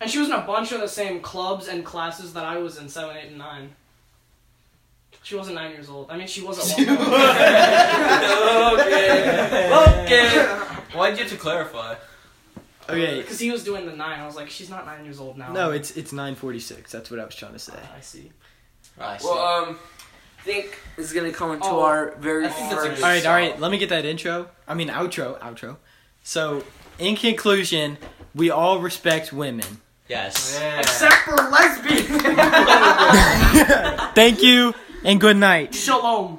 and 0.02 0.10
she 0.10 0.20
was 0.20 0.28
in 0.28 0.34
a 0.34 0.42
bunch 0.42 0.72
of 0.72 0.82
the 0.82 0.88
same 0.88 1.20
clubs 1.22 1.68
and 1.68 1.84
classes 1.86 2.34
that 2.34 2.46
I 2.46 2.58
was 2.58 2.78
in 2.78 2.90
seven, 2.90 3.16
eight, 3.18 3.28
and 3.30 3.38
nine. 3.38 3.76
She 5.22 5.36
wasn't 5.36 5.56
nine 5.56 5.72
years 5.72 5.90
old. 5.90 6.10
I 6.12 6.18
mean, 6.18 6.28
she 6.28 6.42
was 6.42 6.60
at 6.60 6.88
one 6.88 6.98
point. 6.98 7.10
okay. 8.80 10.04
Okay. 10.04 10.46
Why'd 10.98 11.14
you 11.18 11.24
have 11.24 11.32
to 11.32 11.38
clarify? 11.38 11.96
Okay. 12.90 13.20
Uh, 13.20 13.22
because 13.22 13.40
he 13.40 13.50
was 13.50 13.64
doing 13.64 13.86
the 13.86 13.96
nine. 13.96 14.20
I 14.20 14.26
was 14.26 14.36
like, 14.36 14.50
she's 14.50 14.70
not 14.70 14.86
nine 14.86 15.06
years 15.06 15.20
old 15.20 15.38
now. 15.38 15.54
No, 15.54 15.72
it's 15.72 15.92
it's 15.92 16.12
9:46. 16.12 16.90
That's 16.90 17.10
what 17.10 17.20
I 17.20 17.26
was 17.26 17.36
trying 17.36 17.54
to 17.54 17.60
say. 17.60 17.74
Ah, 17.78 17.96
I 17.98 18.02
see. 18.02 18.32
Ah, 19.00 19.12
I 19.14 19.18
see. 19.18 19.26
Well, 19.28 19.40
um, 19.70 19.80
I 20.40 20.42
think 20.44 20.78
this 20.98 21.06
is 21.06 21.14
gonna 21.14 21.32
come 21.32 21.52
into 21.52 21.68
Oh, 21.68 21.82
our 21.84 22.16
very 22.18 22.46
I 22.46 22.50
think 22.50 22.70
that's 22.70 22.84
a 22.84 22.88
first. 22.90 22.96
good 22.98 23.04
All 23.06 23.10
right, 23.10 23.26
all 23.26 23.34
right. 23.34 23.60
Let 23.60 23.72
me 23.72 23.78
get 23.78 23.90
that 23.90 24.04
intro. 24.06 24.50
I 24.68 24.74
mean 24.74 24.90
outro, 24.90 25.40
outro. 25.40 25.78
So, 26.24 26.64
in 27.00 27.16
conclusion, 27.16 27.98
we 28.36 28.50
all 28.50 28.80
respect 28.80 29.32
women. 29.32 29.80
Yes. 30.14 30.62
Except 30.78 31.16
for 31.26 31.36
lesbians. 31.50 32.08
Thank 34.14 34.44
you 34.44 34.76
and 35.04 35.20
good 35.20 35.38
night. 35.38 35.74
Shalom. 35.74 36.38